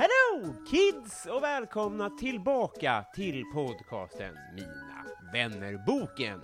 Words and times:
Hello 0.00 0.54
kids 0.70 1.26
och 1.26 1.42
välkomna 1.42 2.10
tillbaka 2.10 3.04
till 3.14 3.44
podcasten 3.54 4.34
Mina 4.54 5.04
vänner-boken. 5.32 6.40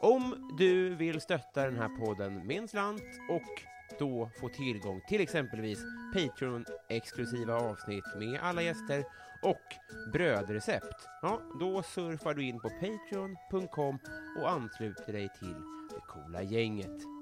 Om 0.00 0.54
du 0.58 0.94
vill 0.94 1.20
stötta 1.20 1.64
den 1.64 1.76
här 1.76 1.88
podden 1.88 2.46
med 2.46 2.56
en 2.56 2.68
slant 2.68 3.02
och 3.30 3.62
då 3.98 4.30
få 4.40 4.48
tillgång 4.48 5.00
till 5.08 5.20
exempelvis 5.20 5.78
Patreon-exklusiva 6.14 7.54
avsnitt 7.54 8.04
med 8.18 8.40
alla 8.42 8.62
gäster 8.62 9.04
och 9.42 9.74
brödrecept, 10.12 11.08
ja, 11.22 11.40
då 11.60 11.82
surfar 11.82 12.34
du 12.34 12.42
in 12.44 12.60
på 12.60 12.68
patreon.com 12.68 13.98
och 14.40 14.50
ansluter 14.50 15.12
dig 15.12 15.28
till 15.38 15.54
det 15.90 16.00
coola 16.08 16.42
gänget. 16.42 17.13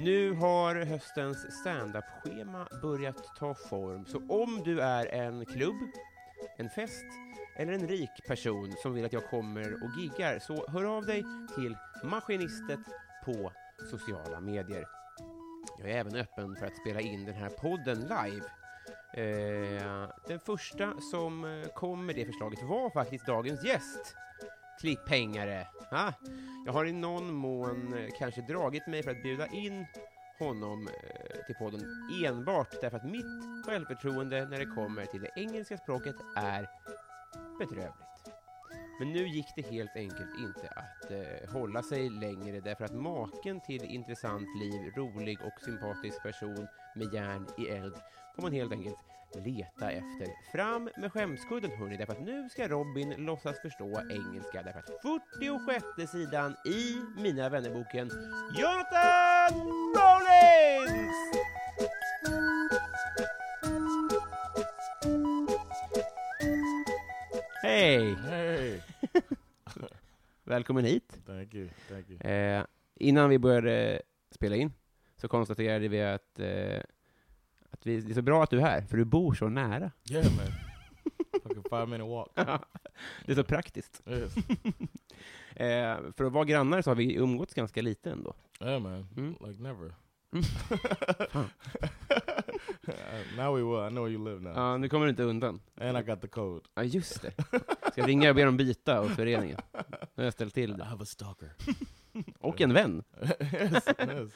Nu 0.00 0.32
har 0.32 0.74
höstens 0.74 1.60
standup-schema 1.60 2.68
börjat 2.82 3.36
ta 3.36 3.54
form, 3.54 4.06
så 4.06 4.18
om 4.28 4.62
du 4.64 4.80
är 4.80 5.06
en 5.06 5.46
klubb, 5.46 5.90
en 6.56 6.70
fest 6.70 7.04
eller 7.56 7.72
en 7.72 7.88
rik 7.88 8.26
person 8.26 8.72
som 8.82 8.94
vill 8.94 9.04
att 9.04 9.12
jag 9.12 9.30
kommer 9.30 9.72
och 9.72 9.90
giggar, 9.98 10.38
så 10.38 10.66
hör 10.68 10.84
av 10.84 11.06
dig 11.06 11.24
till 11.54 11.76
Maskinistet 12.04 12.80
på 13.24 13.52
sociala 13.90 14.40
medier. 14.40 14.84
Jag 15.78 15.90
är 15.90 15.98
även 15.98 16.16
öppen 16.16 16.56
för 16.56 16.66
att 16.66 16.76
spela 16.76 17.00
in 17.00 17.24
den 17.24 17.34
här 17.34 17.50
podden 17.50 18.00
live. 18.00 18.46
Eh, 19.14 20.10
den 20.26 20.40
första 20.40 21.00
som 21.00 21.44
eh, 21.44 21.68
kom 21.68 22.06
med 22.06 22.16
det 22.16 22.26
förslaget 22.26 22.62
var 22.62 22.90
faktiskt 22.90 23.26
dagens 23.26 23.64
gäst, 23.64 24.16
klipphängare. 24.80 25.66
Ha? 25.90 26.12
jag 26.66 26.72
har 26.72 26.84
i 26.84 26.92
någon 26.92 27.34
mån 27.34 27.94
eh, 27.98 28.08
kanske 28.18 28.40
dragit 28.42 28.86
mig 28.86 29.02
för 29.02 29.10
att 29.10 29.22
bjuda 29.22 29.46
in 29.46 29.86
honom 30.38 30.88
eh, 30.88 31.46
till 31.46 31.54
podden 31.54 31.80
enbart 32.24 32.80
därför 32.80 32.96
att 32.96 33.04
mitt 33.04 33.66
självförtroende 33.66 34.44
när 34.44 34.58
det 34.58 34.66
kommer 34.66 35.06
till 35.06 35.20
det 35.20 35.30
engelska 35.36 35.78
språket 35.78 36.16
är 36.36 36.68
bedrövligt. 37.58 38.07
Men 38.98 39.12
nu 39.12 39.28
gick 39.28 39.46
det 39.56 39.62
helt 39.62 39.96
enkelt 39.96 40.38
inte 40.38 40.68
att 40.68 41.10
eh, 41.10 41.52
hålla 41.52 41.82
sig 41.82 42.10
längre 42.10 42.60
därför 42.60 42.84
att 42.84 42.94
maken 42.94 43.60
till 43.60 43.84
intressant 43.84 44.48
liv, 44.60 44.92
rolig 44.96 45.38
och 45.40 45.60
sympatisk 45.64 46.22
person 46.22 46.66
med 46.94 47.14
järn 47.14 47.46
i 47.58 47.68
eld 47.68 47.94
får 48.34 48.42
man 48.42 48.52
helt 48.52 48.72
enkelt 48.72 48.96
leta 49.34 49.90
efter. 49.90 50.52
Fram 50.52 50.90
med 50.96 51.12
skämskudden 51.12 51.70
hörni, 51.70 51.96
därför 51.96 52.12
att 52.12 52.20
nu 52.20 52.48
ska 52.48 52.68
Robin 52.68 53.14
låtsas 53.18 53.60
förstå 53.60 54.00
engelska 54.10 54.62
därför 54.62 54.78
att 54.78 55.02
46 55.98 56.12
sidan 56.12 56.56
i 56.64 56.96
Mina 57.22 57.48
vännerboken 57.48 58.10
Jonathan 58.58 59.52
Rollins! 59.96 61.18
Hej! 67.62 68.27
Välkommen 70.58 70.84
hit. 70.84 71.18
thank 71.26 71.54
you, 71.54 71.68
thank 71.88 72.10
you. 72.10 72.20
Eh, 72.20 72.64
innan 72.94 73.30
vi 73.30 73.38
började 73.38 74.02
spela 74.30 74.56
in 74.56 74.72
så 75.16 75.28
konstaterade 75.28 75.88
vi 75.88 76.02
att, 76.02 76.38
eh, 76.38 76.80
att 77.70 77.86
vi, 77.86 78.00
det 78.00 78.12
är 78.12 78.14
så 78.14 78.22
bra 78.22 78.42
att 78.42 78.50
du 78.50 78.56
är 78.58 78.62
här, 78.62 78.82
för 78.82 78.96
du 78.96 79.04
bor 79.04 79.34
så 79.34 79.48
nära. 79.48 79.92
Yeah, 80.10 80.26
man. 80.36 80.46
Fucking 81.42 81.62
five 81.62 81.86
minute 81.86 82.10
walk. 82.10 82.30
det 83.26 83.32
är 83.32 83.36
så 83.36 83.44
praktiskt. 83.44 84.02
Yes. 84.06 84.34
Eh, 85.56 85.96
för 86.16 86.24
att 86.24 86.32
vara 86.32 86.44
grannar 86.44 86.82
så 86.82 86.90
har 86.90 86.94
vi 86.94 87.14
umgåtts 87.14 87.54
ganska 87.54 87.82
lite 87.82 88.10
ändå. 88.10 88.34
Yeah, 88.60 88.80
man. 88.80 89.06
Mm. 89.16 89.36
Like 89.40 89.62
never. 89.62 89.94
Mm. 90.32 90.44
Fan. 91.30 91.50
Now 93.36 93.56
we 93.56 93.62
will. 93.62 93.86
I 93.86 93.90
know 93.90 94.08
you 94.08 94.24
live 94.24 94.40
now. 94.40 94.52
Ja, 94.56 94.76
nu 94.76 94.88
kommer 94.88 95.06
du 95.06 95.10
inte 95.10 95.22
undan. 95.22 95.60
and 95.80 95.98
I 95.98 96.02
got 96.02 96.20
the 96.20 96.28
code. 96.28 96.64
Ja, 96.74 96.82
just 96.82 97.22
det. 97.22 97.30
Ska 97.92 97.92
jag 98.00 98.08
ringa 98.08 98.28
och 98.30 98.36
be 98.36 98.44
dem 98.44 98.56
byta 98.56 99.00
åt 99.00 99.10
föreningen? 99.10 99.58
Nu 99.72 99.82
har 100.16 100.24
jag 100.24 100.32
ställt 100.32 100.54
till 100.54 100.70
I 100.70 100.74
det. 100.74 100.84
have 100.84 101.02
a 101.02 101.06
stalker. 101.06 101.52
Och 102.38 102.60
en 102.60 102.72
vän. 102.74 103.02
yes, 103.40 103.84
yes. 103.98 104.32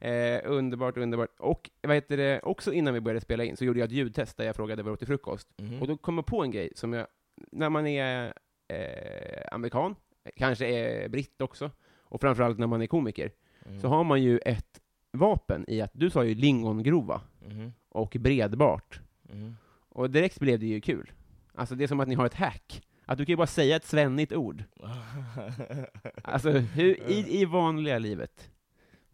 Eh, 0.00 0.40
underbart, 0.44 0.96
underbart. 0.96 1.30
Och 1.38 1.70
vad 1.82 1.94
heter 1.94 2.16
det, 2.16 2.40
också 2.42 2.72
innan 2.72 2.94
vi 2.94 3.00
började 3.00 3.20
spela 3.20 3.44
in 3.44 3.56
så 3.56 3.64
gjorde 3.64 3.78
jag 3.78 3.86
ett 3.86 3.92
ljudtest 3.92 4.36
där 4.36 4.44
jag 4.44 4.56
frågade 4.56 4.82
vad 4.82 4.90
du 4.90 4.92
åt 4.92 4.98
till 4.98 5.08
frukost. 5.08 5.48
Mhm. 5.58 5.80
Och 5.82 5.88
då 5.88 5.96
kom 5.96 6.16
jag 6.16 6.26
på 6.26 6.42
en 6.42 6.50
grej 6.50 6.72
som 6.74 6.92
jag, 6.92 7.06
när 7.52 7.68
man 7.70 7.86
är 7.86 8.32
eh, 8.68 9.42
amerikan, 9.52 9.94
kanske 10.36 10.66
är 10.66 11.08
britt 11.08 11.40
också, 11.40 11.70
och 12.00 12.20
framförallt 12.20 12.58
när 12.58 12.66
man 12.66 12.82
är 12.82 12.86
komiker, 12.86 13.30
Mhm. 13.66 13.80
så 13.80 13.88
har 13.88 14.04
man 14.04 14.22
ju 14.22 14.38
ett 14.38 14.80
vapen 15.12 15.64
i 15.68 15.80
att, 15.80 15.90
du 15.94 16.10
sa 16.10 16.24
ju 16.24 16.34
lingongrova 16.34 17.20
Mhm. 17.46 17.72
och 17.88 18.16
bredbart, 18.20 19.00
Mhm. 19.22 19.56
och 19.88 20.10
direkt 20.10 20.40
blev 20.40 20.58
det 20.58 20.66
ju 20.66 20.80
kul. 20.80 21.12
Alltså 21.54 21.74
det 21.74 21.84
är 21.84 21.88
som 21.88 22.00
att 22.00 22.08
ni 22.08 22.14
har 22.14 22.26
ett 22.26 22.34
hack. 22.34 22.82
Att 23.04 23.18
du 23.18 23.24
kan 23.24 23.32
ju 23.32 23.36
bara 23.36 23.46
säga 23.46 23.76
ett 23.76 23.84
svennigt 23.84 24.32
ord. 24.32 24.64
Alltså, 26.24 26.50
hur, 26.50 27.10
i, 27.10 27.40
i 27.40 27.44
vanliga 27.44 27.98
livet, 27.98 28.50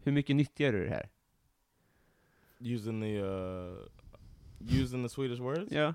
hur 0.03 0.11
mycket 0.11 0.35
nyttjar 0.35 0.71
du 0.71 0.83
det 0.85 0.89
här? 0.89 1.09
using 2.59 3.01
the 3.01 3.21
uh, 3.21 3.77
using 4.59 5.03
the 5.03 5.09
Swedish 5.09 5.39
words. 5.39 5.71
Ja. 5.71 5.93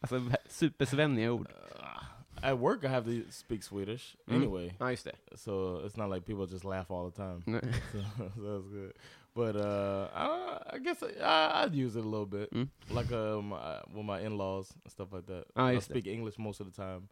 Alltså, 0.00 0.30
supersvenniga 0.48 1.32
ord. 1.32 1.48
Uh, 1.48 2.02
at 2.42 2.58
work, 2.58 2.84
I 2.84 2.88
have 2.88 3.04
to 3.06 3.24
speak 3.30 3.62
Swedish 3.62 4.16
Mm. 4.28 4.34
anyway, 4.36 4.72
Ja, 4.80 4.90
just 4.90 5.04
det. 5.04 5.14
so 5.36 5.82
it's 5.84 5.96
not 5.96 6.08
like 6.10 6.24
people 6.24 6.46
just 6.46 6.64
laugh 6.64 6.90
all 6.90 7.10
the 7.10 7.16
time. 7.16 7.42
So, 7.92 8.02
so 8.36 8.52
that's 8.52 8.68
good. 8.68 8.92
But 9.34 9.56
uh, 9.56 10.08
I, 10.14 10.74
I 10.74 10.78
guess 10.78 11.02
I, 11.02 11.62
I'd 11.62 11.74
use 11.74 11.96
it 11.96 12.04
a 12.04 12.08
little 12.08 12.26
bit, 12.26 12.50
Mm. 12.52 12.68
like 12.90 13.12
um, 13.12 13.52
uh, 13.52 13.80
with 13.94 14.04
my 14.04 14.20
in-laws 14.20 14.72
and 14.84 14.90
stuff 14.90 15.12
like 15.12 15.26
that. 15.26 15.44
I 15.56 15.74
det. 15.74 15.82
speak 15.82 16.06
English 16.06 16.38
most 16.38 16.60
of 16.60 16.66
the 16.66 16.72
time, 16.72 17.08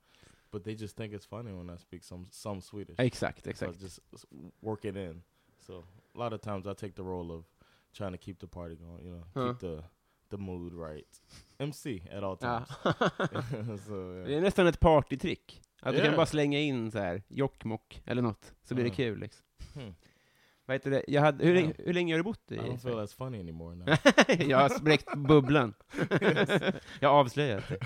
but 0.51 0.65
they 0.65 0.75
just 0.75 0.97
think 0.97 1.13
it's 1.13 1.27
funny 1.27 1.53
when 1.53 1.71
I 1.71 1.77
speak 1.77 2.03
some 2.05 2.27
some 2.31 2.61
Swedish. 2.61 2.97
Exakt, 2.99 3.45
So 3.57 3.69
I 3.69 3.73
just 3.73 4.01
work 4.63 4.85
it 4.85 4.97
in. 4.97 5.23
So 5.67 5.85
a 6.15 6.19
lot 6.19 6.33
of 6.33 6.41
times 6.41 6.67
I 6.67 6.73
take 6.75 6.95
the 6.95 7.05
role 7.05 7.31
of 7.31 7.45
trying 7.95 8.13
to 8.13 8.19
keep 8.19 8.39
the 8.39 8.47
party 8.49 8.77
going. 8.77 9.05
You 9.05 9.11
know, 9.11 9.25
Huh. 9.35 9.49
keep 9.49 9.59
the 9.61 9.83
the 10.31 10.37
mood 10.37 10.73
right. 10.91 11.23
MC 11.59 12.03
at 12.13 12.23
all 12.23 12.37
Ja. 12.41 12.65
times. 12.65 13.85
so 13.87 14.13
Det 14.25 14.31
yeah. 14.31 14.39
är 14.39 14.41
nästan 14.41 14.67
ett 14.67 14.81
partytrick. 14.81 15.63
Att 15.81 15.95
du 15.95 16.01
kan 16.01 16.11
Ja. 16.11 16.17
bara 16.17 16.27
slänga 16.27 16.59
in 16.61 16.91
så 16.91 16.99
här 16.99 17.23
Jokkmokk 17.29 18.03
eller 18.07 18.23
något, 18.23 18.53
så 18.65 18.75
blir 18.75 18.85
det 18.85 18.91
Ja. 18.91 18.95
kul 18.95 19.19
liksom. 19.21 19.45
Hmm. 19.75 19.95
Vad 20.67 20.75
heter 20.75 20.91
det? 20.91 21.05
Jag 21.09 21.23
hade, 21.23 21.45
hur, 21.45 21.55
Ja. 21.55 21.61
länge, 21.61 21.75
hur 21.79 21.93
länge 21.93 22.13
har 22.15 22.19
du 22.19 22.23
bott 22.25 22.53
i 22.53 22.55
I 22.55 22.59
don't 22.59 22.79
feel 22.79 22.99
as 22.99 23.15
funny 23.15 23.41
anymore 23.41 23.77
now. 23.77 23.89
Jag 24.49 24.59
har 24.59 24.69
spräckt 24.69 25.17
bubblan. 25.17 25.75
jag 27.01 27.09
har 27.09 27.21
avslöjat 27.21 27.65
det. 27.69 27.79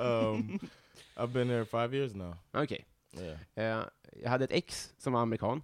um, 0.00 0.58
I've 1.16 1.32
been 1.32 1.48
there 1.48 1.64
five 1.64 1.96
years 1.96 2.14
now. 2.14 2.36
Okej. 2.52 2.84
Yeah. 3.18 3.38
Eh, 3.80 3.84
jag 4.22 4.30
hade 4.30 4.44
ett 4.44 4.52
ex 4.52 4.94
som 4.98 5.12
var 5.12 5.20
amerikan, 5.20 5.62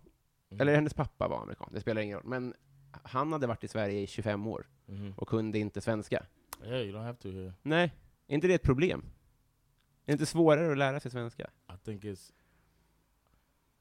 Mhm. 0.50 0.60
eller 0.60 0.74
hennes 0.74 0.94
pappa 0.94 1.28
var 1.28 1.42
amerikan, 1.42 1.68
det 1.72 1.80
spelar 1.80 2.02
ingen 2.02 2.16
roll. 2.18 2.26
Men 2.26 2.54
han 3.02 3.32
hade 3.32 3.46
varit 3.46 3.64
i 3.64 3.68
Sverige 3.68 4.00
i 4.00 4.06
25 4.06 4.46
år 4.46 4.66
Mhm. 4.86 5.12
och 5.16 5.28
kunde 5.28 5.58
inte 5.58 5.80
svenska. 5.80 6.26
Yeah, 6.64 6.80
you 6.82 6.92
don't 6.92 7.04
have 7.04 7.18
to 7.18 7.28
here. 7.30 7.52
Nej, 7.62 7.92
är 8.26 8.34
inte 8.34 8.46
det 8.48 8.54
ett 8.54 8.62
problem? 8.62 9.00
Är 9.00 10.06
det 10.06 10.12
inte 10.12 10.26
svårare 10.26 10.72
att 10.72 10.78
lära 10.78 11.00
sig 11.00 11.10
svenska? 11.10 11.50
I 11.74 11.76
think 11.84 12.04
it's 12.04 12.32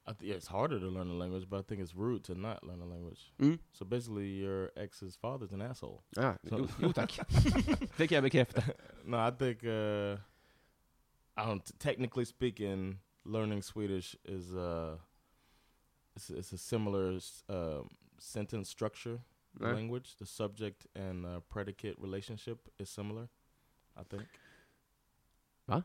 I 0.08 0.10
th- 0.12 0.22
yeah, 0.24 0.38
it's 0.38 0.48
harder 0.48 0.78
to 0.80 0.86
learn 0.90 1.10
a 1.10 1.14
language, 1.14 1.48
but 1.48 1.60
I 1.60 1.64
think 1.68 1.80
it's 1.88 1.94
rude 1.98 2.24
to 2.24 2.34
not 2.34 2.62
learn 2.62 2.82
a 2.82 2.86
language. 2.86 3.32
Mm. 3.38 3.58
So 3.72 3.84
basically, 3.84 4.26
your 4.40 4.70
ex's 4.76 5.16
father's 5.18 5.52
an 5.54 5.60
asshole. 5.62 5.98
Ah, 6.16 6.34
Så- 6.48 6.56
jo, 6.58 6.68
jo 6.80 6.92
tack. 6.92 7.18
det 7.96 8.06
kan 8.08 8.14
jag 8.14 8.22
bekräfta. 8.22 8.62
no, 9.04 9.16
I 9.28 9.30
think 9.38 9.64
uh, 9.64 10.18
I 11.36 11.44
don't. 11.46 11.78
Technically 11.78 12.24
speaking, 12.24 12.98
learning 13.24 13.62
Swedish 13.62 14.16
is 14.24 14.52
uh, 14.54 14.98
it's, 16.16 16.30
it's 16.30 16.52
a 16.54 16.58
similar 16.58 17.20
um, 17.48 17.88
sentence 18.18 18.70
structure 18.70 19.20
Nej. 19.60 19.74
language. 19.74 20.16
The 20.18 20.26
subject 20.26 20.86
and 20.96 21.24
uh, 21.26 21.40
predicate 21.40 21.94
relationship 22.02 22.68
is 22.80 22.88
similar. 22.88 23.28
I 24.00 24.04
think. 24.10 24.28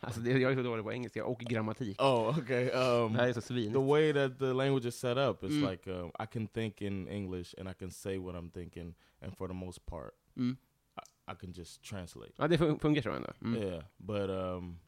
Alltså, 0.00 0.20
det, 0.20 0.30
jag 0.38 0.52
är 0.52 0.56
så 0.56 0.62
dålig 0.62 0.84
på 0.84 0.92
engelska 0.92 1.24
och 1.24 1.38
grammatik. 1.40 2.00
Oh, 2.02 2.38
okay. 2.38 2.64
Um, 2.70 3.12
det 3.12 3.18
här 3.18 3.28
är 3.28 3.32
så 3.32 3.40
svinigt. 3.40 3.72
the 3.72 3.78
way 3.86 4.12
that 4.12 4.38
the 4.38 4.52
language 4.52 4.84
is 4.86 4.94
set 4.98 5.16
up, 5.18 5.42
is 5.44 5.50
Mm. 5.50 5.70
like 5.70 5.90
um, 5.90 6.08
I 6.22 6.26
can 6.32 6.46
think 6.48 6.82
in 6.82 7.08
English 7.08 7.54
and 7.58 7.68
I 7.68 7.74
can 7.74 7.90
say 7.90 8.18
what 8.18 8.34
I'm 8.34 8.50
thinking, 8.50 8.94
and 9.20 9.36
for 9.36 9.48
the 9.48 9.54
most 9.54 9.86
part, 9.86 10.14
Mm. 10.36 10.56
I, 10.96 11.32
I 11.32 11.34
can 11.34 11.52
just 11.52 11.82
translate. 11.82 12.32
Ja, 12.36 12.48
det 12.48 12.56
fun- 12.58 12.78
funkar 12.78 13.02
så 13.02 13.10
ändå. 13.10 13.32
Mm. 13.40 13.62
Yeah, 13.62 13.84
but 13.96 14.30
um, 14.30 14.78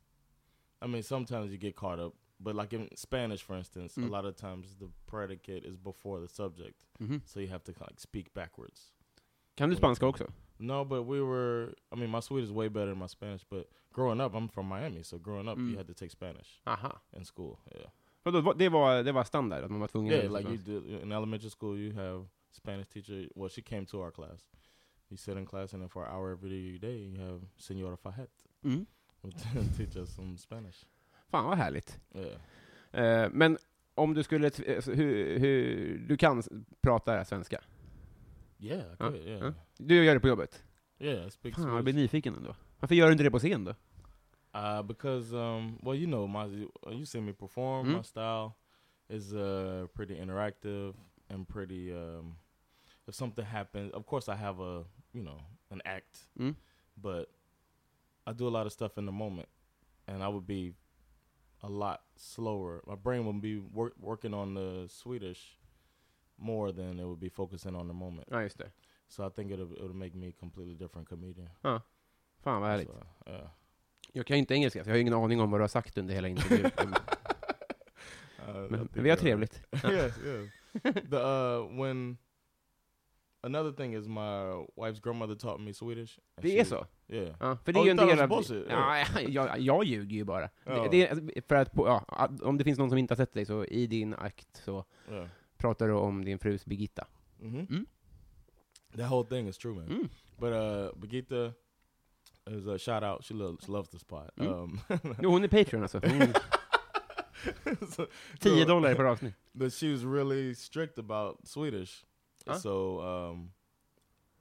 I 0.85 0.87
mean, 0.87 1.03
sometimes 1.03 1.51
you 1.51 1.57
get 1.59 1.77
caught 1.77 2.01
up. 2.01 2.15
But 2.41 2.55
like 2.55 2.77
in 2.77 2.89
Spanish, 2.97 3.43
for 3.43 3.57
instance, 3.59 3.97
Mm. 4.01 4.07
a 4.07 4.11
lot 4.11 4.25
of 4.29 4.37
times 4.37 4.77
the 4.77 4.89
predicate 5.07 5.65
is 5.69 5.77
before 5.77 6.21
the 6.21 6.29
subject, 6.29 6.87
Mhm. 7.01 7.21
so 7.25 7.41
you 7.41 7.49
have 7.49 7.65
to 7.65 7.73
like 7.81 8.01
speak 8.01 8.33
backwards. 8.35 8.93
Kan 9.55 9.71
du 9.71 9.77
spanska 9.77 10.07
också? 10.07 10.27
No, 10.59 10.85
but 10.85 11.07
we 11.07 11.21
were. 11.21 11.75
I 11.93 11.97
mean, 11.97 12.11
my 12.11 12.21
Swedish 12.21 12.49
is 12.51 12.55
way 12.57 12.69
better 12.69 12.87
than 12.87 12.99
my 12.99 13.09
Spanish. 13.09 13.45
But 13.49 13.67
growing 13.93 14.21
up, 14.21 14.35
I'm 14.35 14.49
from 14.49 14.67
Miami, 14.67 15.03
so 15.05 15.19
growing 15.19 15.49
up, 15.49 15.59
Mm. 15.59 15.69
you 15.71 15.77
had 15.79 15.87
to 15.87 15.95
take 15.95 16.11
Spanish 16.11 16.61
Aha. 16.65 17.01
in 17.13 17.25
school. 17.25 17.57
Yeah, 17.75 17.91
Vadå, 18.25 18.41
vad- 18.41 18.59
det, 18.59 18.69
var, 18.69 19.03
det 19.03 19.13
var 19.13 19.25
standard, 19.25 19.65
att 19.65 19.71
man 19.71 19.81
var 19.81 19.89
tvungen 19.89 20.13
yeah. 20.13 20.27
att 20.27 20.33
Like 20.33 20.49
you 20.49 20.57
läsa 20.57 20.71
did 20.71 21.03
in 21.03 21.13
elementary 21.13 21.51
school, 21.51 21.79
you 21.79 21.93
have 21.95 22.27
Spanish 22.51 22.89
teacher. 22.89 23.29
Well, 23.37 23.49
she 23.51 23.63
came 23.63 23.87
to 23.87 23.99
our 23.99 24.11
class. 24.11 24.51
You 25.11 25.17
sit 25.17 25.37
in 25.37 25.47
class, 25.47 25.75
and 25.75 25.83
then 25.83 25.89
for 25.89 26.05
an 26.05 26.13
hour 26.15 26.33
every 26.33 26.79
day, 26.79 26.97
you 26.99 27.21
have 27.21 27.47
Senora 27.57 27.97
Fajet 27.97 28.29
Mm. 28.63 28.87
who 29.23 29.31
teach 29.77 29.97
us 29.97 30.15
some 30.15 30.37
Spanish. 30.39 30.85
Fan 31.31 31.45
vad 31.45 31.59
härligt. 31.59 32.01
Eh, 32.93 33.29
men 33.33 33.59
om 33.95 34.15
du 34.15 34.23
skulle, 34.23 34.47
alltså, 34.47 34.93
hur, 34.93 35.39
hur, 35.39 35.99
du 35.99 36.17
kan 36.17 36.43
prata 36.81 37.25
svenska? 37.25 37.61
Yeah, 38.59 38.81
Ja, 38.91 38.97
could, 38.97 39.17
yeah. 39.27 39.53
Du 39.79 40.05
gör 40.05 40.15
det 40.15 40.21
på 40.21 40.29
jobbet? 40.29 40.65
Yeah, 40.99 41.29
speak 41.29 41.55
Fan, 41.55 41.75
jag 41.75 41.85
blir 41.85 41.95
nyfiken 41.95 42.35
ändå. 42.35 42.57
Varför 42.81 42.95
gör 42.95 43.07
du 43.07 43.13
inte 43.13 43.25
det 43.25 43.31
på 43.31 43.39
scen 43.39 43.65
då? 43.65 43.75
Uh, 44.55 44.83
because 44.83 45.37
um, 45.37 45.79
well, 45.83 45.95
you 45.97 46.07
know, 46.07 46.29
my 46.29 46.69
you 46.93 47.07
see 47.07 47.21
me 47.21 47.33
perform. 47.33 47.87
Mm. 47.87 47.97
My 47.97 48.03
style 48.03 48.51
is 49.09 49.33
uh 49.33 49.87
pretty 49.95 50.15
interactive 50.15 50.95
and 51.29 51.49
pretty. 51.49 51.93
Um, 51.93 52.35
if 53.07 53.15
something 53.15 53.45
happens, 53.45 53.93
of 53.93 54.07
course, 54.07 54.33
I 54.33 54.37
have 54.37 54.61
a 54.65 54.85
you 55.13 55.23
know 55.23 55.41
an 55.71 55.81
act, 55.85 56.29
Mm. 56.39 56.55
but 56.97 57.29
I 58.27 58.33
do 58.33 58.49
a 58.49 58.51
lot 58.51 58.67
of 58.67 58.73
stuff 58.73 58.99
in 58.99 59.07
the 59.07 59.13
moment, 59.13 59.49
and 60.07 60.23
I 60.23 60.29
would 60.29 60.47
be 60.47 60.75
a 61.63 61.69
lot 61.69 62.01
slower. 62.17 62.83
My 62.87 62.97
brain 62.97 63.25
would 63.27 63.41
be 63.41 63.59
work, 63.59 63.93
working 64.01 64.35
on 64.35 64.55
the 64.55 64.89
Swedish 64.89 65.59
more 66.37 66.73
than 66.73 67.01
it 67.01 67.05
would 67.05 67.21
be 67.21 67.31
focusing 67.31 67.75
on 67.75 67.89
the 67.89 67.95
moment. 67.95 68.29
Ja, 68.31 68.43
just 68.43 68.59
det. 68.59 68.71
So 69.09 69.27
I 69.27 69.31
think 69.31 69.51
it'll 69.51 69.73
it'll 69.73 69.97
make 69.97 70.15
me 70.15 70.29
a 70.29 70.33
completely 70.41 70.75
different 70.75 71.09
comedian. 71.09 71.51
Fan 72.43 72.61
vad 72.61 72.71
härligt. 72.71 72.89
So, 72.89 73.07
yeah. 73.27 73.51
Jag 74.13 74.27
kan 74.27 74.37
inte 74.37 74.55
engelska, 74.55 74.85
så 74.85 74.91
jag 74.91 74.95
har 74.95 75.01
ingen 75.01 75.15
aning 75.15 75.41
om 75.41 75.51
vad 75.51 75.61
du 75.61 75.63
har 75.63 75.69
sagt 75.69 75.99
under 75.99 76.15
hela 76.15 76.29
intervjun. 76.29 76.71
Uh, 78.49 78.71
men 78.71 78.89
vi 78.93 79.11
har 79.11 79.17
trevligt. 79.17 79.63
yes, 79.85 80.19
yes. 80.25 80.51
The 81.11 81.17
uh, 81.17 81.81
when 81.81 82.19
another 83.43 83.73
thing 83.73 83.95
is 83.95 84.09
my 84.09 84.67
wife's 84.77 85.01
grandmother 85.03 85.35
taught 85.35 85.61
me 85.61 85.73
Swedish. 85.75 86.19
Det 86.41 86.59
är 86.61 86.65
she- 86.65 86.69
så? 86.69 86.87
Yeah. 87.09 87.37
Ja, 87.41 87.57
för 87.65 87.73
det 87.73 87.79
är 87.81 87.83
Oh, 87.83 88.11
ju 88.11 88.17
was 88.17 88.29
bullshit? 88.29 88.67
Ja, 88.71 89.05
jag, 89.29 89.59
jag 89.61 89.85
ljuger 89.85 90.17
ju 90.17 90.25
bara. 90.25 90.51
Ja. 90.65 90.83
Det, 90.83 90.89
det 90.89 91.09
är, 91.09 91.43
för 91.49 91.55
att, 91.55 91.73
på, 91.73 91.87
ja, 91.87 92.29
om 92.43 92.59
det 92.59 92.65
finns 92.65 92.79
någon 92.79 92.89
som 92.91 92.99
inte 92.99 93.13
har 93.15 93.17
sett 93.17 93.33
dig, 93.33 93.47
så 93.47 93.65
i 93.65 93.87
din 93.87 94.15
akt 94.15 94.63
så 94.65 94.85
Yeah. 95.11 95.27
pratar 95.57 95.89
du 95.89 95.95
om 95.95 96.25
din 96.25 96.39
frus 96.39 96.65
Birgitta. 96.67 97.07
hmm 97.41 97.59
Mm. 97.71 97.87
That 98.97 99.11
whole 99.11 99.29
thing 99.29 99.49
is 99.49 99.59
true, 99.59 99.75
man. 99.75 99.85
Mm. 99.87 100.09
But 100.37 100.53
uh, 100.53 101.01
Birgitta 101.01 101.53
is 102.51 102.67
a 102.67 102.79
shout 102.79 103.03
out. 103.03 103.25
She 103.25 103.35
loves 103.35 103.67
she 103.67 103.73
loves 103.73 103.89
the 103.91 103.99
spot. 103.99 104.31
Mm. 104.37 104.53
Um, 104.53 104.81
Jo, 105.23 105.31
hon 105.31 105.45
är 105.45 105.49
Patreon 105.49 105.83
alltså. 105.83 106.01
Mm. 106.05 106.29
so, 107.91 108.07
10 108.41 108.51
so- 108.51 108.65
dollar 108.67 108.95
per 108.95 109.05
avsnitt. 109.05 109.35
But 109.53 109.73
she 109.75 109.93
was 109.93 110.03
really 110.05 110.55
strict 110.55 110.99
about 110.99 111.49
Swedish. 111.49 112.05
Huh? 112.49 112.59
So 112.59 113.01
um, 113.01 113.51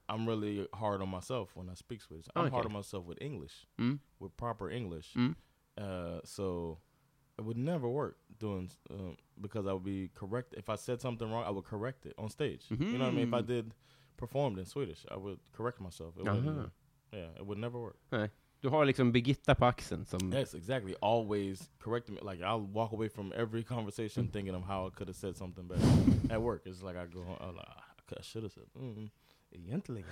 I'm 0.10 0.28
really 0.28 0.68
hard 0.74 1.02
on 1.02 1.10
myself 1.10 1.56
when 1.56 1.70
I 1.70 1.74
speak 1.76 2.02
Swedish. 2.02 2.28
I'm 2.36 2.46
Okay. 2.46 2.54
hard 2.54 2.66
on 2.66 2.74
myself 2.74 3.06
with 3.06 3.18
English, 3.22 3.66
Mm. 3.78 4.00
with 4.20 4.36
proper 4.38 4.70
English. 4.70 5.14
Mm. 5.16 5.36
Uh, 5.78 6.22
so 6.24 6.78
it 7.38 7.44
would 7.46 7.58
never 7.58 7.88
work 7.88 8.18
doing 8.40 8.70
um, 8.90 9.16
because 9.42 9.68
I 9.68 9.74
would 9.74 9.84
be 9.84 10.10
correct. 10.16 10.54
If 10.58 10.70
I 10.70 10.76
said 10.78 11.02
something 11.02 11.30
wrong, 11.32 11.44
I 11.46 11.52
would 11.52 11.66
correct 11.66 12.06
it 12.06 12.14
on 12.18 12.30
stage. 12.30 12.66
You 12.70 12.98
know 12.98 13.06
what 13.06 13.12
I 13.14 13.16
mean? 13.16 13.28
If 13.28 13.34
I 13.34 13.42
Mhm. 13.42 13.48
did 13.48 13.74
performed 14.18 14.58
in 14.60 14.66
Swedish, 14.66 15.06
I 15.12 15.16
would 15.18 15.40
correct 15.54 15.80
myself. 15.80 16.18
It 16.18 16.24
wouldn't, 16.24 16.72
yeah, 17.14 17.30
it 17.40 17.46
would 17.46 17.58
never 17.60 17.80
work. 17.80 17.98
Du 18.62 18.70
har 18.70 18.86
liksom 18.86 19.12
Birgitta 19.12 19.56
på 19.56 19.66
axeln 19.66 20.06
som... 20.06 20.34
Yes, 20.34 20.54
exactly. 20.56 20.96
Always 21.02 21.70
correct 21.80 22.10
me. 22.10 22.18
Like 22.22 22.42
I'll 22.42 22.66
walk 22.74 22.92
away 22.94 23.08
from 23.10 23.32
every 23.36 23.64
conversation 23.64 24.24
Mm. 24.28 24.32
thinking 24.32 24.56
of 24.56 24.64
how 24.64 24.88
I 24.88 24.90
could 24.90 25.08
have 25.08 25.16
said 25.16 25.36
something 25.38 25.68
better. 25.68 25.82
At 26.34 26.42
work, 26.42 26.66
it's 26.66 26.82
like 26.82 26.96
I 26.98 27.06
go 27.06 27.22
home. 27.24 27.38
I'm 27.40 27.56
like, 27.56 27.68
"Ah, 27.70 27.84
I 28.12 28.24
should 28.24 28.44
have 28.44 28.50
said. 28.54 28.68
Mm, 28.76 29.10
egentligen. 29.52 30.10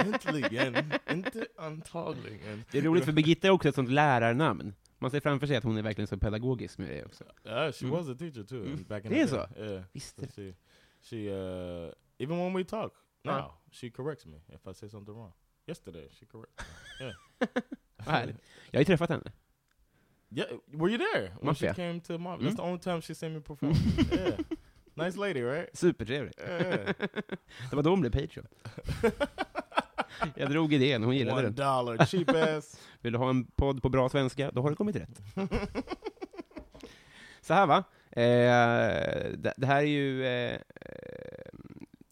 Egentligen. 0.00 0.92
Inte 1.10 1.46
antagligen. 1.56 2.64
Det 2.70 2.78
är 2.78 2.82
roligt 2.82 3.04
för 3.04 3.12
Birgitta 3.12 3.46
är 3.46 3.50
också 3.50 3.68
ett 3.68 3.74
sånt 3.74 3.90
lärarnamn. 3.90 4.74
Man 4.98 5.10
ser 5.10 5.20
framför 5.20 5.46
sig 5.46 5.56
att 5.56 5.64
hon 5.64 5.76
är 5.76 5.82
verkligen 5.82 6.06
så 6.08 6.18
pedagogisk 6.18 6.78
med 6.78 6.88
det 6.90 7.04
också. 7.04 7.24
Yeah, 7.44 7.72
she 7.72 7.84
Mm. 7.86 7.96
was 7.98 8.08
a 8.08 8.14
teacher 8.18 8.42
too. 8.44 8.64
Mm. 8.66 8.84
Back 8.88 9.04
in 9.04 9.10
Det 9.10 9.20
är 9.20 9.26
the 9.26 9.36
day. 9.36 9.46
så? 9.56 9.60
Yeah. 9.60 9.82
Visst. 9.92 10.16
So 10.20 10.26
she, 10.36 10.54
she, 11.02 11.16
uh, 11.16 11.92
even 12.18 12.38
when 12.38 12.54
we 12.54 12.64
talk 12.64 12.92
now, 13.24 13.32
Ja. 13.32 13.60
she 13.70 13.90
corrects 13.90 14.26
me 14.26 14.36
if 14.48 14.66
I 14.66 14.74
say 14.74 14.88
something 14.88 15.14
wrong. 15.14 15.32
Yesterday, 15.66 16.08
she 16.10 16.26
corrected 16.26 16.66
me. 17.00 17.12
Vad 17.96 18.14
härligt. 18.14 18.36
Jag 18.70 18.78
har 18.78 18.80
ju 18.80 18.84
träffat 18.84 19.10
henne. 19.10 19.32
Yeah, 20.32 20.48
were 20.66 20.90
you 20.92 20.98
there 20.98 21.28
when 21.28 21.46
Mafia. 21.46 21.74
she 21.74 21.82
came 21.88 22.00
to 22.00 22.18
mom? 22.18 22.40
Mm. 22.40 22.46
That's 22.46 22.56
the 22.56 22.62
only 22.62 22.80
time 22.80 23.00
she 23.02 23.14
seen 23.14 23.32
me 23.34 23.40
perform. 23.40 23.72
yeah, 24.12 24.38
nice 25.04 25.18
lady, 25.18 25.42
right? 25.42 25.76
Supertrevlig. 25.76 26.32
Det 27.70 27.76
var 27.76 27.82
då 27.82 27.90
hon 27.90 28.00
blev 28.00 28.10
Patreon. 28.12 28.46
Jag 30.36 30.50
drog 30.50 30.72
idén, 30.72 31.02
hon 31.02 31.16
gillade 31.16 31.36
One 31.38 31.42
den. 31.48 31.54
dollar, 31.54 32.06
cheap 32.06 32.28
ass. 32.28 32.80
Vill 33.00 33.12
du 33.12 33.18
ha 33.18 33.30
en 33.30 33.44
podd 33.44 33.82
på 33.82 33.88
bra 33.88 34.08
svenska, 34.08 34.50
då 34.50 34.62
har 34.62 34.70
du 34.70 34.76
kommit 34.76 34.96
rätt. 34.96 35.20
Så 37.40 37.54
här 37.54 37.66
va, 37.66 37.76
eh, 38.10 39.32
det, 39.38 39.54
det 39.56 39.66
här 39.66 39.76
är 39.82 39.86
ju... 39.86 40.26
Eh, 40.26 40.60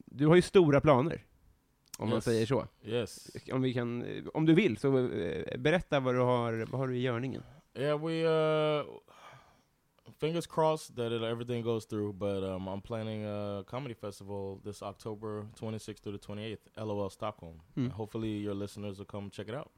du 0.07 0.27
har 0.27 0.37
ju 0.37 0.43
stora 0.43 0.81
planer, 0.81 1.25
om 1.99 2.09
man 2.09 2.17
Yes. 2.17 2.25
säger 2.25 2.47
så. 2.47 2.67
yes. 2.85 3.31
Om, 3.53 3.63
vi 3.63 3.75
kan, 3.75 4.05
om 4.35 4.47
du 4.47 4.55
vill, 4.55 4.77
så 4.77 4.99
eh, 5.09 5.59
berätta 5.59 6.01
vad 6.01 6.15
du 6.15 6.19
har, 6.21 6.67
vad 6.71 6.81
har 6.81 6.89
du 6.89 6.97
i 6.97 7.01
görningen. 7.01 7.43
Yeah, 7.75 8.07
we 8.07 8.13
uh, 8.25 8.85
fingers 10.19 10.47
crossed 10.47 10.97
that 10.97 11.13
it, 11.13 11.23
everything 11.23 11.63
goes 11.63 11.85
through. 11.85 12.13
But 12.19 12.43
um, 12.45 12.69
I'm 12.69 12.81
planning 12.81 13.25
a 13.25 13.65
comedy 13.67 13.95
festival 13.95 14.61
this 14.65 14.83
October 14.83 15.47
26th 15.61 16.01
through 16.01 16.13
the 16.13 16.19
28th, 16.19 16.59
LOL 16.77 17.11
Stockholm. 17.11 17.61
Mm. 17.77 17.91
Hopefully, 17.93 18.29
your 18.39 18.55
listeners 18.55 18.99
will 18.99 19.07
come 19.07 19.31
check 19.31 19.49
it 19.49 19.55
out. 19.55 19.71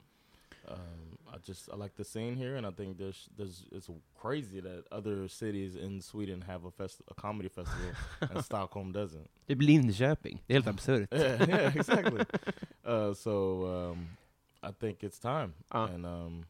Um, 0.68 1.18
I 1.32 1.38
just 1.38 1.70
I 1.72 1.76
like 1.76 1.94
the 1.96 2.04
scene 2.04 2.36
here, 2.36 2.56
and 2.56 2.66
I 2.66 2.70
think 2.70 2.98
there's 2.98 3.28
there's 3.36 3.64
it's 3.72 3.88
crazy 4.20 4.60
that 4.60 4.84
other 4.92 5.26
cities 5.28 5.74
in 5.74 6.00
Sweden 6.00 6.42
have 6.42 6.64
a 6.64 6.70
fest 6.70 7.00
a 7.08 7.14
comedy 7.14 7.48
festival 7.48 7.92
and 8.20 8.44
Stockholm 8.44 8.92
doesn't. 8.92 9.28
Typ 9.48 9.58
Linköping, 9.62 10.38
det 10.46 10.54
är 10.54 10.62
helt 10.62 10.66
absurt. 10.66 11.08
yeah, 11.12 11.48
yeah, 11.48 11.76
exactly. 11.76 12.20
uh, 12.84 13.14
so 13.14 13.64
um, 13.66 14.06
I 14.62 14.72
think 14.72 15.02
it's 15.02 15.18
time, 15.18 15.54
Uh. 15.70 15.88
and 15.94 16.04
um, 16.06 16.44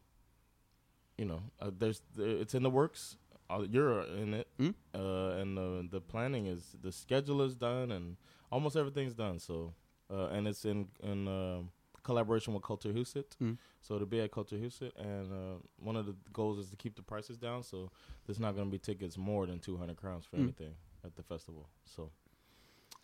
you 1.17 1.25
know, 1.25 1.41
uh, 1.61 1.71
there's 1.79 2.01
there, 2.15 2.41
it's 2.41 2.53
in 2.53 2.63
the 2.63 2.69
works. 2.69 3.17
Uh, 3.51 3.65
you're 3.69 4.01
in 4.23 4.33
it, 4.33 4.47
Mm. 4.57 4.73
uh, 4.93 5.41
and 5.41 5.57
the 5.57 5.87
the 5.91 6.01
planning 6.01 6.47
is 6.47 6.75
the 6.81 6.91
schedule 6.91 7.45
is 7.45 7.55
done, 7.55 7.91
and 7.95 8.17
almost 8.49 8.75
everything's 8.75 9.13
done. 9.15 9.39
So, 9.39 9.73
uh, 10.09 10.27
and 10.37 10.47
it's 10.47 10.65
in 10.65 10.87
in 11.03 11.27
um 11.27 11.69
collaboration 12.03 12.53
with 12.53 12.63
Kulturhuset. 12.63 13.37
Mm. 13.41 13.57
So 13.81 13.99
to 13.99 14.05
be 14.05 14.21
at 14.21 14.31
Kulturhuset, 14.31 14.91
and 14.97 15.31
uh, 15.31 15.57
one 15.85 15.99
of 15.99 16.05
the 16.05 16.15
goals 16.33 16.57
is 16.59 16.69
to 16.69 16.75
keep 16.75 16.95
the 16.95 17.03
prices 17.03 17.37
down. 17.37 17.63
So 17.63 17.89
there's 18.25 18.39
not 18.39 18.55
going 18.55 18.67
to 18.67 18.71
be 18.71 18.79
tickets 18.79 19.17
more 19.17 19.45
than 19.47 19.59
200 19.59 19.95
crowns 19.97 20.25
for 20.25 20.37
Mm. 20.37 20.43
anything 20.43 20.75
at 21.03 21.15
the 21.15 21.23
festival. 21.23 21.67
So, 21.85 22.09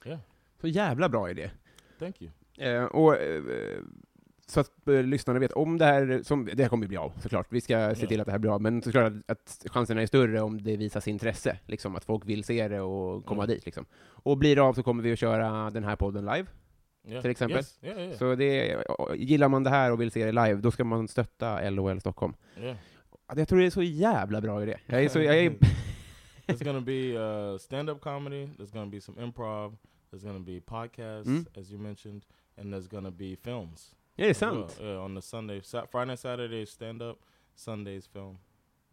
yeah, 0.06 0.20
Så 0.62 0.68
jävla 0.68 1.10
bra 1.10 1.30
idé. 1.30 1.52
thank 2.00 2.22
you. 2.22 2.32
Eh, 2.58 2.84
och, 2.86 3.16
eh, 3.16 3.82
så 4.50 4.60
att 4.60 4.88
eh, 4.88 5.04
lyssnarna 5.04 5.40
vet 5.40 5.52
om 5.52 5.78
det 5.78 5.86
här, 5.86 6.22
som, 6.24 6.50
det 6.54 6.64
här 6.64 6.70
kommer 6.70 6.84
ju 6.84 6.88
bli 6.88 6.98
av 6.98 7.14
såklart, 7.22 7.48
vi 7.50 7.62
ska 7.62 7.96
se 7.96 8.02
Ja. 8.04 8.08
till 8.08 8.20
att 8.20 8.26
det 8.26 8.32
här 8.32 8.40
blir 8.40 8.54
av, 8.54 8.62
men 8.62 8.82
såklart 8.82 9.14
att, 9.28 9.32
att 9.32 9.66
chanserna 9.72 10.02
är 10.02 10.06
större 10.06 10.42
om 10.42 10.62
det 10.64 10.78
visas 10.78 11.08
intresse, 11.08 11.60
liksom 11.66 11.96
att 11.96 12.06
folk 12.06 12.26
vill 12.26 12.44
se 12.44 12.68
det 12.68 12.82
och 12.82 13.26
komma 13.26 13.44
Mm. 13.44 13.56
dit 13.56 13.66
liksom. 13.66 13.86
Och 14.06 14.38
blir 14.38 14.56
det 14.56 14.62
av 14.62 14.74
så 14.74 14.84
kommer 14.84 15.04
vi 15.04 15.12
att 15.14 15.20
köra 15.20 15.70
den 15.70 15.84
här 15.84 15.96
podden 15.96 16.26
live, 16.26 16.46
Yeah. 17.08 17.22
Till 17.22 17.32
exempel? 17.32 17.58
Yes. 17.58 17.80
Yeah, 17.82 18.00
yeah, 18.02 18.18
så 18.18 18.36
det, 18.36 18.78
gillar 19.16 19.48
man 19.50 19.64
det 19.64 19.70
här 19.70 19.92
och 19.92 20.02
vill 20.02 20.12
se 20.12 20.26
det 20.26 20.32
live, 20.32 20.56
då 20.62 20.72
ska 20.72 20.84
man 20.84 21.08
stötta 21.08 21.70
LOL 21.70 22.00
Stockholm. 22.00 22.34
yeah. 22.60 22.78
Ja, 23.28 23.34
Jag 23.38 23.48
tror 23.48 23.60
det 23.60 23.66
är 23.66 23.70
så 23.70 23.84
jävla 23.84 24.42
bra 24.42 24.64
idé. 24.64 24.78
Jag 24.86 25.04
är 25.04 25.10
så, 25.10 25.20
jag 25.20 25.38
är, 25.38 25.50
There's 26.48 26.64
gonna 26.64 26.82
be 26.82 27.18
uh, 27.52 27.58
stand-up 27.58 28.02
comedy. 28.02 28.46
There's 28.46 28.74
gonna 28.74 28.86
be 28.92 29.02
some 29.02 29.22
improv. 29.24 29.78
There's 30.12 30.24
gonna 30.24 30.40
be 30.40 30.60
podcasts, 30.60 31.26
Mm. 31.28 31.46
as 31.60 31.72
you 31.72 31.80
mentioned, 31.82 32.22
and 32.58 32.74
there's 32.74 32.88
gonna 32.92 33.12
be 33.12 33.36
films. 33.36 33.96
Är 34.24 34.28
det 34.28 34.28
well. 34.28 34.36
sant? 34.36 34.80
Yeah, 34.82 35.06
on 35.06 35.16
the 35.16 35.22
Sunday, 35.22 35.62
Friday, 35.92 36.18
Saturday 36.18 36.66
stand-up, 36.66 37.18
Sundays 37.56 38.08
film. 38.08 38.38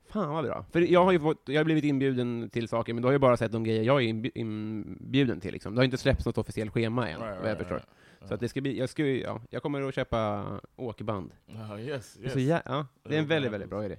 Fan 0.09 0.31
vad 0.35 0.45
bra. 0.45 0.65
För 0.73 0.81
jag 0.81 1.05
har 1.05 1.13
ju 1.13 1.21
fått, 1.21 1.43
jag 1.45 1.61
har 1.61 1.65
blivit 1.65 1.85
inbjuden 1.85 2.51
till 2.53 2.69
saker, 2.69 2.95
men 2.95 3.03
då 3.03 3.09
har 3.09 3.13
jag 3.13 3.21
bara 3.21 3.37
sett 3.37 3.53
de 3.53 3.65
grejer 3.65 3.83
jag 3.83 4.03
är 4.03 4.07
inbj- 4.13 4.31
inbjuden 4.35 5.41
till 5.41 5.53
liksom. 5.53 5.75
Det 5.75 5.79
har 5.81 5.85
inte 5.85 5.99
släppts 5.99 6.27
något 6.27 6.39
officiellt 6.39 6.73
schema 6.73 7.09
än, 7.09 7.21
vad 7.21 7.51
jag 7.51 7.59
förstår. 7.59 7.83
Så 8.29 8.35
att 8.35 8.41
det 8.41 8.49
ska 8.49 8.61
bli, 8.61 8.79
jag, 8.79 8.89
ska, 8.89 9.05
ja, 9.07 9.41
jag 9.51 9.63
kommer 9.63 9.83
att 9.89 9.95
köpa 9.95 10.45
åkerband. 10.77 11.31
Oh, 11.49 11.81
yes, 11.81 12.15
Det 12.15 12.27
är 12.27 12.31
Så 12.31 12.39
yes. 12.39 12.49
jä- 12.51 12.63
ja, 12.65 12.87
det 13.03 13.15
är 13.15 13.19
en 13.19 13.25
Ja, 13.25 13.29
väldigt, 13.29 13.53
väldigt 13.53 13.71
bra 13.71 13.85
idé. 13.85 13.97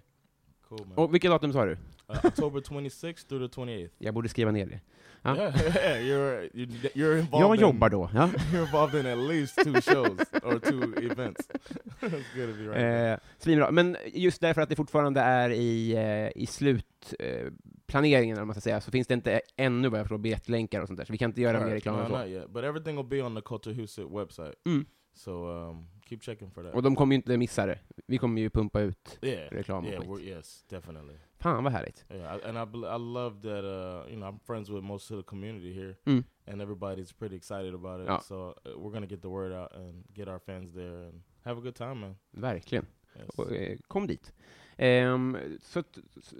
Cool, 0.69 0.79
man. 0.87 0.97
Och 0.97 1.13
vilket 1.13 1.31
datum 1.31 1.53
sa 1.53 1.65
du? 1.65 1.71
Uh, 1.71 2.25
October 2.25 2.61
26th 2.61 3.27
through 3.27 3.49
the 3.49 3.61
28th. 3.61 3.89
Jag 3.97 4.13
borde 4.13 4.29
skriva 4.29 4.51
ner 4.51 4.65
det. 4.65 4.79
Ja. 5.21 5.35
Yeah, 5.35 5.55
yeah, 5.75 5.97
you're 6.01 6.49
you're, 6.53 6.91
you're 6.93 7.19
involved. 7.19 7.45
Jag 7.45 7.55
in, 7.55 7.61
jobbar 7.61 7.89
då. 7.89 8.09
Ja. 8.13 8.29
You're 8.51 8.65
involved 8.65 8.99
in 8.99 9.05
at 9.05 9.17
least 9.17 9.55
two 9.55 9.81
shows 9.81 10.19
or 10.43 10.59
two 10.59 10.93
events. 11.11 11.47
That's 11.99 12.35
good 12.35 12.49
to 12.49 12.57
be 12.57 12.67
right. 12.67 13.11
Eh, 13.13 13.17
svinbra. 13.37 13.71
Men 13.71 13.97
just 14.13 14.41
därför 14.41 14.61
att 14.61 14.69
det 14.69 14.75
fortfarande 14.75 15.21
är 15.21 15.49
i, 15.49 15.95
eh, 15.95 16.41
i 16.43 16.45
slutplaneringen, 16.45 18.37
eh, 18.37 18.41
om 18.41 18.47
man 18.47 18.53
ska 18.53 18.61
säga, 18.61 18.81
så 18.81 18.91
finns 18.91 19.07
det 19.07 19.13
inte 19.13 19.41
ännu 19.57 19.89
vad 19.89 19.99
jag 19.99 20.05
förstår 20.05 20.17
biljettlänkar 20.17 20.81
och 20.81 20.87
sånt 20.87 20.97
där, 20.97 21.05
så 21.05 21.11
vi 21.11 21.17
kan 21.17 21.29
inte 21.29 21.41
göra 21.41 21.53
mer 21.53 21.59
Alright, 21.59 21.75
reklam 21.75 21.99
än 21.99 22.07
så. 22.07 22.17
not 22.17 22.27
yet. 22.27 22.49
But 22.49 22.63
everything 22.63 22.95
will 22.95 23.05
be 23.05 23.21
on 23.21 23.35
the 23.35 23.41
Culture 23.41 23.75
Huset 23.75 24.05
website. 24.11 24.53
Mm. 24.65 24.85
So 25.15 25.31
um, 25.31 25.87
keep 26.09 26.17
checking 26.21 26.51
for 26.51 26.63
that. 26.63 26.73
Och 26.75 26.83
de 26.83 26.95
kommer 26.95 27.13
ju 27.13 27.15
inte 27.15 27.37
missa 27.37 27.65
det. 27.65 27.79
Vi 28.07 28.17
kommer 28.17 28.41
ju 28.41 28.49
pumpa 28.49 28.81
ut 28.81 29.19
yeah, 29.21 29.51
reklam 29.51 29.83
och 29.85 29.89
yeah, 29.91 30.01
skit. 30.01 30.09
we're, 30.09 30.19
yes, 30.21 30.65
definitely. 30.69 31.15
Fan 31.39 31.63
vad 31.63 31.73
härligt. 31.73 32.05
Yeah, 32.09 32.37
I, 32.37 32.49
and 32.49 32.57
I, 32.57 32.77
I 32.77 32.97
love 33.13 33.41
that. 33.41 33.63
Uh, 33.63 34.11
you 34.11 34.15
know, 34.15 34.29
I'm 34.29 34.39
friends 34.45 34.69
with 34.69 34.83
most 34.83 35.11
of 35.11 35.17
the 35.17 35.23
community 35.23 35.73
here, 35.73 35.95
Mm. 36.05 36.23
and 36.47 36.61
everybody's 36.61 37.11
pretty 37.19 37.35
excited 37.35 37.73
about 37.73 38.01
it. 38.01 38.07
Ja. 38.07 38.19
So 38.21 38.35
uh, 38.49 38.53
we're 38.77 38.91
gonna 38.93 39.05
get 39.07 39.21
the 39.21 39.27
word 39.27 39.51
out 39.53 39.75
and 39.75 40.05
get 40.15 40.27
our 40.27 40.39
fans 40.39 40.73
there 40.73 41.07
and 41.07 41.21
have 41.43 41.57
a 41.59 41.61
good 41.63 41.75
time, 41.75 41.95
man. 41.95 42.15
Verkligen. 42.31 42.85
Yes. 43.19 43.29
Och, 43.29 43.51
eh, 43.51 43.77
kom 43.87 44.07
dit. 44.07 44.33
Ehm, 44.77 45.37
så 45.61 45.83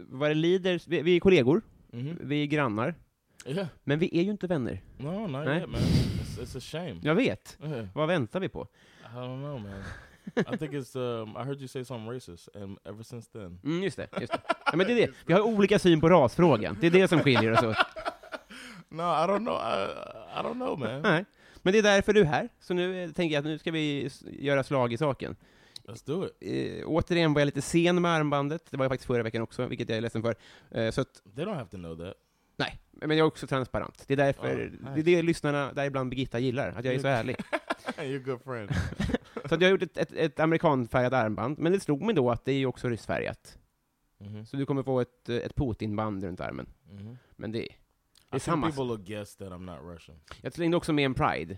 vad 0.09 0.29
det 0.29 0.33
lider, 0.35 0.81
vi, 0.87 1.01
vi 1.01 1.15
är 1.15 1.19
kollegor, 1.19 1.61
Mhm. 1.91 2.17
vi 2.21 2.41
är 2.43 2.45
grannar, 2.47 2.95
Yeah. 3.45 3.67
men 3.83 3.99
vi 3.99 4.19
är 4.19 4.23
ju 4.23 4.31
inte 4.31 4.47
vänner. 4.47 4.81
No, 4.97 5.27
not 5.27 5.45
Nej. 5.45 5.57
yet, 5.59 5.69
man. 5.69 5.81
It's, 5.81 6.39
it's 6.41 6.57
a 6.57 6.61
shame. 6.61 6.95
Jag 7.01 7.15
vet. 7.15 7.57
Yeah. 7.63 7.85
Vad 7.93 8.07
väntar 8.07 8.39
vi 8.39 8.49
på? 8.49 8.67
I 9.13 9.15
don't 9.17 9.39
know, 9.41 9.59
man. 9.59 9.83
I 10.53 10.57
think 10.57 10.73
it's. 10.73 10.95
Um, 10.95 11.37
I 11.37 11.43
heard 11.43 11.59
you 11.59 11.67
say 11.67 11.83
something 11.85 12.11
racist, 12.13 12.49
and 12.55 12.77
ever 12.85 13.03
since 13.03 13.29
then. 13.31 13.59
Mm, 13.63 13.83
just 13.83 13.97
det. 13.97 14.07
Just 14.19 14.33
det. 14.33 14.39
Ja, 14.65 14.75
men 14.77 14.87
det 14.87 14.93
är 14.93 15.07
det. 15.07 15.13
Vi 15.25 15.33
har 15.33 15.41
olika 15.41 15.79
syn 15.79 16.01
på 16.01 16.09
rasfrågan. 16.09 16.77
Det 16.81 16.87
är 16.87 16.91
det 16.91 17.07
som 17.07 17.19
skiljer 17.19 17.51
oss 17.51 17.63
åt. 17.63 17.75
No, 18.89 19.01
I 19.01 19.27
don't 19.27 19.37
know. 19.45 19.55
I 19.55 19.87
I 20.39 20.41
don't 20.43 20.53
know, 20.53 20.79
man. 20.79 21.01
Nej. 21.01 21.25
Men 21.61 21.73
det 21.73 21.79
är 21.79 21.83
därför 21.83 22.13
du 22.13 22.21
är 22.21 22.25
här. 22.25 22.49
Så 22.59 22.73
nu 22.73 23.03
eh, 23.03 23.11
tänker 23.11 23.33
jag 23.35 23.39
att 23.41 23.45
nu 23.45 23.57
ska 23.57 23.71
vi 23.71 24.05
s- 24.05 24.23
göra 24.39 24.63
slag 24.63 24.93
i 24.93 24.97
saken. 24.97 25.35
Let's 25.87 26.05
do 26.05 26.25
it. 26.25 26.31
Eh, 26.39 26.87
återigen 26.87 27.33
var 27.33 27.41
jag 27.41 27.45
lite 27.45 27.61
sen 27.61 28.01
med 28.01 28.11
armbandet. 28.11 28.61
Det 28.71 28.77
var 28.77 28.85
jag 28.85 28.91
faktiskt 28.91 29.07
förra 29.07 29.23
veckan 29.23 29.41
också, 29.41 29.65
vilket 29.67 29.89
jag 29.89 29.97
är 29.97 30.01
ledsen 30.01 30.21
för. 30.21 30.35
Eh, 30.71 30.91
så 30.91 31.01
att, 31.01 31.21
They 31.35 31.45
don't 31.45 31.55
have 31.55 31.69
to 31.69 31.77
know 31.77 31.97
that. 31.97 32.13
Nej. 32.57 32.79
Men 32.91 33.09
jag 33.17 33.25
är 33.25 33.27
också 33.27 33.47
transparent. 33.47 34.03
Det 34.07 34.13
är 34.13 34.17
därför, 34.17 34.47
Ja, 34.49 34.55
det 34.55 34.63
är 34.89 34.95
nice. 34.95 35.01
det 35.01 35.21
lyssnarna, 35.21 35.73
däribland 35.73 36.09
Birgitta, 36.09 36.39
gillar. 36.39 36.69
Att 36.77 36.85
jag 36.85 36.93
är 36.95 36.99
så 36.99 37.07
ärlig. 37.07 37.35
You're 37.97 38.19
good 38.23 38.41
friend. 38.43 38.69
Så 39.49 39.55
att 39.55 39.61
jag 39.61 39.67
har 39.67 39.71
gjort 39.71 39.81
ett, 39.83 39.97
ett, 39.97 40.11
ett 40.11 40.39
amerikanfärgat 40.39 41.13
armband, 41.13 41.59
men 41.59 41.71
det 41.71 41.79
slog 41.79 42.01
mig 42.01 42.15
då 42.15 42.31
att 42.31 42.45
det 42.45 42.51
är 42.51 42.57
ju 42.57 42.65
också 42.65 42.89
ryssfärgat. 42.89 43.57
hmm 44.19 44.45
Så 44.45 44.57
du 44.57 44.65
kommer 44.65 44.83
få 44.83 44.99
ett, 45.01 45.29
ett 45.29 45.55
Putin-band 45.55 46.23
runt 46.23 46.41
armen. 46.41 46.65
hmm 46.89 47.17
Men 47.35 47.51
det, 47.51 47.59
det 47.59 47.63
I 47.65 47.67
är 47.67 48.31
think 48.31 48.41
samma. 48.43 48.67
people 48.67 48.83
will 48.83 49.05
guess 49.05 49.35
that 49.35 49.47
I'm 49.51 49.59
not 49.65 49.95
Russian. 49.95 50.17
Jag 50.41 50.53
slängde 50.53 50.77
också 50.77 50.93
med 50.93 51.05
en 51.05 51.13
Pride. 51.13 51.57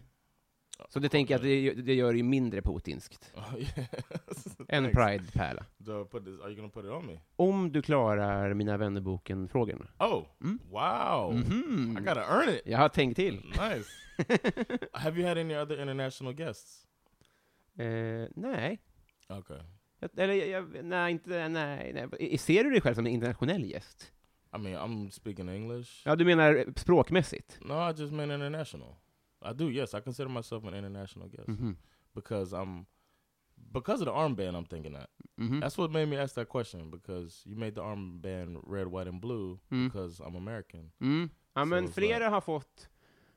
Så 0.89 0.99
det 0.99 1.09
tänker 1.09 1.33
jag 1.33 1.39
att 1.39 1.43
det, 1.43 1.81
det 1.81 1.93
gör 1.93 2.11
det 2.11 2.17
ju 2.17 2.23
mindre 2.23 2.61
putinskt. 2.61 3.33
Oh, 3.35 3.55
yes. 3.59 4.57
En. 4.67 4.91
Pride-pärla. 4.91 5.65
Are 5.87 6.49
you 6.49 6.55
gonna 6.55 6.69
put 6.69 6.85
it 6.85 6.91
on 6.91 7.05
me? 7.05 7.19
Om 7.35 7.71
du 7.71 7.81
klarar 7.81 8.53
Mina 8.53 8.77
vännerboken-frågorna. 8.77 9.87
Oh, 9.99 10.25
Mm. 10.41 10.59
wow! 10.71 11.33
Mhm. 11.35 11.97
I 11.97 12.01
gotta 12.01 12.21
earn 12.23 12.49
it. 12.49 12.61
Jag 12.65 12.77
har 12.77 12.89
tänkt 12.89 13.15
till. 13.15 13.35
Nice. 13.35 13.89
have 14.93 15.19
you 15.19 15.27
had 15.27 15.37
any 15.37 15.55
other 15.55 15.81
international 15.81 16.33
guests? 16.33 16.83
Eh, 17.79 18.27
nej. 18.35 18.79
Okay. 19.29 19.59
Jag, 19.99 20.09
eller, 20.19 20.33
jag, 20.33 20.83
nej, 20.83 21.11
inte, 21.11 21.49
nej, 21.49 21.93
nej. 21.93 22.37
Ser 22.37 22.63
du 22.63 22.69
dig 22.69 22.81
själv 22.81 22.95
som 22.95 23.05
en 23.05 23.11
internationell 23.11 23.65
gäst? 23.65 24.11
I 24.55 24.57
mean, 24.59 24.75
I'm 24.75 25.09
speaking 25.09 25.49
English. 25.49 26.01
Ja, 26.05 26.15
du 26.15 26.25
menar 26.25 26.65
språkmässigt? 26.75 27.57
No, 27.61 27.73
I 27.91 27.93
just 28.01 28.13
meant 28.13 28.31
international. 28.31 28.95
I 29.41 29.53
do, 29.53 29.69
yes. 29.69 29.93
I 29.93 29.99
consider 30.01 30.29
myself 30.29 30.63
an 30.63 30.73
international 30.73 31.29
guest 31.29 31.47
Mhm. 31.49 31.75
because 32.15 32.53
I'm 32.55 32.85
because 33.55 34.01
of 34.01 34.05
the 34.07 34.13
armband. 34.13 34.55
I'm 34.55 34.65
thinking 34.65 34.93
that 34.93 35.09
Mhm. 35.39 35.61
that's 35.61 35.77
what 35.77 35.91
made 35.91 36.05
me 36.05 36.17
ask 36.23 36.35
that 36.35 36.49
question 36.49 36.91
because 36.91 37.49
you 37.49 37.55
made 37.57 37.71
the 37.75 37.81
armband 37.81 38.63
red, 38.67 38.87
white, 38.87 39.09
and 39.09 39.21
blue 39.21 39.59
Mm. 39.69 39.87
because 39.89 40.23
I'm 40.23 40.37
American. 40.37 40.91
Mm. 40.99 41.29
Ja, 41.53 41.65
men 41.65 41.87
Så- 41.87 41.93
flera 41.93 42.29
har 42.29 42.41
fått 42.41 42.89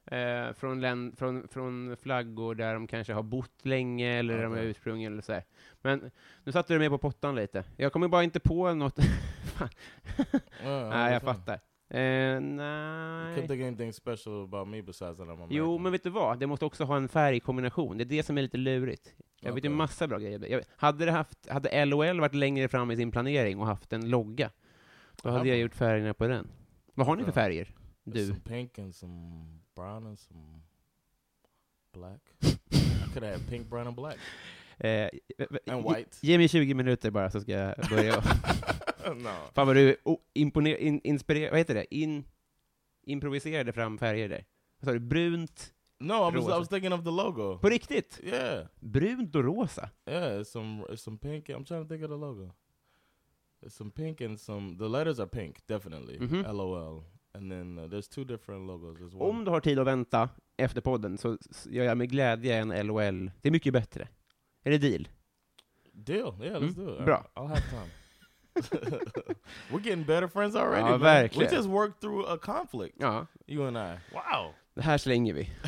eh, 0.07 0.53
från, 0.53 0.81
län, 0.81 1.13
från, 1.17 1.49
från 1.49 1.97
flaggor 1.97 2.55
där 2.55 2.75
de 2.75 2.87
kanske 2.87 3.13
har 3.13 3.23
bott 3.23 3.65
länge, 3.65 4.19
eller 4.19 4.37
där 4.37 4.43
de 4.43 4.53
är 4.55 4.63
ursprungligen, 4.63 5.13
eller 5.13 5.23
så 5.23 5.33
här. 5.33 5.45
Men 5.83 6.11
nu 6.45 6.53
satte 6.53 6.73
du 6.73 6.79
mig 6.79 6.89
på 6.89 6.99
pottan 6.99 7.35
lite. 7.35 7.65
Jag 7.77 7.93
kommer 7.93 8.09
bara 8.09 8.25
inte 8.25 8.41
på 8.41 8.75
något. 8.75 8.97
Nej, 8.99 9.09
jag 10.63 11.07
understand. 11.07 11.21
fattar. 11.37 11.61
Eh, 11.91 12.01
You 12.01 12.41
nej. 12.41 13.35
couldn't 13.37 13.49
think 13.49 13.63
anything 13.63 13.93
special 13.93 14.45
about 14.45 14.69
me 14.69 14.83
besides 14.83 15.17
that 15.17 15.27
I'm 15.27 15.31
American. 15.33 15.49
Jo, 15.57 15.79
men 15.79 15.93
vet 15.93 16.03
du 16.03 16.11
vad? 16.11 16.39
Det 16.39 16.47
måste 16.47 16.65
också 16.65 16.85
ha 16.85 16.97
en 16.97 17.09
färgkombination. 17.09 17.99
Det 17.99 18.05
är 18.05 18.07
det 18.07 18.23
som 18.23 18.39
är 18.39 18.43
lite 18.43 18.57
lurigt. 18.57 19.15
Jag 19.41 19.53
vet 19.53 19.65
ju 19.65 19.69
massa 19.69 20.07
bra 20.09 20.19
grejer. 20.19 20.47
Jag, 20.51 20.63
hade, 20.77 21.05
det 21.05 21.13
haft, 21.13 21.49
hade 21.51 21.85
LOL 21.85 22.21
varit 22.21 22.35
längre 22.35 22.69
fram 22.69 22.91
i 22.91 22.97
sin 22.97 23.11
planering 23.11 23.59
och 23.59 23.67
haft 23.67 23.93
en 23.93 24.09
logga, 24.11 24.51
då 25.23 25.31
hade 25.31 25.49
Ja. 25.49 25.55
jag 25.55 25.59
gjort 25.61 25.75
färgerna 25.75 26.15
på 26.15 26.27
den. 26.27 26.49
Vad 26.95 27.07
har 27.07 27.17
ni 27.17 27.25
för 27.25 27.33
färger? 27.33 27.69
Du? 28.05 28.27
some 28.27 28.41
pink 28.41 28.79
and 28.79 28.95
some 28.95 29.45
brown 29.77 30.07
and 30.07 30.19
some 30.19 30.61
black. 31.95 32.21
I 32.71 33.13
could 33.13 33.25
have 33.25 33.33
had 33.39 33.49
pink, 33.51 33.71
brown, 33.71 33.87
and 33.87 33.97
black 33.97 34.17
Eh, 34.83 35.09
and 35.67 35.85
white. 35.85 36.17
Ge 36.21 36.39
mig 36.39 36.49
20 36.49 36.75
minuter 36.75 37.11
bara 37.11 37.31
så 37.31 37.41
ska 37.41 37.53
jag 37.53 37.75
börja. 37.91 38.15
no, 39.23 39.29
Fan 39.55 39.67
vad 39.67 39.77
du 39.77 39.97
oh, 40.05 40.19
imponer, 40.35 40.77
in, 40.77 41.01
inspirer, 41.05 41.51
vad 41.51 41.59
heter 41.59 41.75
det? 41.75 41.95
In, 41.95 42.25
improviserade 43.03 43.73
fram 43.73 43.99
färger 43.99 44.29
där. 44.29 44.45
Vad 44.81 44.87
sa 44.89 44.93
du? 44.93 44.99
Brunt? 45.01 45.73
no. 45.99 46.13
I 46.15 46.37
was 46.37 46.45
I 46.45 46.59
was 46.59 46.69
thinking 46.69 46.93
of 46.93 47.05
the 47.05 47.11
logo. 47.11 47.59
På 47.59 47.69
riktigt? 47.69 48.21
Yeah, 48.23 48.67
Brunt 48.81 49.35
och 49.35 49.45
rosa? 49.45 49.91
yeah. 50.07 50.41
It's 50.41 50.45
some 50.45 50.83
it's 50.89 50.97
some 50.97 51.19
pink. 51.19 51.49
I'm 51.49 51.65
trying 51.65 51.83
to 51.85 51.89
think 51.89 52.05
of 52.05 52.11
the 52.11 52.17
logo. 52.17 52.51
It's 53.63 53.75
some 53.77 53.91
pink 53.91 54.21
and 54.21 54.41
some. 54.41 54.77
The 54.79 54.89
letters 54.89 55.19
are 55.21 55.29
pink, 55.29 55.67
definitely. 55.67 56.19
Mhm. 56.19 56.57
LOL. 56.57 57.05
And 57.35 57.51
then 57.53 57.79
uh, 57.79 57.87
there's 57.91 58.09
two 58.09 58.25
different 58.25 58.67
logos. 58.67 58.99
There's 58.99 59.15
one. 59.15 59.31
Om 59.31 59.45
du 59.45 59.51
har 59.51 59.61
tid 59.61 59.79
att 59.79 59.87
vänta 59.87 60.29
efter 60.57 60.81
podden 60.81 61.19
så 61.19 61.39
gör 61.67 61.85
jag 61.85 61.99
med 61.99 62.11
glädje 62.11 62.57
en 62.57 62.87
LOL. 62.87 63.31
Det 63.43 63.49
är 63.49 63.53
mycket 63.53 63.73
bättre. 63.73 64.09
Är 64.63 64.71
det 64.71 64.79
deal? 64.79 65.09
Deal. 65.93 66.35
Yeah, 66.43 66.61
let's 66.63 66.75
Mm, 66.79 66.87
do 66.87 66.99
it. 66.99 67.05
bra. 67.05 67.27
I'll 67.35 67.47
have 67.47 67.61
time. 67.61 67.91
We're 69.71 69.81
getting 69.81 70.05
better 70.05 70.29
friends 70.29 70.57
already. 70.57 70.81
Ja, 70.81 70.91
man. 70.91 71.01
verkligen. 71.01 71.51
We 71.51 71.57
just 71.57 71.69
worked 71.69 72.01
through 72.01 72.29
a 72.31 72.39
conflict. 72.39 72.97
Ja, 72.99 73.27
You 73.47 73.67
and 73.67 73.77
I. 73.77 73.99
Wow. 74.15 74.55
det 74.75 74.83
här 74.83 74.99
slänger 74.99 75.35
vi. 75.35 75.51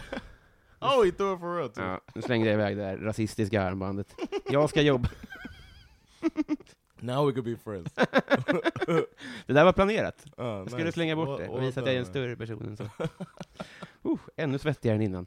Oh, 0.84 1.04
he 1.04 1.12
threw 1.12 1.34
it 1.34 1.40
for 1.40 1.56
real 1.56 1.68
too. 1.68 1.84
Ja, 1.84 2.00
nu 2.14 2.22
slängde 2.22 2.46
jag 2.46 2.54
iväg 2.54 2.76
det 2.76 2.82
här 2.84 2.96
rasistiska 2.96 3.62
armbandet. 3.62 4.14
Jag 4.50 4.70
ska 4.70 4.82
jobba. 4.82 5.08
Now 7.00 7.26
we 7.26 7.32
could 7.32 7.44
be 7.44 7.56
friends. 7.56 7.92
Det 9.46 9.52
där 9.52 9.64
var 9.64 9.72
planerat. 9.72 10.24
Uh, 10.40 10.46
Jag 10.46 10.70
skulle 10.70 10.92
slänga 10.92 11.16
bort 11.16 11.38
det 11.38 11.48
och 11.48 11.62
visa 11.62 11.80
att 11.80 11.86
jag 11.86 11.94
är 11.94 11.98
en 12.00 12.06
större 12.06 12.36
person 12.36 12.62
än 12.66 12.76
så. 12.76 12.82
Uh, 14.08 14.18
ännu 14.36 14.58
svettigare 14.58 14.96
än 14.96 15.02
innan. 15.02 15.26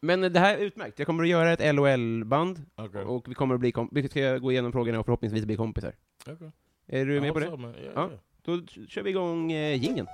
Men 0.00 0.20
det 0.20 0.40
här 0.40 0.54
är 0.54 0.58
utmärkt. 0.60 0.98
Jag 0.98 1.06
kommer 1.06 1.22
att 1.22 1.28
göra 1.28 1.52
ett 1.52 1.74
LOL-band, 1.74 2.62
Okay. 2.76 3.02
och 3.04 3.28
vi 3.28 3.34
kommer 3.34 3.54
att 3.54 3.60
bli 3.60 3.72
kom- 3.72 3.88
vi 3.92 4.08
ska 4.08 4.38
gå 4.38 4.52
igenom 4.52 4.72
frågorna 4.72 4.98
och 5.00 5.04
förhoppningsvis 5.06 5.44
bli 5.44 5.56
kompisar. 5.56 5.92
Okay. 6.32 6.50
Är 6.86 7.06
du 7.06 7.16
I 7.16 7.20
med 7.20 7.32
på 7.32 7.38
det? 7.40 7.46
Yeah, 7.46 7.92
Ja. 7.94 8.06
yeah. 8.08 8.18
Då 8.42 8.66
kör 8.88 9.02
vi 9.02 9.10
igång 9.10 9.52
eh, 9.52 9.82
jingeln. 9.82 10.06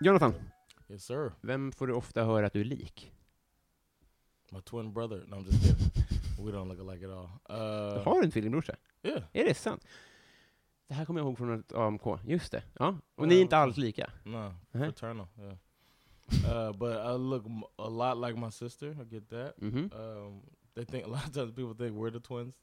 Jonathan, 0.00 0.34
Yes, 0.88 1.04
sir. 1.04 1.32
vem 1.40 1.72
får 1.72 1.86
du 1.86 1.92
ofta 1.92 2.24
höra 2.24 2.46
att 2.46 2.52
du 2.52 2.60
är 2.60 2.64
lik? 2.64 3.12
My 4.52 4.60
twin 4.60 4.92
brother. 4.92 5.24
No, 5.28 5.34
I'm 5.36 5.44
just 5.44 5.62
kidding. 5.62 5.90
we 6.46 6.52
don't 6.52 6.68
look 6.68 6.80
alike 6.80 7.04
at 7.06 7.10
all. 7.12 7.28
Uh, 7.98 8.02
Har 8.04 8.18
du 8.20 8.24
en 8.24 8.30
tvillingbrorsa? 8.30 8.76
yeah. 9.02 9.22
Är 9.32 9.44
det 9.44 9.54
sant? 9.54 9.86
Det 10.88 10.94
här 10.94 11.04
kommer 11.04 11.20
jag 11.20 11.26
ihåg 11.26 11.38
från 11.38 11.60
ett 11.60 11.72
AMK. 11.72 12.02
Just 12.24 12.52
det. 12.52 12.62
Ja. 12.78 12.88
Och 13.14 13.24
Ja, 13.24 13.28
ni 13.28 13.36
är 13.36 13.40
inte 13.42 13.56
alls 13.56 13.76
lika? 13.76 14.10
No, 14.24 14.36
Uh-huh. 14.36 14.84
fraternal. 14.84 15.26
Yeah. 15.38 15.56
Uh, 16.46 16.72
but 16.72 17.00
I 17.00 17.12
look 17.12 17.44
a 17.78 17.88
lot 17.88 18.18
like 18.18 18.36
my 18.36 18.50
sister. 18.50 18.94
I 19.00 19.04
get 19.04 19.28
that. 19.30 19.54
Mhm. 19.60 19.90
Um, 19.94 20.40
they 20.74 20.84
think 20.84 21.06
a 21.08 21.08
lot 21.10 21.24
of 21.26 21.32
times 21.32 21.52
people 21.52 21.74
think 21.74 21.94
we're 21.96 22.10
the 22.10 22.20
twins, 22.20 22.54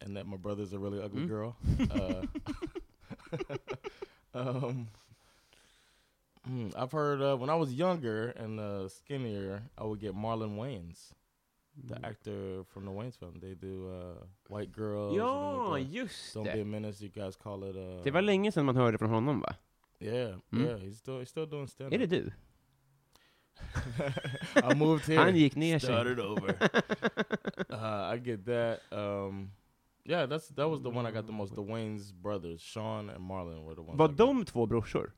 and 0.00 0.16
that 0.16 0.26
my 0.26 0.36
brother's 0.36 0.72
a 0.72 0.78
really 0.78 1.00
ugly 1.02 1.22
Mm. 1.22 1.28
girl. 1.28 1.56
Uh, 1.90 2.22
um, 4.34 4.88
hmm, 6.46 6.68
I've 6.76 6.92
heard 6.92 7.20
uh, 7.22 7.36
when 7.36 7.50
I 7.50 7.54
was 7.54 7.72
younger 7.72 8.30
and 8.36 8.60
uh, 8.60 8.88
skinnier, 8.88 9.62
I 9.78 9.84
would 9.84 10.00
get 10.00 10.14
Marlon 10.14 10.56
Wayans, 10.56 11.12
the 11.88 11.94
Mm. 11.94 12.04
actor 12.04 12.64
from 12.72 12.84
the 12.84 12.90
Wayans 12.90 13.16
film. 13.18 13.38
They 13.40 13.54
do 13.54 13.88
uh, 13.90 14.24
White 14.48 14.72
Girls. 14.72 15.16
Ja, 15.16 15.74
and 15.74 15.90
just 15.92 16.34
Don't 16.34 16.52
be 16.52 16.60
a 16.60 16.64
menace. 16.64 17.00
You 17.00 17.08
guys 17.10 17.36
call 17.36 17.64
it. 17.64 17.76
Uh, 17.76 18.02
Det 18.04 18.10
var 18.10 18.22
länge 18.22 18.52
sedan 18.52 18.64
man 18.66 18.76
hörde 18.76 18.98
från 18.98 19.10
honom, 19.10 19.40
va? 19.40 19.54
Yeah, 20.00 20.36
Mm. 20.52 20.64
yeah. 20.64 20.78
He's 20.78 20.94
still 20.98 21.18
he's 21.20 21.28
still 21.30 21.46
doing 21.46 21.66
stand. 21.68 21.92
Är 21.94 21.98
det 21.98 22.06
du? 22.06 22.30
I 24.70 24.74
moved 24.74 25.06
here. 25.06 25.18
Han 25.18 25.34
gick 25.36 25.56
ner 25.56 25.78
sig. 25.78 25.88
started 25.88 26.20
over. 26.20 26.48
uh, 27.70 28.14
I 28.14 28.18
get 28.18 28.44
that. 28.44 28.78
Um, 28.92 29.50
yeah, 30.04 30.26
that's 30.26 30.48
that 30.54 30.68
was 30.68 30.82
the 30.82 30.90
one 30.90 31.06
I 31.06 31.12
got 31.12 31.26
the 31.26 31.32
most. 31.32 31.54
The 31.54 31.62
Wayne's 31.62 32.12
brothers, 32.12 32.60
Sean 32.60 33.10
and 33.10 33.20
Marlon, 33.30 33.64
were 33.64 33.74
the 33.74 33.82
ones. 33.82 33.98
Var 33.98 34.08
de 34.08 34.44
två 34.44 34.66
brorsor? 34.66 35.12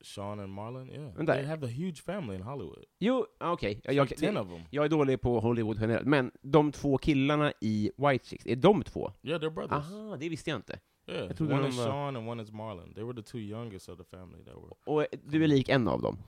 Sean 0.00 0.40
and 0.40 0.52
Marlon? 0.52 0.88
Yeah, 0.90 1.10
Vänta. 1.16 1.34
they 1.34 1.44
have 1.44 1.66
a 1.66 1.70
huge 1.70 2.00
family 2.02 2.36
in 2.36 2.42
Hollywood. 2.42 2.84
Jo, 3.00 3.26
ah, 3.40 3.52
okej. 3.52 3.80
It's 3.84 3.92
Jag, 3.92 4.08
like 4.10 4.20
ten 4.20 4.36
of 4.36 4.48
them. 4.48 4.62
jag 4.70 4.84
är 4.84 4.88
dålig 4.88 5.20
på 5.20 5.40
Hollywood 5.40 5.78
generellt, 5.80 6.06
men 6.06 6.30
de 6.42 6.72
två 6.72 6.98
killarna 6.98 7.52
i 7.60 7.90
White 7.96 8.26
Chicks, 8.26 8.46
är 8.46 8.56
de 8.56 8.82
två? 8.82 9.12
Yeah, 9.22 9.40
they're 9.42 9.50
brothers. 9.50 9.72
Aha, 9.92 10.16
det 10.16 10.28
visste 10.28 10.50
jag 10.50 10.58
inte. 10.58 10.78
Yeah, 11.06 11.30
Jag 11.38 11.40
one 11.52 11.68
is 11.68 11.76
var- 11.78 11.84
Sean 11.84 12.16
and 12.16 12.28
one 12.28 12.42
is 12.42 12.52
Marlon. 12.52 12.94
They 12.94 13.04
were 13.04 13.22
the 13.22 13.22
two 13.22 13.38
youngest 13.38 13.88
of 13.88 13.98
the 13.98 14.04
family 14.04 14.44
that 14.44 14.54
were. 14.54 14.74
Och 14.84 15.06
du 15.24 15.44
är 15.44 15.48
lik 15.48 15.68
en 15.68 15.88
av 15.88 16.02
dem? 16.02 16.18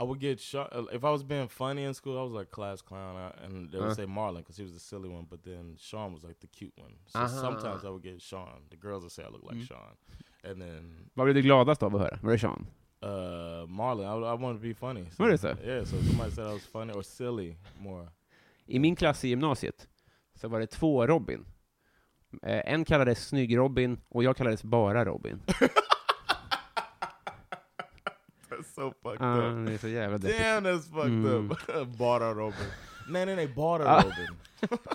I 0.00 0.04
would 0.04 0.20
get 0.20 0.40
shot 0.40 0.72
if 0.92 1.02
I 1.04 1.10
was 1.10 1.24
being 1.24 1.48
funny 1.48 1.82
in 1.84 1.94
school. 1.94 2.18
I 2.18 2.22
was 2.22 2.32
like 2.32 2.50
class 2.50 2.82
clown, 2.82 3.16
uh, 3.16 3.32
and 3.44 3.70
they 3.72 3.78
would 3.80 3.90
Uh. 3.90 3.94
say 3.94 4.06
Marlon 4.06 4.36
because 4.38 4.56
he 4.56 4.62
was 4.64 4.72
the 4.72 4.80
silly 4.80 5.08
one. 5.08 5.26
But 5.30 5.42
then 5.44 5.76
Sean 5.78 6.12
was 6.12 6.22
like 6.24 6.38
the 6.40 6.46
cute 6.46 6.76
one. 6.78 6.92
So 7.06 7.18
Uh-huh. 7.18 7.40
sometimes 7.40 7.84
I 7.84 7.88
would 7.90 8.02
get 8.02 8.22
Sean. 8.22 8.62
The 8.70 8.76
girls 8.76 9.02
would 9.02 9.12
say 9.12 9.24
I 9.24 9.28
look 9.30 9.42
like 9.42 9.56
Mm. 9.58 9.66
Sean, 9.66 9.96
and 10.44 10.60
then 10.62 11.10
Vad 11.14 11.26
blev 11.26 11.34
du 11.34 11.42
gladast 11.42 11.82
av 11.82 11.94
att 11.96 12.00
höra? 12.00 12.18
Var 12.22 12.32
det 12.32 12.38
Sean? 12.38 12.66
uh, 13.02 13.66
Marlon. 13.66 14.04
I, 14.04 14.26
I 14.26 14.34
wanted 14.42 14.60
to 14.62 14.68
be 14.68 14.74
funny. 14.74 15.04
What 15.18 15.30
is 15.34 15.40
that? 15.40 15.58
Yeah, 15.64 15.84
so 15.84 15.96
somebody 16.02 16.30
said 16.30 16.46
I 16.46 16.52
was 16.52 16.66
funny 16.66 16.92
or 16.92 17.02
silly 17.02 17.56
more. 17.80 18.08
I 18.66 18.78
min 18.78 18.96
klass 18.96 19.24
i 19.24 19.28
gymnasiet 19.28 19.88
så 20.34 20.48
var 20.48 20.60
det 20.60 20.66
två 20.66 21.06
Robin. 21.06 21.44
Eh, 22.42 22.72
en 22.74 22.84
kallades 22.84 23.28
Snygg-Robin 23.28 23.98
och 24.08 24.24
jag 24.24 24.36
kallades 24.36 24.62
bara 24.64 25.04
Robin. 25.04 25.42
That's 28.58 28.74
so 28.74 28.92
fucked 29.02 29.22
up. 29.26 29.66
det 29.66 29.72
är 29.74 29.78
så 29.78 29.88
jävla. 29.88 30.18
Damn, 30.18 30.66
that's 30.66 30.90
fucked 30.92 31.12
Mm. 31.12 31.50
up. 31.50 31.58
Bara 31.98 32.34
Robin. 32.34 32.66
Nej, 33.08 33.26
nej, 33.26 33.36
nej. 33.36 33.48
Bara 33.48 33.84
Ah. 33.88 34.02
Robin. 34.02 34.36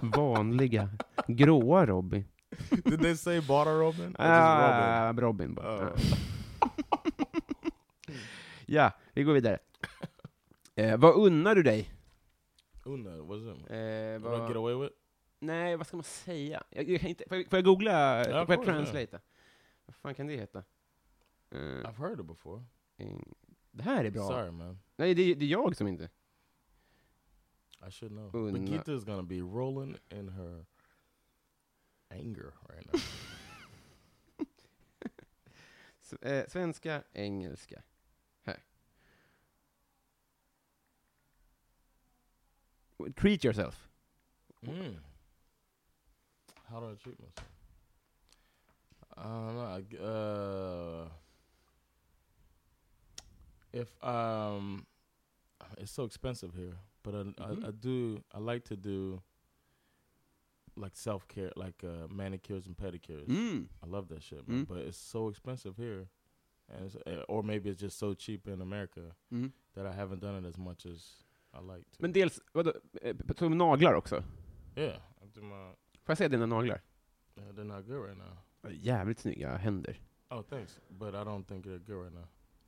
Vanliga, 0.12 0.90
gråa 1.28 1.86
Robin. 1.86 2.26
Did 2.70 3.02
they 3.02 3.18
say 3.18 3.42
Bara 3.42 3.72
Robin? 3.80 4.16
Or 4.20 4.26
just 4.26 5.18
Robin? 5.18 5.24
Robin 5.24 5.54
bara. 5.54 5.94
Oh. 5.94 5.98
Ja, 8.66 8.92
vi 9.14 9.24
går 9.24 9.34
vidare. 9.34 9.60
Eh, 10.76 10.98
vad 10.98 11.16
unnar 11.16 11.56
du 11.56 11.64
dig? 11.64 11.90
Una, 12.86 13.10
what's 13.10 13.56
it? 13.56 13.72
Eh, 13.72 13.78
I 13.78 14.12
get 14.14 14.22
vad, 14.22 14.56
away 14.58 14.76
with? 14.76 14.94
nej, 15.40 15.76
vad 15.78 15.88
ska 15.88 15.98
man 15.98 16.04
säga? 16.04 16.64
Jag, 16.70 16.90
jag 16.90 17.02
kan 17.02 17.10
inte, 17.10 17.24
får, 17.28 17.38
jag, 17.38 17.50
får 17.50 17.58
jag 17.58 17.66
googla? 17.66 18.26
Ja, 18.30 18.46
får 18.46 18.56
jag 18.56 18.66
translata? 18.66 19.20
Vad 19.86 19.96
fan 19.96 20.16
kan 20.16 20.28
det 20.28 20.36
heta? 20.38 20.64
Eh, 21.52 21.58
I've 21.58 21.98
heard 21.98 22.20
it 22.20 22.26
before. 22.26 22.64
en- 22.98 23.34
det 23.74 23.84
här 23.84 24.06
är 24.06 24.12
bra. 24.12 24.28
Sorry, 24.28 24.52
man. 24.52 24.80
Nej, 24.96 25.14
det, 25.16 25.34
det 25.36 25.46
är 25.46 25.50
jag 25.50 25.76
som 25.76 25.88
inte... 25.88 26.10
I 27.88 27.92
should 27.92 28.12
know. 28.12 28.36
Una. 28.36 28.60
Gita 28.60 28.94
is 28.94 29.04
gonna 29.04 29.24
be 29.24 29.40
rolling 29.42 29.98
in 30.12 30.30
her 30.30 30.66
anger 32.10 32.54
right 32.70 32.86
now. 32.94 33.02
S- 36.02 36.14
eh, 36.14 36.48
svenska, 36.48 37.04
engelska. 37.14 37.84
Här. 38.42 38.60
Treat 43.16 43.44
yourself. 43.46 43.90
mm. 44.62 44.96
How 46.66 46.80
do 46.80 46.92
I 46.94 46.96
treat 46.96 47.20
myself? 47.20 47.50
I 49.18 49.24
don't 49.24 49.54
know. 49.54 49.78
I 49.78 49.98
Uh, 49.98 51.10
if 53.74 54.04
um, 54.04 54.86
it's 55.78 55.92
so 55.92 56.04
expensive 56.06 56.54
here, 56.56 56.76
but 57.04 57.14
I, 57.16 57.24
Mhm. 57.24 57.64
I, 57.64 57.68
I 57.68 57.72
do. 57.72 58.24
I 58.34 58.40
like 58.40 58.64
to 58.66 58.76
do 58.78 59.22
like 60.76 60.96
self 60.96 61.28
care, 61.28 61.52
like 61.56 61.84
uh, 61.84 62.08
manicures 62.10 62.68
and 62.68 62.76
pedicures. 62.78 63.28
Mm. 63.28 63.68
I 63.84 63.88
love 63.88 64.08
that 64.08 64.24
shit, 64.24 64.48
man. 64.48 64.66
Mm. 64.66 64.68
But 64.68 64.78
it's 64.78 64.98
so 64.98 65.30
expensive 65.30 65.76
here, 65.78 66.08
and 66.70 66.86
it's, 66.86 66.96
uh, 67.08 67.24
or 67.28 67.44
maybe 67.44 67.70
it's 67.70 67.82
just 67.82 67.98
so 67.98 68.14
cheap 68.16 68.48
in 68.48 68.62
America 68.62 69.02
Mm. 69.32 69.52
that 69.76 69.86
I 69.86 69.92
haven't 69.94 70.22
done 70.22 70.36
it 70.44 70.48
as 70.48 70.58
much 70.58 70.86
as 70.86 71.24
I 71.54 71.60
like 71.62 71.84
to. 71.92 71.98
Men 72.02 72.12
dels, 72.14 72.40
vadå, 72.54 72.74
eh, 73.02 73.16
som 73.38 73.58
naglar 73.58 73.94
också? 73.94 74.24
yeah, 74.76 74.96
I 75.22 75.26
do 75.34 75.42
my. 75.42 75.76
Får 76.04 76.12
jag 76.12 76.18
se 76.18 76.28
dina 76.28 76.46
naglar? 76.46 76.82
Uh, 77.38 77.44
they're 77.54 77.64
not 77.76 77.86
good 77.86 78.02
right 78.08 78.18
now. 78.18 78.38
Jävligt 78.72 79.20
snygga 79.20 79.58
händer. 79.58 80.00
Oh, 80.30 80.42
thanks, 80.42 80.80
but 80.90 81.14
I 81.16 81.24
don't 81.24 81.44
think 81.48 81.66
they're 81.66 81.80
good 81.86 82.04
right 82.04 82.14
now. 82.14 82.28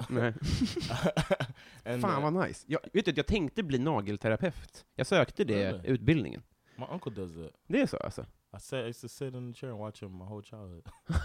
Nej. 0.09 0.33
Fan 2.01 2.23
uh, 2.23 2.31
vad 2.31 2.47
nice. 2.47 2.65
Jag, 2.67 2.79
vet 2.93 3.05
du, 3.05 3.13
jag 3.15 3.27
tänkte 3.27 3.63
bli 3.63 3.77
nagelterapeut. 3.77 4.85
Jag 4.95 5.07
sökte 5.07 5.43
det, 5.43 5.65
Really? 5.73 5.87
utbildningen. 5.89 6.43
my 6.77 6.85
uncle 6.91 7.11
does 7.11 7.33
that. 7.33 7.51
Det 7.67 7.81
är 7.81 7.87
så 7.87 7.97
alltså? 7.97 8.21
I 8.57 8.59
sat, 8.59 8.73
I 8.85 8.87
used 8.87 9.01
to 9.01 9.07
sit 9.09 9.33
in 9.33 9.53
the 9.53 9.59
chair 9.59 9.71
and 9.71 9.79
watch 9.79 10.03
him 10.03 10.17
my 10.17 10.25
whole 10.25 10.43
childhood. 10.43 10.89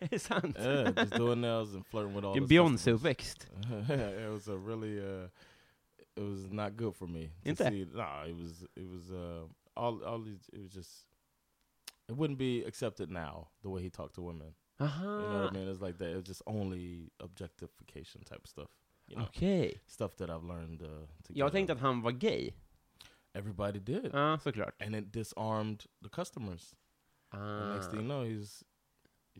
Är 0.00 0.08
det 0.10 0.18
sant? 0.18 0.56
yeah, 0.58 0.92
just 0.96 1.16
doing 1.16 1.40
nails 1.40 1.74
and 1.74 1.86
flirting 1.86 2.14
with 2.14 2.26
all. 2.26 2.34
His 2.34 2.42
customers. 2.48 2.84
Beyoncé-uppväxt. 2.86 3.46
it 4.24 4.30
was 4.32 4.48
a 4.48 4.56
really 4.56 4.98
uh 5.00 5.28
it 6.16 6.22
was 6.22 6.50
not 6.50 6.72
good 6.76 6.94
for 6.96 7.06
me 7.06 7.28
to 7.42 7.48
Inte? 7.48 7.64
see 7.68 7.86
nah 7.94 8.24
it 8.26 8.36
was 8.36 8.62
it 8.62 8.88
was 8.92 9.10
uh 9.10 9.48
all 9.76 10.04
all 10.04 10.24
these 10.24 10.48
it 10.52 10.60
was 10.62 10.72
just 10.74 11.06
it 12.08 12.14
wouldn't 12.16 12.38
be 12.38 12.66
accepted 12.66 13.10
now 13.10 13.46
the 13.62 13.68
way 13.68 13.82
he 13.82 13.90
talked 13.90 14.14
to 14.14 14.22
women 14.22 14.54
you 14.80 14.88
know 14.88 15.42
what 15.42 15.50
i 15.50 15.54
mean 15.58 15.68
it's 15.68 15.86
like 15.86 15.98
that 15.98 16.08
it's 16.08 16.28
just 16.28 16.42
only 16.46 17.10
objectification 17.18 18.24
type 18.24 18.46
stuff 18.48 18.70
you 19.06 19.16
know 19.16 19.26
okej. 19.28 19.80
stuff 19.86 20.16
that 20.16 20.30
i've 20.30 20.46
learned 20.46 20.82
uh, 20.82 20.88
to 21.22 21.32
Jag 21.34 21.52
tänkte 21.52 21.72
att 21.72 21.80
han 21.80 22.02
var 22.02 22.10
gay. 22.12 22.50
everybody 23.34 23.78
did 23.78 24.10
Ja, 24.12 24.38
såklart. 24.38 24.82
and 24.82 24.96
it 24.96 25.12
disarmed 25.12 25.84
the 26.02 26.08
customers 26.08 26.74
and 27.30 27.74
next 27.74 27.90
thing 27.90 28.00
you 28.00 28.12
Ah, 28.12 28.24
know 28.24 28.24
he's 28.24 28.62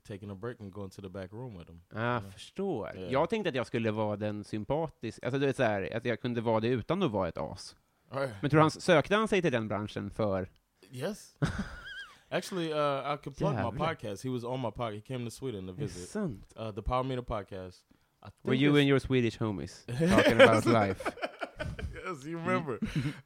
taking 0.05 0.31
a 0.31 0.35
break 0.35 0.61
and 0.61 0.73
going 0.73 0.91
to 0.91 1.03
the 1.03 1.09
back 1.09 1.33
room 1.33 1.59
with 1.59 1.71
him 1.71 1.83
jag 1.95 2.33
förstår. 2.33 2.91
Ja. 2.97 3.01
Jag 3.01 3.31
tänkte 3.31 3.49
att 3.49 3.55
jag 3.55 3.67
skulle 3.67 3.91
vara 3.91 4.17
den 4.17 4.45
sympatisk, 4.45 5.23
alltså 5.25 5.39
du 5.39 5.47
vet 5.47 5.57
så 5.57 5.63
här, 5.63 5.97
att 5.97 6.05
jag 6.05 6.21
kunde 6.21 6.41
vara 6.41 6.61
det 6.61 6.69
utan 6.69 7.03
att 7.03 7.11
vara 7.11 7.29
ett 7.29 7.39
as. 7.39 7.77
right 8.11 8.35
Men 8.41 8.51
tror 8.51 8.59
du 8.59 8.63
han, 8.63 8.71
sökte 8.71 9.17
han 9.17 9.29
sig 9.29 9.43
till 9.43 9.53
den 9.53 9.69
branschen 9.69 10.11
för... 10.11 10.49
Yes. 10.91 11.37
Actually, 12.33 12.73
uh, 12.73 13.13
I 13.13 13.17
could 13.23 13.37
plug 13.37 13.55
my 13.55 13.63
Jävlar. 13.65 13.77
podcast. 13.99 14.23
He 14.23 14.29
was 14.31 14.43
on 14.45 14.61
my 14.61 14.71
podcast. 14.71 14.95
He 14.95 15.01
came 15.03 15.25
to 15.27 15.31
Sweden 15.31 15.67
to 15.67 15.73
visit. 15.75 16.31
Uh, 16.57 16.71
the 16.71 16.83
Power 16.83 17.05
Meter 17.05 17.23
podcast. 17.23 17.81
I 18.23 18.27
think 18.27 18.35
Were 18.45 18.55
you 18.55 18.75
and 18.77 18.89
your 18.89 18.99
Swedish 19.01 19.37
homies 19.39 19.85
talking 20.09 20.41
about 20.41 20.65
life? 20.65 21.03
yes, 22.07 22.25
you 22.25 22.39
remember. 22.39 22.79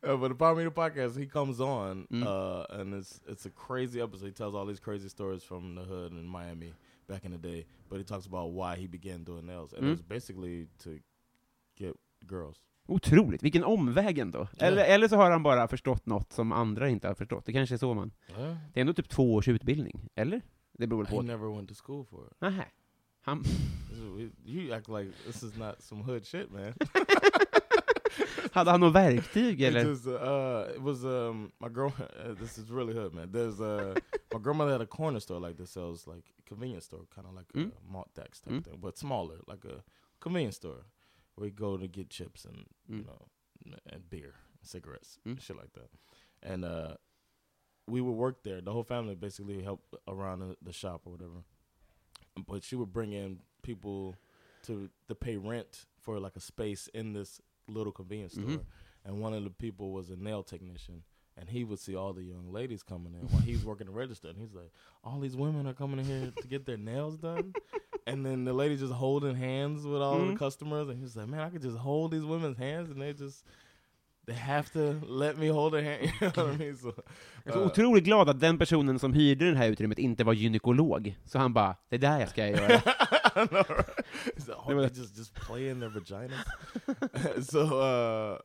uh, 0.02 0.16
but 0.16 0.28
the 0.28 0.34
Power 0.34 0.56
Meter 0.56 0.70
podcast, 0.70 1.16
he 1.18 1.26
comes 1.26 1.60
on, 1.60 2.06
Mm. 2.12 2.26
uh, 2.26 2.66
and 2.80 2.94
it's 2.94 3.20
it's 3.28 3.46
a 3.46 3.50
crazy 3.50 4.00
episode. 4.00 4.26
He 4.26 4.32
tells 4.32 4.54
all 4.54 4.66
these 4.66 4.80
crazy 4.80 5.08
stories 5.08 5.42
from 5.44 5.74
the 5.76 5.82
hood 5.82 6.12
in 6.12 6.26
Miami 6.26 6.72
back 7.08 7.24
in 7.24 7.30
the 7.32 7.38
day. 7.38 7.66
But 7.88 7.98
he 7.98 8.04
talks 8.04 8.26
about 8.26 8.50
why 8.52 8.76
he 8.76 8.86
began 8.86 9.22
doing 9.22 9.46
nails, 9.46 9.72
and 9.72 9.82
Mm. 9.84 9.88
it 9.88 9.90
was 9.90 10.02
basically 10.02 10.66
to 10.80 10.98
get 11.76 11.94
girls. 12.26 12.56
Otroligt, 12.86 13.42
vilken 13.42 13.64
omväg 13.64 14.18
ändå. 14.18 14.48
Eller, 14.58 14.84
eller 14.84 15.08
så 15.08 15.16
har 15.16 15.30
han 15.30 15.42
bara 15.42 15.68
förstått 15.68 16.06
något 16.06 16.32
som 16.32 16.52
andra 16.52 16.88
inte 16.88 17.08
har 17.08 17.14
förstått. 17.14 17.44
Det 17.46 17.52
kanske 17.52 17.74
är 17.74 17.78
så 17.78 17.94
man... 17.94 18.10
Yeah. 18.38 18.56
Det 18.72 18.80
är 18.80 18.80
ändå 18.80 18.92
typ 18.92 19.08
två 19.08 19.34
års 19.34 19.48
utbildning, 19.48 20.08
eller? 20.14 20.42
Det 20.78 20.86
beror 20.86 21.02
väl 21.04 21.10
på. 21.12 21.22
never 21.22 21.56
went 21.56 21.68
to 21.68 21.74
school 21.86 22.04
for 22.04 22.26
it. 22.26 22.40
Nähä. 22.40 22.64
Han... 23.22 23.42
This 23.42 24.32
You 24.46 24.72
act 24.74 24.88
like 24.88 25.12
this 25.26 25.42
is 25.42 25.56
not 25.56 25.74
some 25.82 26.02
hood 26.02 26.26
shit, 26.26 26.50
man. 26.50 26.72
Hade 28.52 28.70
han 28.70 28.80
något 28.80 28.94
verktyg, 28.94 29.60
It 29.62 29.68
eller? 29.68 29.84
just, 29.84 30.06
uh, 30.06 30.76
it 30.76 30.80
was 30.82 31.04
um 31.04 31.52
my 31.60 31.68
girl. 31.68 31.90
Uh, 32.28 32.34
this 32.38 32.58
is 32.58 32.70
really 32.70 32.94
hood, 32.94 33.14
man. 33.14 33.32
There's 33.32 33.60
uh 33.60 33.94
my 34.34 34.38
grandmother 34.42 34.72
had 34.72 34.80
a 34.80 34.86
corner 34.86 35.20
store 35.20 35.40
like 35.48 35.56
that 35.58 35.68
sells 35.68 36.06
like 36.06 36.24
convenience 36.48 36.84
store, 36.86 37.04
kind 37.14 37.26
of 37.26 37.34
like 37.34 37.46
Mm. 37.54 37.70
a 37.72 37.92
Maltex 37.92 38.40
type 38.40 38.52
Mm. 38.54 38.64
thing, 38.64 38.80
but 38.80 38.98
smaller, 38.98 39.36
like 39.48 39.64
a 39.68 39.82
convenience 40.20 40.56
store. 40.56 40.84
We 41.38 41.50
go 41.50 41.76
to 41.76 41.86
get 41.88 42.10
chips 42.10 42.44
and 42.44 42.66
you 42.88 43.02
Mm. 43.02 43.06
know 43.06 43.28
and 43.92 44.08
beer, 44.08 44.34
cigarettes, 44.62 45.18
Mm. 45.26 45.40
shit 45.40 45.56
like 45.56 45.72
that. 45.72 45.90
And 46.42 46.64
uh, 46.64 46.96
we 47.88 48.00
would 48.00 48.12
work 48.16 48.42
there. 48.42 48.60
The 48.60 48.72
whole 48.72 48.84
family 48.84 49.14
basically 49.14 49.62
helped 49.62 49.94
around 50.08 50.40
the, 50.40 50.56
the 50.62 50.72
shop 50.72 51.02
or 51.04 51.12
whatever. 51.12 51.44
But 52.46 52.62
she 52.64 52.76
would 52.76 52.92
bring 52.92 53.12
in 53.12 53.40
people 53.62 54.14
to 54.64 54.90
to 55.08 55.14
pay 55.14 55.36
rent 55.36 55.86
for 56.00 56.18
like 56.20 56.36
a 56.36 56.40
space 56.40 56.88
in 56.88 57.12
this 57.12 57.40
little 57.68 57.92
convenience 57.92 58.32
store. 58.34 58.44
Mhm. 58.46 58.64
And 59.04 59.20
one 59.20 59.34
of 59.34 59.44
the 59.44 59.50
people 59.50 59.92
was 59.92 60.10
a 60.10 60.16
nail 60.16 60.42
technician. 60.42 61.04
And 61.38 61.50
he 61.50 61.64
would 61.64 61.78
see 61.78 61.94
all 61.94 62.14
the 62.14 62.22
young 62.22 62.50
ladies 62.50 62.82
coming 62.82 63.12
in 63.12 63.28
while 63.28 63.42
he's 63.42 63.62
working 63.64 63.86
the 63.88 63.92
register. 63.92 64.28
And 64.28 64.38
he's 64.38 64.54
like, 64.54 64.72
all 65.04 65.20
these 65.20 65.36
women 65.36 65.66
are 65.66 65.74
coming 65.74 65.98
in 66.00 66.06
here 66.06 66.32
to 66.40 66.48
get 66.48 66.64
their 66.64 66.78
nails 66.78 67.18
done. 67.18 67.52
And 68.06 68.24
then 68.24 68.44
the 68.44 68.52
lady 68.52 68.76
just 68.76 68.92
holding 68.92 69.34
hands 69.36 69.84
with 69.84 70.00
all 70.02 70.18
Mhm. 70.20 70.30
the 70.32 70.38
customers. 70.38 70.88
And 70.88 70.98
he's 71.02 71.16
like, 71.16 71.26
man, 71.28 71.40
I 71.40 71.50
could 71.50 71.62
just 71.62 71.76
hold 71.78 72.12
these 72.12 72.24
women's 72.24 72.58
hands 72.58 72.90
and 72.90 73.00
they 73.00 73.12
just, 73.12 73.44
they 74.26 74.34
have 74.36 74.70
to 74.72 75.00
let 75.08 75.36
me 75.38 75.48
hold 75.48 75.72
their 75.72 75.82
hand. 75.82 76.10
You 76.20 76.30
know 76.30 76.52
I 76.52 76.56
mean? 76.56 76.76
So, 76.76 76.92
Jag 77.44 77.48
är 77.48 77.52
så 77.52 77.60
uh, 77.60 77.66
otroligt 77.66 78.04
glad 78.04 78.28
att 78.28 78.40
den 78.40 78.58
personen 78.58 78.98
som 78.98 79.12
hyrde 79.12 79.50
det 79.50 79.56
här 79.58 79.68
utrymmet 79.68 79.98
inte 79.98 80.24
var 80.24 80.32
gynekolog. 80.32 81.16
Så 81.24 81.38
han 81.38 81.52
bara, 81.52 81.76
det 81.88 81.96
är 81.96 82.00
där 82.00 82.20
jag 82.20 82.28
ska 82.28 82.48
göra. 82.48 82.74
I 83.36 83.46
know, 83.48 83.64
right? 83.68 84.46
Like, 84.46 84.74
oh, 84.76 84.82
just 84.94 85.18
just 85.18 85.34
play 85.34 85.68
in 85.70 85.80
their 85.80 85.90
vaginas. 85.90 86.46
so 87.50 87.58
uh, 87.58 88.38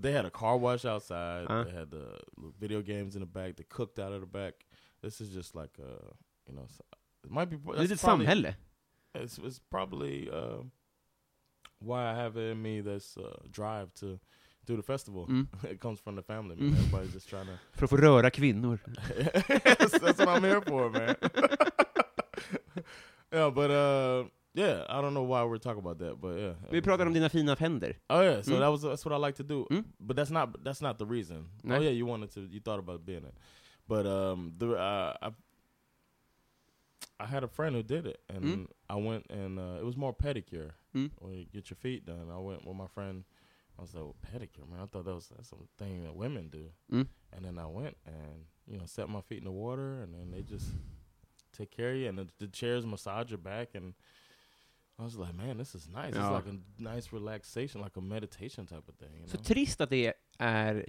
they 0.00 0.12
had 0.12 0.26
a 0.26 0.30
car 0.30 0.58
wash 0.58 0.84
outside. 0.84 1.46
Uh. 1.50 1.64
They 1.64 1.72
had 1.78 1.90
the 1.90 2.06
video 2.60 2.82
games 2.82 3.14
in 3.16 3.20
the 3.22 3.26
back. 3.32 3.56
They 3.56 3.64
cooked 3.68 3.98
out 3.98 4.12
of 4.12 4.20
the 4.20 4.26
back. 4.26 4.54
This 5.02 5.20
is 5.20 5.34
just 5.36 5.54
like 5.54 5.78
uh, 5.78 5.84
you 6.48 6.54
know, 6.56 6.66
it 7.24 7.30
might 7.30 7.50
be. 7.50 7.56
Det 7.56 7.70
är 7.70 7.82
that's 7.82 7.92
ett 7.92 8.00
probably- 8.00 8.26
samhälle. 8.26 8.54
It's, 9.14 9.38
it's 9.38 9.60
probably 9.70 10.28
uh, 10.30 10.62
why 11.78 12.10
I 12.10 12.14
have 12.14 12.36
it 12.36 12.50
in 12.52 12.62
me 12.62 12.80
this 12.80 13.16
uh, 13.16 13.36
drive 13.50 13.92
to 13.94 14.18
do 14.66 14.76
the 14.76 14.82
festival. 14.82 15.26
Mm. 15.28 15.46
it 15.70 15.80
comes 15.80 16.00
from 16.00 16.16
the 16.16 16.22
family. 16.22 16.56
Man. 16.56 16.70
Mm. 16.70 16.78
Everybody's 16.78 17.12
just 17.12 17.28
trying 17.28 17.46
to. 17.46 17.58
För 17.72 17.84
att 17.84 17.90
få 17.90 17.96
röra 17.96 18.30
kvinnor. 18.30 18.78
yes, 19.64 19.90
that's 19.92 20.18
what 20.18 20.28
I'm 20.28 20.42
here 20.44 20.60
for, 20.60 20.90
man. 20.90 21.14
yeah, 23.32 23.50
but 23.50 23.70
uh, 23.70 24.24
yeah, 24.54 24.84
I 24.88 25.00
don't 25.00 25.14
know 25.14 25.22
why 25.24 25.42
we're 25.44 25.58
talking 25.58 25.80
about 25.80 25.98
that, 25.98 26.20
but 26.20 26.38
yeah. 26.38 26.54
Vi 26.70 26.80
pratar 26.80 27.06
om 27.06 27.12
dina 27.12 27.28
fina 27.28 27.54
händer. 27.54 27.96
Oh 28.10 28.20
yeah, 28.22 28.42
so 28.42 28.52
Mm. 28.52 28.60
that 28.60 28.68
was 28.70 28.82
that's 28.82 29.04
what 29.04 29.12
I 29.12 29.16
like 29.26 29.36
to 29.36 29.42
do. 29.44 29.66
Mm. 29.70 29.84
But 30.00 30.16
that's 30.16 30.30
not 30.30 30.64
that's 30.64 30.80
not 30.82 30.98
the 30.98 31.06
reason. 31.06 31.46
No? 31.62 31.76
Oh 31.76 31.80
yeah, 31.80 31.90
you 31.90 32.06
wanted 32.06 32.30
to, 32.34 32.40
you 32.40 32.60
thought 32.60 32.78
about 32.78 33.04
being 33.04 33.24
it, 33.24 33.34
but 33.88 34.06
um, 34.06 34.52
the 34.58 34.74
uh, 34.76 35.14
I 35.22 35.30
I 37.20 37.26
had 37.26 37.44
a 37.44 37.48
friend 37.48 37.74
who 37.76 37.82
did 37.82 38.06
it, 38.06 38.20
and 38.28 38.44
Mm. 38.44 38.66
I 38.88 38.96
went 38.96 39.30
and 39.30 39.58
uh, 39.58 39.78
it 39.80 39.84
was 39.84 39.96
more 39.96 40.12
pedicure. 40.14 40.72
Mm. 40.94 41.10
You 41.30 41.46
get 41.52 41.70
your 41.70 41.76
feet 41.76 42.04
done, 42.06 42.28
I 42.30 42.38
went 42.38 42.66
with 42.66 42.76
my 42.76 42.88
friend. 42.88 43.24
I 43.78 43.82
was 43.82 43.94
like, 43.94 44.04
well, 44.04 44.16
pedicure, 44.32 44.68
man. 44.70 44.80
I 44.82 44.86
thought 44.86 45.04
that 45.04 45.14
was 45.14 45.28
that's 45.28 45.48
something 45.48 46.02
that 46.04 46.14
women 46.14 46.48
do. 46.48 46.70
Mm. 46.92 47.06
And 47.32 47.44
then 47.44 47.58
I 47.58 47.66
went 47.66 47.96
and 48.06 48.46
you 48.66 48.78
know 48.78 48.86
set 48.86 49.08
my 49.08 49.20
feet 49.20 49.38
in 49.38 49.44
the 49.44 49.50
water, 49.52 50.00
and 50.02 50.14
then 50.14 50.30
they 50.30 50.42
just 50.42 50.66
take 51.52 51.70
care 51.70 51.90
of 51.92 51.96
you, 51.96 52.08
and 52.08 52.18
the, 52.18 52.28
the 52.38 52.48
chairs 52.48 52.84
massage 52.86 53.30
your 53.30 53.38
back, 53.38 53.74
and 53.74 53.94
I 54.98 55.02
was 55.04 55.16
like, 55.16 55.34
man, 55.34 55.58
this 55.58 55.74
is 55.74 55.88
nice. 55.88 56.14
Ja. 56.14 56.20
It's 56.36 56.46
like 56.46 56.54
a 56.54 56.58
nice 56.94 57.12
relaxation, 57.12 57.80
like 57.80 57.96
a 57.96 58.00
meditation 58.00 58.66
type 58.66 58.88
of 58.88 58.94
thing. 58.96 59.10
You 59.22 59.26
Så 59.28 59.36
know? 59.36 59.44
trist 59.44 59.80
att 59.80 59.90
det 59.90 60.06
är 60.06 60.14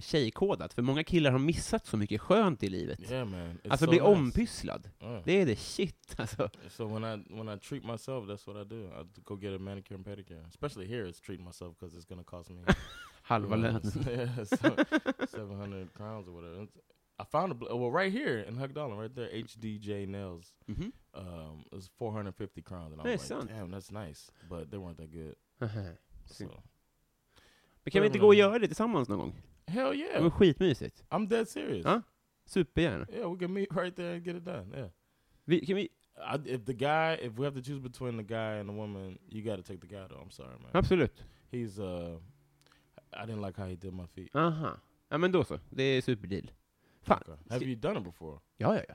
tjejkodat, 0.00 0.74
för 0.74 0.82
många 0.82 1.04
killar 1.04 1.30
har 1.30 1.38
missat 1.38 1.86
så 1.86 1.96
mycket 1.96 2.20
skönt 2.20 2.62
i 2.62 2.68
livet. 2.68 3.10
yeah, 3.10 3.28
man. 3.28 3.58
It's 3.64 3.70
Alltså 3.70 3.84
so 3.84 3.90
bli 3.90 3.98
nice. 4.00 4.08
ompysslad. 4.10 4.90
Yeah. 5.00 5.22
Det 5.24 5.32
är 5.32 5.46
det 5.46 5.56
shit, 5.56 6.14
alltså. 6.16 6.48
So 6.70 6.86
when 6.86 7.04
I 7.04 7.24
when 7.34 7.56
I 7.56 7.60
treat 7.60 7.84
myself, 7.84 8.26
that's 8.28 8.46
what 8.46 8.66
I 8.66 8.68
do. 8.68 8.84
I 9.00 9.04
go 9.24 9.36
get 9.36 9.54
a 9.54 9.58
manicure 9.58 9.96
and 9.96 10.06
pedicure. 10.06 10.48
Especially 10.48 10.86
here, 10.88 11.08
it's 11.08 11.20
treating 11.20 11.44
myself 11.46 11.76
because 11.78 11.98
it's 11.98 12.08
gonna 12.08 12.24
cost 12.24 12.50
me 12.50 12.56
Halva 13.22 13.56
lönen. 13.56 13.82
yeah, 14.06 14.44
seven 15.28 15.56
hundred 15.60 15.92
crowns 15.94 16.28
or 16.28 16.32
whatever. 16.34 16.62
It's- 16.62 16.82
I 17.18 17.24
found 17.24 17.52
a 17.70 17.76
well 17.76 17.90
right 17.90 18.12
here 18.12 18.40
in 18.48 18.56
Hugdalen, 18.56 18.98
right 18.98 19.14
there, 19.14 19.30
HDJ 19.32 20.06
Nails. 20.06 20.52
Mhm. 20.68 20.92
Um, 21.14 21.64
it 21.72 21.74
was 21.74 21.88
four 21.98 22.12
hundred 22.12 22.34
fifty 22.34 22.62
crowns, 22.62 22.92
and 22.92 23.00
I 23.00 23.04
was 23.12 23.30
like, 23.30 23.40
son. 23.40 23.46
damn, 23.48 23.70
that's 23.70 23.90
nice, 23.90 24.30
but 24.50 24.70
they 24.70 24.76
weren't 24.78 24.98
that 24.98 25.10
good. 25.10 25.34
Aha. 25.62 25.80
So 26.26 26.44
Men 27.86 27.90
kan 27.90 28.02
vi 28.02 28.06
inte 28.06 28.18
gå 28.18 28.26
och 28.26 28.34
göra 28.34 28.58
det 28.58 28.66
tillsammans 28.66 29.08
någon 29.08 29.18
gång? 29.18 29.42
hell 29.66 29.90
Det 29.90 29.96
yeah, 29.96 30.22
var 30.22 30.30
skitmysigt. 30.30 31.04
I'm 31.10 31.28
dead 31.28 31.48
serious. 31.48 31.84
Ja. 31.84 32.02
Supergärna. 32.44 33.06
Yeah, 33.12 33.32
we 33.32 33.38
can 33.38 33.52
meet 33.52 33.76
right 33.76 33.96
there 33.96 34.14
and 34.14 34.26
get 34.26 34.36
it 34.36 34.44
done. 34.44 34.76
Yeah. 34.76 34.90
Vi, 35.44 35.66
kan 35.66 35.76
vi, 35.76 35.82
I, 35.82 36.54
if 36.54 36.64
the 36.64 36.74
guy, 36.74 37.14
if 37.26 37.38
we 37.38 37.44
have 37.44 37.54
to 37.54 37.62
choose 37.62 37.80
between 37.80 38.16
the 38.16 38.22
guy 38.22 38.58
and 38.60 38.68
the 38.68 38.74
woman, 38.74 39.18
you 39.28 39.42
got 39.42 39.56
to 39.56 39.62
take 39.62 39.80
the 39.80 39.86
guy 39.86 40.06
though. 40.08 40.20
I'm 40.20 40.30
sorry, 40.30 40.58
man. 40.58 40.70
absolut. 40.72 41.24
He's 41.52 41.78
uh, 41.78 42.18
I 43.12 43.26
didn't 43.26 43.42
like 43.42 43.56
how 43.56 43.68
he 43.68 43.76
did 43.76 43.92
my 43.92 44.06
feet. 44.06 44.30
Aha. 44.34 44.80
Ja 45.08 45.18
men 45.18 45.32
då 45.32 45.44
så. 45.44 45.58
Det 45.70 45.82
är 45.82 46.02
superdeal. 46.02 46.50
Fan. 47.02 47.22
Okay. 47.22 47.36
Have 47.50 47.64
you 47.64 47.76
done 47.76 47.98
it 47.98 48.04
before? 48.04 48.38
Ja, 48.56 48.74
ja, 48.74 48.82
ja. 48.88 48.94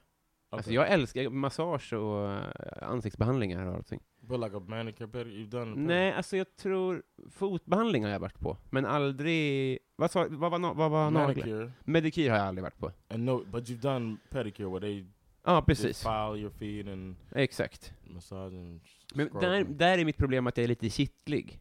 Alltså 0.50 0.70
Okay. 0.70 0.76
jag 0.76 0.90
älskar 0.90 1.30
massage 1.30 1.94
och 1.94 2.32
äh, 2.32 2.44
ansiktsbehandlingar 2.82 3.66
och 3.66 3.76
allting. 3.76 4.02
But 4.32 4.40
like 4.40 4.58
a 4.58 4.62
manicure, 4.68 5.08
pedicure, 5.08 5.38
you've 5.44 5.50
done. 5.50 5.76
Nej, 5.76 6.14
alltså 6.14 6.38
jag 6.38 6.56
tror 6.56 7.04
fotbehandling 7.30 8.04
har 8.04 8.12
jag 8.12 8.20
varit 8.20 8.40
på, 8.40 8.58
men 8.70 8.86
aldrig... 8.86 9.80
Vad, 9.96 10.12
sa, 10.12 10.28
vad 10.30 10.52
var, 10.52 10.60
na- 10.60 10.74
vad 10.76 10.92
var 10.92 11.12
naglar? 11.12 11.72
Medikyr 11.84 12.30
har 12.30 12.38
jag 12.38 12.48
aldrig 12.48 12.64
varit 12.64 12.78
på. 12.78 12.92
and 13.10 13.24
no, 13.26 13.46
but 13.52 13.70
you've 13.70 13.82
done 13.94 14.18
pedicure 14.30 14.70
where 14.70 14.80
they 14.80 15.06
Ja, 15.44 15.56
just 15.56 15.66
precis. 15.68 16.02
file 16.04 16.38
your 16.42 16.50
feet 16.50 16.88
and 16.88 17.16
Exakt. 17.36 17.94
massage 18.04 18.54
and 18.54 18.82
Men 19.16 19.30
där, 19.40 19.64
där 19.64 19.98
är 19.98 20.06
mitt 20.06 20.18
problem 20.18 20.48
att 20.48 20.58
jag 20.58 20.64
är 20.64 20.68
lite 20.68 20.90
kittlig. 20.90 21.60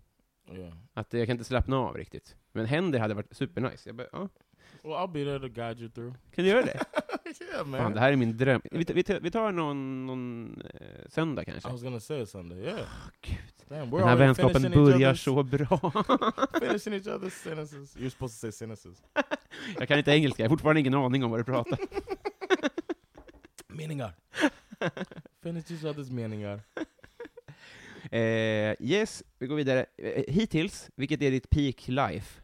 Yeah. 0.52 0.72
Att 0.94 1.12
jag 1.12 1.26
kan 1.26 1.34
inte 1.34 1.44
slappna 1.44 1.76
av 1.78 1.96
riktigt. 1.96 2.36
Men 2.52 2.66
händer 2.66 2.98
hade 2.98 3.14
varit 3.14 3.34
supernice. 3.36 3.88
Jag 3.88 3.96
bara, 3.96 4.06
ja, 4.12 4.28
Well, 4.82 4.92
I'll 4.92 5.12
be 5.12 5.24
there 5.24 5.38
to 5.38 5.48
guide 5.48 5.80
you 5.80 5.90
through. 5.90 6.14
kan 6.34 6.44
du 6.44 6.50
göra 6.50 6.62
det? 6.62 6.80
man. 7.64 7.80
Fan, 7.80 7.92
det 7.92 8.00
här 8.00 8.12
är 8.12 8.16
min 8.16 8.36
dröm. 8.36 8.62
Vi, 8.70 8.84
tar- 8.84 8.94
vi, 8.94 9.04
vi 9.22 9.30
tar 9.30 9.52
någon, 9.52 10.06
någon 10.06 10.62
eh, 10.74 11.08
söndag 11.08 11.44
kanske. 11.44 11.68
I 11.68 11.72
was 11.72 11.82
gonna 11.82 12.00
say 12.00 12.26
Sunday. 12.26 12.58
Yeah. 12.58 12.80
Gud. 13.20 13.36
Damn, 13.68 13.90
Den 13.90 14.08
här 14.08 14.16
vänskapen 14.16 14.72
börjar 14.72 15.14
så 15.14 15.42
bra. 15.42 15.66
finishing 16.60 16.92
each 16.94 17.06
other's 17.06 17.30
sentences. 17.30 17.96
You're 17.96 18.10
supposed 18.10 18.34
to 18.34 18.40
say 18.40 18.52
sentences. 18.52 19.02
jag 19.78 19.88
kan 19.88 19.98
inte 19.98 20.10
engelska, 20.10 20.42
jag 20.42 20.48
har 20.50 20.56
fortfarande 20.56 20.80
ingen 20.80 20.94
aning 20.94 21.24
om 21.24 21.30
vad 21.30 21.40
du 21.40 21.44
pratar. 21.44 21.78
Meningar. 23.68 24.14
Finish 25.42 25.72
each 25.72 25.82
other's 25.82 26.12
meningar. 26.12 26.60
Eh, 28.10 28.74
yes, 28.80 29.22
vi 29.38 29.46
går 29.46 29.56
vidare. 29.56 29.86
Eh, 29.98 30.24
hittills, 30.28 30.90
vilket 30.96 31.22
är 31.22 31.30
ditt 31.30 31.50
peak 31.50 31.88
life? 31.88 32.40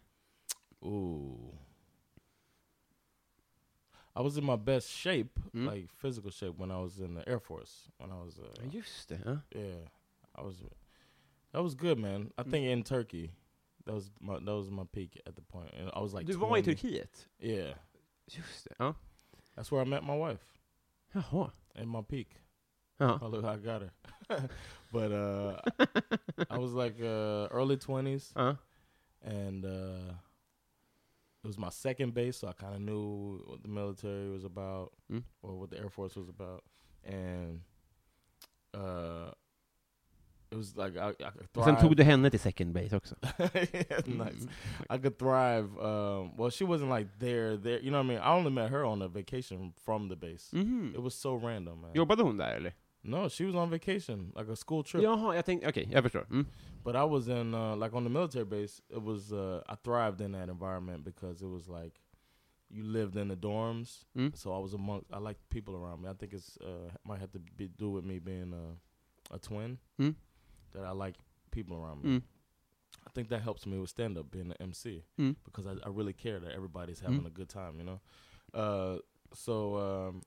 Ooh. 0.81 1.55
I 4.18 4.22
was 4.22 4.38
in 4.38 4.44
my 4.44 4.57
best 4.57 4.88
shape, 4.90 5.38
Mm. 5.55 5.66
like 5.66 5.90
physical 5.92 6.31
shape, 6.31 6.57
when 6.59 6.70
I 6.70 6.79
was 6.81 6.98
in 7.00 7.14
the 7.14 7.29
Air 7.29 7.38
Force. 7.40 7.90
When 7.98 8.11
I 8.11 8.14
was, 8.24 8.38
uh, 8.38 8.66
Just 8.70 9.09
det. 9.09 9.20
Ja. 9.26 9.37
yeah, 9.55 9.88
I 10.35 10.42
was. 10.42 10.62
That 11.52 11.62
was 11.62 11.74
good, 11.74 11.98
man. 11.98 12.33
I 12.38 12.42
Mm. 12.42 12.50
think 12.50 12.66
in 12.66 12.83
Turkey, 12.83 13.31
that 13.85 13.94
was 13.94 14.11
my 14.20 14.38
that 14.38 14.55
was 14.55 14.70
my 14.70 14.85
peak 14.92 15.20
at 15.26 15.35
the 15.37 15.42
point. 15.42 15.70
and 15.74 15.90
I 15.94 16.00
was 16.00 16.12
like. 16.14 16.26
Du 16.26 16.38
var 16.38 16.57
i 16.57 16.62
20. 16.62 16.74
Turkiet? 16.74 17.26
Yeah, 17.38 17.74
Just 18.29 18.64
det. 18.68 18.76
Ja. 18.81 18.92
that's 19.55 19.70
where 19.70 19.83
I 19.83 19.85
met 19.88 20.02
my 20.02 20.16
wife. 20.16 20.59
Jaha. 21.14 21.50
In 21.74 21.88
my 21.88 22.02
peak. 22.02 22.29
Ja. 23.00 23.18
Oh 23.20 23.29
look, 23.29 23.44
I 23.44 23.57
got 23.59 23.83
her. 23.83 23.92
but 24.92 25.12
uh, 25.12 25.61
I 26.50 26.59
was 26.59 26.72
like 26.72 26.98
uh, 27.00 27.48
early 27.50 27.76
twenties, 27.76 28.33
Ja. 28.37 28.57
and 29.22 29.64
uh, 29.64 30.14
it 31.47 31.51
was 31.55 31.59
my 31.59 31.71
second 31.71 32.13
base, 32.15 32.37
so 32.39 32.49
I 32.49 32.53
kind 32.53 32.75
of 32.75 32.81
knew 32.81 33.41
what 33.47 33.63
the 33.63 33.69
military 33.69 34.29
was 34.31 34.45
about, 34.45 34.91
Mm. 35.11 35.23
or 35.43 35.55
what 35.61 35.71
the 35.71 35.79
Air 35.79 35.91
Force 35.91 36.17
was 36.17 36.29
about, 36.29 36.63
and 37.05 37.61
uh, 38.75 39.31
it 40.51 40.57
was 40.57 40.77
like 40.77 40.97
I, 40.97 41.09
I 41.11 41.31
could 41.31 41.49
Och 41.57 41.65
sen 41.65 41.77
thrive. 41.77 41.81
tog 41.81 41.97
du 41.97 42.03
henne 42.05 42.31
till 42.31 42.41
second 42.41 42.73
base 42.73 42.97
också. 42.97 43.15
Nice. 44.07 44.47
Mm. 44.47 44.49
I 44.91 44.99
could 44.99 45.19
thrive. 45.19 45.69
Um, 45.79 46.37
well, 46.37 46.51
she 46.51 46.65
wasn't 46.65 46.91
like 46.99 47.09
there, 47.19 47.57
there. 47.57 47.79
You 47.81 47.91
know 47.91 47.99
what 47.99 48.07
I 48.07 48.09
mean? 48.09 48.19
I 48.19 48.31
only 48.39 48.51
met 48.51 48.71
her 48.71 48.85
on 48.85 49.03
a 49.03 49.09
vacation 49.09 49.73
from 49.85 50.09
the 50.09 50.17
base. 50.17 50.51
Mhm. 50.53 50.95
It 50.95 51.01
was 51.03 51.15
so 51.15 51.35
random, 51.37 51.81
man. 51.81 51.95
Jobbade 51.95 52.23
hon 52.23 52.37
där 52.37 52.57
eller? 52.57 52.73
No, 53.07 53.29
she 53.29 53.45
was 53.45 53.55
on 53.55 53.71
vacation, 53.71 54.33
like 54.37 54.49
a 54.53 54.57
school 54.57 54.83
trip. 54.83 55.03
Jaha, 55.05 55.35
jag 55.35 55.45
tänkte, 55.45 55.69
okej, 55.69 55.88
jag 55.92 56.03
förstår. 56.03 56.27
Mm. 56.31 56.47
But 56.85 56.95
I 56.97 57.05
was 57.05 57.29
in 57.29 57.55
uh, 57.55 57.77
like 57.77 57.97
on 57.97 58.05
the 58.05 58.11
military 58.11 58.45
base. 58.45 58.83
It 58.88 59.03
was 59.03 59.33
uh, 59.33 59.61
I 59.69 59.75
thrived 59.77 60.21
in 60.21 60.33
that 60.33 60.49
environment 60.49 61.05
because 61.05 61.42
it 61.45 61.49
was 61.49 61.69
like 61.69 62.01
you 62.69 62.83
lived 62.85 63.16
in 63.16 63.29
the 63.29 63.37
dorms. 63.37 64.05
Mm. 64.14 64.33
So 64.37 64.53
I 64.53 64.59
was 64.62 64.75
among. 64.75 65.05
I 65.12 65.19
like 65.19 65.38
people 65.51 65.75
around 65.75 66.03
me. 66.03 66.09
I 66.09 66.14
think 66.14 66.33
it's 66.33 66.59
uh, 66.61 66.90
might 67.05 67.21
have 67.21 67.31
to 67.33 67.38
be 67.57 67.69
do 67.69 67.90
with 67.90 68.05
me 68.05 68.19
being 68.19 68.53
a, 68.53 69.35
a 69.35 69.38
twin 69.38 69.79
Mm. 69.99 70.14
that 70.73 70.85
I 70.85 71.05
like 71.05 71.16
people 71.51 71.77
around 71.77 72.03
me. 72.05 72.11
Mm. 72.11 72.23
I 73.07 73.11
think 73.14 73.29
that 73.29 73.42
helps 73.42 73.66
me 73.66 73.79
with 73.79 73.90
stand 73.90 74.19
up 74.19 74.31
being 74.31 74.51
an 74.51 74.57
MC 74.61 75.05
Mm. 75.19 75.37
because 75.45 75.66
I, 75.66 75.73
I 75.87 75.90
really 75.90 76.12
care 76.14 76.40
that 76.40 76.53
everybody's 76.55 77.01
having 77.01 77.21
Mm. 77.23 77.27
a 77.27 77.31
good 77.31 77.49
time. 77.49 77.79
You 77.79 77.85
know. 77.85 78.01
Uh, 78.55 78.99
so 79.33 79.77
um, 79.77 80.23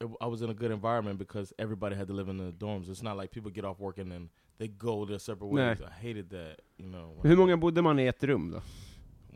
it 0.00 0.08
I 0.20 0.26
was 0.26 0.42
in 0.42 0.50
a 0.50 0.54
good 0.54 0.70
environment 0.70 1.18
because 1.18 1.54
everybody 1.58 1.96
had 1.96 2.08
to 2.08 2.14
live 2.14 2.30
in 2.30 2.38
the 2.38 2.52
dorms. 2.52 2.88
It's 2.90 3.02
not 3.02 3.16
like 3.16 3.30
people 3.30 3.50
get 3.50 3.64
off 3.64 3.78
work 3.80 3.98
and 3.98 4.10
then 4.12 4.28
they 4.58 4.68
go 4.68 5.06
their 5.06 5.18
separate 5.18 5.50
ways. 5.50 5.80
I 5.80 6.06
hated 6.06 6.30
that, 6.30 6.60
you 6.76 6.86
know. 6.88 7.20
Hur 7.22 7.36
många 7.36 7.56
bodde 7.56 7.82
man 7.82 7.98
i 7.98 8.06
ett 8.06 8.24
rum 8.24 8.50
då? 8.50 8.62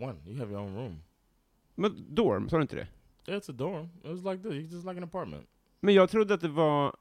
One, 0.04 0.16
you 0.26 0.38
have 0.38 0.50
your 0.52 0.60
own 0.60 0.74
room. 0.74 1.02
Men 1.74 2.14
dorm, 2.14 2.48
sa 2.48 2.56
du 2.56 2.62
inte 2.62 2.76
det? 2.76 2.86
Yeah, 3.26 3.38
it's 3.40 3.50
a 3.50 3.52
dorm. 3.52 3.88
It 4.04 4.10
was 4.10 4.24
like 4.24 4.42
this. 4.42 4.52
It's 4.52 4.72
just 4.72 4.84
like 4.86 4.96
an 4.98 5.04
apartment. 5.04 5.46
Men 5.80 5.94
jag 5.94 6.10
trodde 6.10 6.34
att 6.34 6.40
det 6.40 6.48
var, 6.48 6.96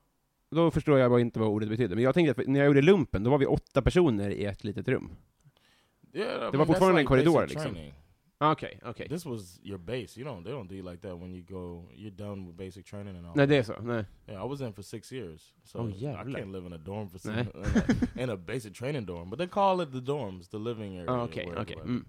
då 0.51 0.71
förstår 0.71 0.99
jag 0.99 1.09
vad 1.09 1.21
inte 1.21 1.39
vad 1.39 1.49
ordet 1.49 1.69
betydde, 1.69 1.95
men 1.95 2.03
jag 2.03 2.13
tänkte 2.13 2.41
att 2.41 2.47
när 2.47 2.59
jag 2.59 2.67
gjorde 2.67 2.81
lumpen, 2.81 3.23
då 3.23 3.29
var 3.29 3.37
vi 3.37 3.45
åtta 3.45 3.81
personer 3.81 4.29
i 4.29 4.45
ett 4.45 4.63
litet 4.63 4.87
rum. 4.87 5.11
Yeah, 6.13 6.33
Det 6.33 6.45
var 6.45 6.51
mean, 6.51 6.67
fortfarande 6.67 7.01
en 7.01 7.07
korridor, 7.07 7.41
liksom. 7.41 7.61
training. 7.61 7.93
Okej, 8.41 8.79
okej. 8.83 9.07
This 9.09 9.25
was 9.25 9.59
your 9.63 9.77
base. 9.77 10.15
You 10.15 10.23
don't. 10.23 10.43
They 10.45 10.51
don't 10.51 10.69
do 10.69 10.75
you 10.75 10.81
like 10.83 11.01
that 11.01 11.17
when 11.19 11.33
you 11.33 11.41
go. 11.41 11.83
You're 11.93 12.09
done 12.15 12.45
with 12.45 12.55
basic 12.55 12.85
training 12.85 13.17
and 13.17 13.25
all. 13.27 13.33
Nej, 13.35 13.47
that. 13.47 13.65
så? 13.65 13.73
Nej. 13.81 14.05
Yeah, 14.27 14.41
I 14.41 14.45
was 14.45 14.61
in 14.61 14.71
for 14.71 14.81
six 14.81 15.11
years, 15.11 15.53
so 15.65 15.79
Oh, 15.79 15.87
I 15.89 15.91
jävlar. 15.91 16.33
can't 16.35 16.51
live 16.51 16.65
in 16.65 16.73
a 16.73 16.77
dorm 16.77 17.09
for 17.09 17.19
six, 17.19 17.35
in, 17.53 18.17
a, 18.17 18.23
in 18.23 18.29
a 18.29 18.37
basic 18.37 18.73
training 18.73 19.05
dorm. 19.05 19.29
But 19.29 19.39
they 19.39 19.47
call 19.47 19.81
it 19.81 19.91
the 19.91 20.01
dorms, 20.01 20.49
the 20.49 20.57
living 20.57 20.95
area. 20.97 21.11
Where 21.11 21.27
okej. 21.27 21.47
everybody- 21.51 21.75
Mm. 21.75 22.05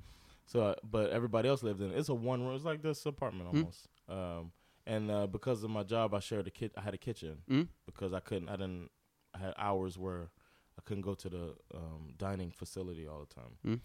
So, 0.47 0.61
uh, 0.61 0.75
but 0.85 1.11
everybody 1.11 1.49
else 1.49 1.65
lived 1.65 1.81
in. 1.81 1.91
it. 1.91 1.99
It's 1.99 2.09
a 2.09 2.15
one 2.15 2.43
room. 2.45 2.55
It's 2.55 2.65
like 2.65 2.81
this 2.83 3.07
apartment 3.07 3.51
Mm. 3.53 3.57
almost. 3.59 3.89
Um, 4.09 4.53
and 4.87 5.11
uh, 5.11 5.27
because 5.27 5.65
of 5.65 5.71
my 5.71 5.83
job, 5.83 6.15
I 6.15 6.21
shared 6.21 6.47
a 6.47 6.51
kit. 6.51 6.73
I 6.77 6.81
had 6.81 6.95
a 6.95 6.99
kitchen 6.99 7.39
Mm. 7.49 7.67
because 7.87 8.13
I 8.13 8.21
couldn't. 8.21 8.49
I 8.49 8.57
didn't. 8.57 8.89
I 9.35 9.39
had 9.39 9.55
hours 9.59 9.99
where 9.99 10.31
I 10.79 10.83
couldn't 10.85 11.03
go 11.05 11.15
to 11.15 11.29
the 11.29 11.55
um, 11.75 12.15
dining 12.19 12.53
facility 12.53 13.07
all 13.09 13.21
the 13.27 13.35
time. 13.35 13.53
Mm. 13.67 13.81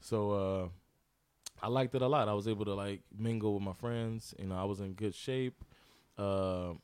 So 0.00 0.30
uh, 0.32 0.68
I 1.62 1.68
liked 1.68 1.94
it 1.94 2.02
a 2.02 2.06
lot. 2.08 2.28
I 2.28 2.34
was 2.34 2.46
able 2.48 2.64
to 2.64 2.74
like 2.74 3.02
mingle 3.16 3.54
with 3.54 3.62
my 3.62 3.72
friends. 3.72 4.34
You 4.38 4.46
know, 4.46 4.56
I 4.56 4.64
was 4.64 4.80
in 4.80 4.92
good 4.94 5.14
shape. 5.14 5.64
Uh, 6.18 6.74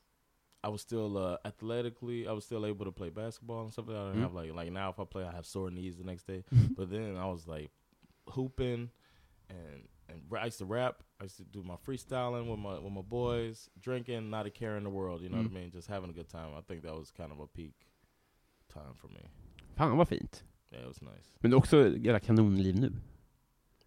I 0.63 0.69
was 0.69 0.81
still 0.83 1.17
uh, 1.19 1.37
athletically. 1.45 2.27
I 2.29 2.33
was 2.33 2.45
still 2.45 2.65
able 2.67 2.85
to 2.85 2.93
play 2.93 3.11
basketball 3.11 3.63
and 3.63 3.73
stuff 3.73 3.87
like 3.89 3.97
that. 3.97 4.03
I 4.03 4.07
didn't 4.09 4.21
Mm. 4.21 4.23
have 4.23 4.35
like 4.35 4.55
like 4.55 4.73
now 4.73 4.91
if 4.91 4.99
I 5.01 5.05
play, 5.05 5.25
I 5.25 5.33
have 5.33 5.45
sore 5.47 5.71
knees 5.71 5.97
the 5.97 6.05
next 6.05 6.27
day. 6.27 6.45
But 6.77 6.91
then 6.91 7.17
I 7.17 7.27
was 7.27 7.47
like 7.47 7.71
hooping, 8.35 8.91
and 9.49 9.89
and 10.09 10.23
I 10.39 10.45
used 10.47 10.59
to 10.59 10.65
rap. 10.67 11.03
I 11.21 11.25
used 11.25 11.37
to 11.39 11.45
do 11.45 11.63
my 11.63 11.77
freestyling 11.77 12.49
with 12.51 12.59
my 12.59 12.79
with 12.79 12.93
my 12.93 13.03
boys, 13.03 13.71
drinking, 13.81 14.31
not 14.31 14.47
a 14.47 14.51
care 14.51 14.77
in 14.77 14.85
the 14.85 14.91
world. 14.91 15.23
You 15.23 15.29
know 15.29 15.37
what 15.39 15.47
I 15.47 15.51
Mm. 15.51 15.55
mean? 15.55 15.71
Just 15.71 15.89
having 15.89 16.11
a 16.11 16.13
good 16.15 16.29
time. 16.29 16.51
I 16.59 16.61
think 16.63 16.83
that 16.83 16.95
was 16.95 17.11
kind 17.11 17.33
of 17.33 17.41
a 17.41 17.47
peak 17.47 17.75
time 18.69 18.95
for 18.95 19.09
me. 19.09 19.29
Fan 19.77 19.97
vad 19.97 20.09
fint. 20.09 20.45
Yeah, 20.73 20.83
it 20.83 20.89
was 20.89 21.03
nice. 21.03 21.33
Men 21.41 21.55
också 21.55 21.77
jävla 21.97 22.21
kanonliv 22.21 22.75
nu. 22.81 22.93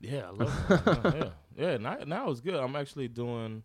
Yeah, 0.04 0.28
I 0.28 0.32
love 0.32 0.54
it. 0.70 1.32
yeah, 1.58 1.72
yeah. 1.72 1.78
Now, 1.78 1.98
now 2.06 2.30
it's 2.32 2.42
good. 2.42 2.56
I'm 2.56 2.76
actually 2.76 3.08
doing. 3.08 3.64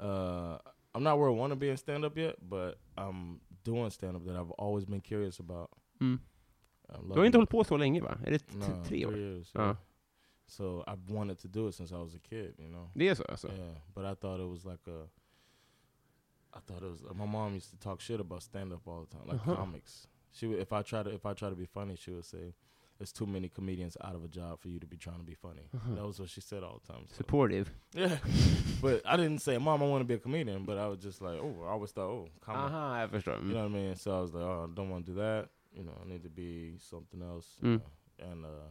Uh, 0.00 0.58
I'm 0.94 1.02
not 1.02 1.18
where 1.18 1.28
I 1.28 1.32
want 1.32 1.52
to 1.52 1.56
be 1.56 1.70
in 1.70 1.76
stand 1.76 2.04
up 2.04 2.16
yet, 2.18 2.36
but 2.48 2.78
I'm 2.98 3.40
doing 3.64 3.90
stand 3.90 4.16
up 4.16 4.24
that 4.26 4.36
I've 4.36 4.50
always 4.58 4.84
been 4.84 5.00
curious 5.00 5.40
about. 5.40 5.70
Mm. 6.00 6.18
I'm 6.94 7.08
Du 7.12 7.18
har 7.18 7.24
inte 7.26 7.38
hållit 7.38 7.50
på 7.50 7.64
så 7.64 7.76
länge 7.76 8.00
va? 8.00 8.18
Är 8.26 8.30
det 8.30 8.38
t- 8.38 8.56
no, 8.58 8.84
tre 8.84 9.06
år? 9.06 9.16
years. 9.16 9.52
Yeah. 9.54 9.76
So 10.46 10.84
I've 10.86 11.08
wanted 11.14 11.38
to 11.38 11.48
do 11.48 11.68
it 11.68 11.74
since 11.74 11.92
I 11.94 11.98
was 11.98 12.14
a 12.14 12.18
kid. 12.28 12.54
You 12.58 12.68
know. 12.68 12.90
Det 12.94 13.08
är 13.08 13.14
så 13.14 13.22
alltså? 13.28 13.48
Yeah, 13.48 13.76
but 13.94 14.04
I 14.04 14.14
thought 14.14 14.40
it 14.40 14.48
was 14.50 14.64
like 14.64 14.90
a. 14.90 15.08
I 16.54 16.60
thought 16.66 16.82
it 16.82 16.90
was. 16.90 17.00
My 17.16 17.26
mom 17.26 17.54
used 17.54 17.70
to 17.70 17.76
talk 17.88 18.00
shit 18.00 18.20
about 18.20 18.42
stand 18.42 18.72
up 18.72 18.86
all 18.88 19.06
the 19.06 19.16
time, 19.16 19.26
like 19.26 19.40
Uh-huh. 19.40 19.56
comics. 19.56 20.08
She 20.32 20.46
would, 20.46 20.58
if 20.60 20.72
I 20.72 20.82
try 20.82 21.02
to 21.02 21.10
if 21.10 21.24
I 21.26 21.32
try 21.34 21.48
to 21.50 21.56
be 21.56 21.66
funny, 21.66 21.96
she 21.96 22.10
would 22.12 22.24
say, 22.24 22.54
"There's 23.02 23.12
too 23.12 23.26
many 23.26 23.48
comedians 23.48 23.96
out 24.04 24.14
of 24.14 24.22
a 24.24 24.28
job 24.28 24.60
for 24.60 24.68
you 24.68 24.78
to 24.80 24.86
be 24.86 24.96
trying 24.96 25.18
to 25.18 25.26
be 25.26 25.34
funny." 25.34 25.66
Uh-huh. 25.74 25.94
That 25.96 26.06
was 26.06 26.18
what 26.20 26.28
she 26.30 26.40
said 26.40 26.62
all 26.62 26.78
the 26.86 26.92
time. 26.92 27.04
so- 27.08 27.16
Supportive. 27.16 27.66
Yeah, 27.94 28.18
but 28.82 29.00
I 29.04 29.16
didn't 29.16 29.40
say, 29.42 29.58
"Mom, 29.58 29.82
I 29.82 29.86
want 29.86 30.00
to 30.02 30.08
be 30.08 30.14
a 30.14 30.18
comedian," 30.18 30.64
but 30.64 30.76
I 30.78 30.86
was 30.88 30.98
just 31.02 31.20
like, 31.22 31.38
"Oh, 31.42 31.64
I 31.66 31.70
always 31.72 31.92
thought, 31.92 32.10
oh, 32.10 32.28
comedy." 32.40 32.74
Aha, 32.74 33.00
jag 33.00 33.10
förstår. 33.10 33.38
You 33.42 33.54
know 33.54 33.68
what 33.68 33.80
I 33.80 33.82
mean? 33.82 33.96
So 33.96 34.10
I 34.18 34.20
was 34.20 34.32
like, 34.34 34.44
"Oh, 34.44 34.68
I 34.70 34.74
don't 34.74 34.90
want 34.90 35.06
to 35.06 35.12
do 35.12 35.18
that. 35.20 35.48
You 35.76 35.82
know, 35.84 35.92
I 36.04 36.08
need 36.08 36.22
to 36.22 36.30
be 36.30 36.78
something 36.78 37.22
else." 37.22 37.58
you 37.62 37.68
Mm. 37.68 37.78
know. 37.78 38.30
And 38.32 38.44
uh, 38.44 38.70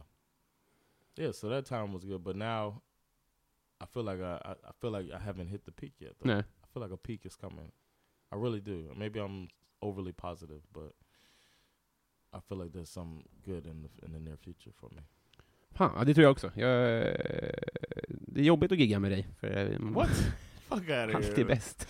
yeah, 1.16 1.32
so 1.32 1.48
that 1.48 1.66
time 1.66 1.92
was 1.92 2.04
good, 2.04 2.22
but 2.24 2.36
now 2.36 2.82
I 3.80 3.86
feel 3.86 4.04
like 4.04 4.20
I, 4.22 4.38
I 4.44 4.52
I 4.52 4.72
feel 4.80 4.90
like 4.92 5.10
I 5.12 5.18
haven't 5.18 5.48
hit 5.50 5.64
the 5.64 5.72
peak 5.72 5.92
yet. 6.00 6.12
Though. 6.20 6.30
Nej. 6.34 6.38
I 6.40 6.66
feel 6.72 6.82
like 6.82 6.94
a 6.94 6.96
peak 6.96 7.26
is 7.26 7.36
coming. 7.36 7.72
I 8.32 8.36
really 8.36 8.60
do. 8.60 8.94
Maybe 8.96 9.20
I'm 9.20 9.48
overly 9.80 10.12
positive, 10.12 10.62
but 10.72 10.92
I 12.34 12.40
feel 12.48 12.58
like 12.58 12.72
there's 12.72 12.90
some 12.90 13.22
good 13.44 13.66
in 13.66 13.82
the 13.82 14.06
in 14.06 14.12
the 14.12 14.18
near 14.20 14.36
future 14.36 14.72
for 14.80 14.90
me. 14.90 15.02
Fan, 15.74 15.92
ja, 15.96 16.04
det 16.04 16.14
tror 16.14 16.22
jag 16.22 16.30
också. 16.32 16.46
Jag, 16.54 16.68
det 18.08 18.40
är 18.40 18.44
jobbigt 18.44 18.72
att 18.72 18.78
gigga 18.78 18.98
med 18.98 19.10
dig. 19.10 19.26
För 19.40 19.48
jag- 19.48 19.80
What? 19.94 20.10
Fuck 20.68 20.88
out 20.90 21.08
of 21.08 21.14
Alltid 21.14 21.36
here. 21.36 21.44
bäst. 21.44 21.88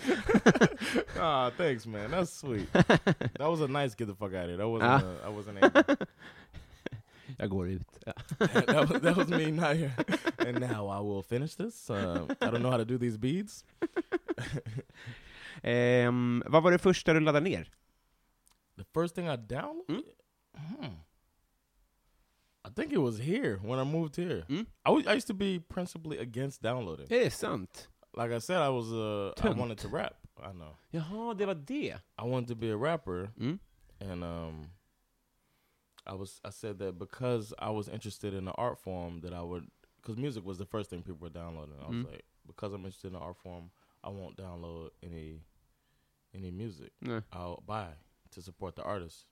ah, 1.21 1.51
thanks, 1.51 1.87
man. 1.87 2.11
That's 2.11 2.27
sweet. 2.27 2.73
That 2.73 3.49
was 3.51 3.61
a 3.61 3.67
nice 3.67 3.95
get 3.99 4.09
the 4.09 4.15
fuck 4.15 4.33
out 4.35 4.45
of 4.45 4.51
here. 4.51 4.57
That 4.57 4.67
wasn't. 4.69 4.83
Ah. 4.83 5.03
Uh, 5.03 5.31
I 5.31 5.37
wasn't. 5.37 5.59
Angry. 5.65 6.07
jag 7.39 7.51
går 7.51 7.69
ut. 7.69 7.99
Ja. 8.07 8.13
that, 8.39 8.91
was, 8.91 9.01
that 9.03 9.17
was 9.17 9.29
me 9.29 9.51
not 9.51 9.77
here. 9.77 9.93
And 10.39 10.61
now 10.61 10.89
I 10.91 11.01
will 11.03 11.23
finish 11.23 11.55
this. 11.57 11.91
Uh, 11.91 11.97
I 12.41 12.47
don't 12.51 12.59
know 12.61 12.71
how 12.71 12.79
to 12.79 12.85
do 12.85 12.99
these 12.99 13.19
beads. 13.19 13.65
Ehm, 15.63 16.43
vad 16.47 16.63
var 16.63 16.71
det 16.71 16.79
första 16.79 17.13
du 17.13 17.21
laddade 17.21 17.45
ner? 17.45 17.71
The 18.77 18.85
first 18.95 19.15
thing 19.15 19.27
I 19.27 19.37
downloaded. 19.37 19.89
Mm. 19.89 20.03
Hmm. 20.57 20.95
I 22.65 22.69
think 22.71 22.93
it 22.93 22.99
was 22.99 23.19
here 23.19 23.59
when 23.63 23.79
I 23.79 23.85
moved 23.85 24.17
here. 24.17 24.45
Mm. 24.49 24.67
I 24.85 24.91
was- 24.91 25.07
I 25.07 25.15
used 25.15 25.27
to 25.29 25.35
be 25.35 25.59
principally 25.59 26.19
against 26.19 26.63
downloading. 26.63 27.07
Det 27.09 27.27
är 27.27 27.31
sant. 27.31 27.89
Like 28.15 28.31
I 28.31 28.39
said, 28.41 28.59
I 28.63 28.69
was 28.69 28.93
uh, 28.93 29.31
I 29.37 29.41
Tönt. 29.41 29.57
wanted 29.57 29.79
to 29.79 29.89
rap. 29.89 30.15
I 30.43 30.53
know. 30.53 30.77
Jaha, 30.93 31.35
det 31.37 31.47
var 31.47 31.55
det. 31.55 31.95
I 32.19 32.25
wanted 32.25 32.49
to 32.49 32.55
be 32.55 32.71
a 32.71 32.77
rapper, 32.77 33.31
Mm. 33.39 33.59
and 34.01 34.25
um, 34.25 34.71
I 36.07 36.15
was 36.15 36.41
I 36.45 36.51
said 36.51 36.79
that 36.79 36.99
because 36.99 37.55
I 37.59 37.71
was 37.71 37.89
interested 37.89 38.35
in 38.35 38.45
the 38.45 38.53
art 38.53 38.79
form 38.79 39.21
that 39.21 39.33
I 39.33 39.43
would 39.43 39.69
because 39.97 40.17
music 40.17 40.45
was 40.45 40.59
the 40.59 40.67
first 40.67 40.91
thing 40.91 41.03
people 41.03 41.21
were 41.21 41.31
downloading. 41.31 41.77
I 41.81 41.87
was 41.89 41.97
Mm. 41.97 42.11
like, 42.11 42.25
because 42.47 42.73
I'm 42.75 42.85
interested 42.85 43.09
in 43.09 43.13
the 43.15 43.21
art 43.21 43.37
form, 43.39 43.71
I 44.05 44.09
won't 44.11 44.37
download 44.37 44.91
any 45.03 45.41
any 46.35 46.51
music. 46.51 46.93
Nej. 47.01 47.23
I'll 47.33 47.63
buy 47.67 47.95
to 48.31 48.43
support 48.43 48.75
the 48.77 48.83
artist. 48.83 49.27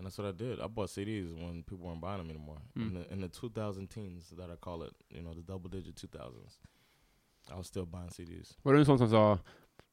And 0.00 0.06
that's 0.06 0.16
what 0.16 0.26
I 0.28 0.32
did. 0.32 0.60
I 0.60 0.66
bought 0.66 0.88
CDs 0.88 1.30
when 1.34 1.62
people 1.62 1.84
weren't 1.86 2.00
buying 2.00 2.16
them 2.16 2.30
anymore. 2.30 2.56
In 2.74 2.82
Mm. 2.90 2.94
the 2.94 3.12
in 3.12 3.20
the 3.20 3.28
2000 3.28 3.90
teens 3.90 4.30
that 4.38 4.48
I 4.50 4.56
call 4.56 4.82
it, 4.82 4.94
you 5.10 5.20
know, 5.20 5.34
the 5.34 5.42
double 5.42 5.68
digit 5.68 5.94
2000s. 5.94 6.56
I 7.52 7.56
was 7.56 7.66
still 7.66 7.84
buying 7.84 8.08
CDs. 8.10 8.56
Var 8.62 8.72
det 8.72 8.78
en 8.80 8.84
sån 8.86 8.98
som 8.98 9.10
sa 9.10 9.38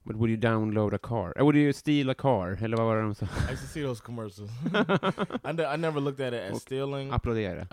But 0.06 0.16
would 0.16 0.30
you 0.30 0.38
download 0.38 0.94
a 0.94 0.98
car? 0.98 1.34
Or 1.36 1.44
would 1.44 1.56
you 1.58 1.74
steal 1.74 2.10
a 2.10 2.14
car? 2.16 2.58
Eller 2.64 2.78
vad 2.78 2.86
var 2.86 2.96
det 2.96 3.02
de? 3.02 3.26
I 3.50 3.52
used 3.52 3.62
to 3.64 3.68
see 3.68 3.82
those 3.84 4.00
commercials. 4.02 4.50
I, 5.44 5.52
ne- 5.52 5.66
I 5.74 5.76
never 5.78 6.00
looked 6.00 6.22
at 6.22 6.34
it 6.34 6.40
as 6.42 6.56
Och 6.56 6.62
stealing. 6.62 7.12
Applådera. 7.12 7.68